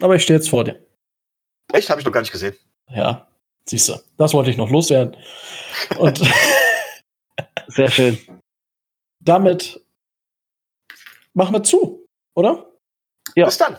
Aber 0.00 0.14
ich 0.16 0.22
stehe 0.22 0.38
jetzt 0.38 0.50
vor 0.50 0.64
dir. 0.64 0.84
Echt? 1.72 1.90
Habe 1.90 2.00
ich 2.00 2.06
noch 2.06 2.12
gar 2.12 2.20
nicht 2.20 2.32
gesehen. 2.32 2.56
Ja, 2.88 3.28
siehst 3.66 3.88
du. 3.88 3.94
Das 4.16 4.32
wollte 4.34 4.50
ich 4.50 4.56
noch 4.56 4.70
loswerden. 4.70 5.16
Und 5.98 6.20
Sehr 7.68 7.90
schön. 7.90 8.18
damit 9.20 9.80
machen 11.34 11.54
wir 11.54 11.62
zu, 11.62 12.08
oder? 12.34 12.72
Ja. 13.36 13.44
Bis 13.46 13.58
dann. 13.58 13.76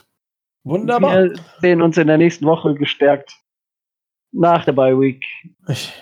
Wunderbar. 0.64 1.24
Wir 1.24 1.36
sehen 1.62 1.82
uns 1.82 1.98
in 1.98 2.08
der 2.08 2.18
nächsten 2.18 2.46
Woche 2.46 2.76
gestärkt 2.76 3.34
nach 4.32 4.64
der 4.66 4.74
Bye 4.74 5.00
Week. 5.00 5.26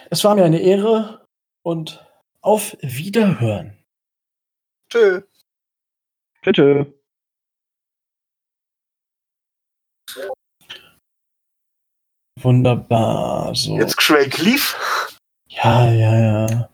Es 0.10 0.24
war 0.24 0.36
mir 0.36 0.44
eine 0.44 0.60
Ehre 0.60 1.26
und 1.64 2.06
auf 2.42 2.76
Wiederhören. 2.82 3.78
Tschö. 4.92 5.22
Tschö. 6.54 6.86
Wunderbar. 12.42 13.54
So. 13.56 13.78
Jetzt 13.78 13.98
Craig 13.98 14.38
Leaf. 14.38 14.76
Ja, 15.50 15.92
ja, 15.92 16.20
ja. 16.20 16.70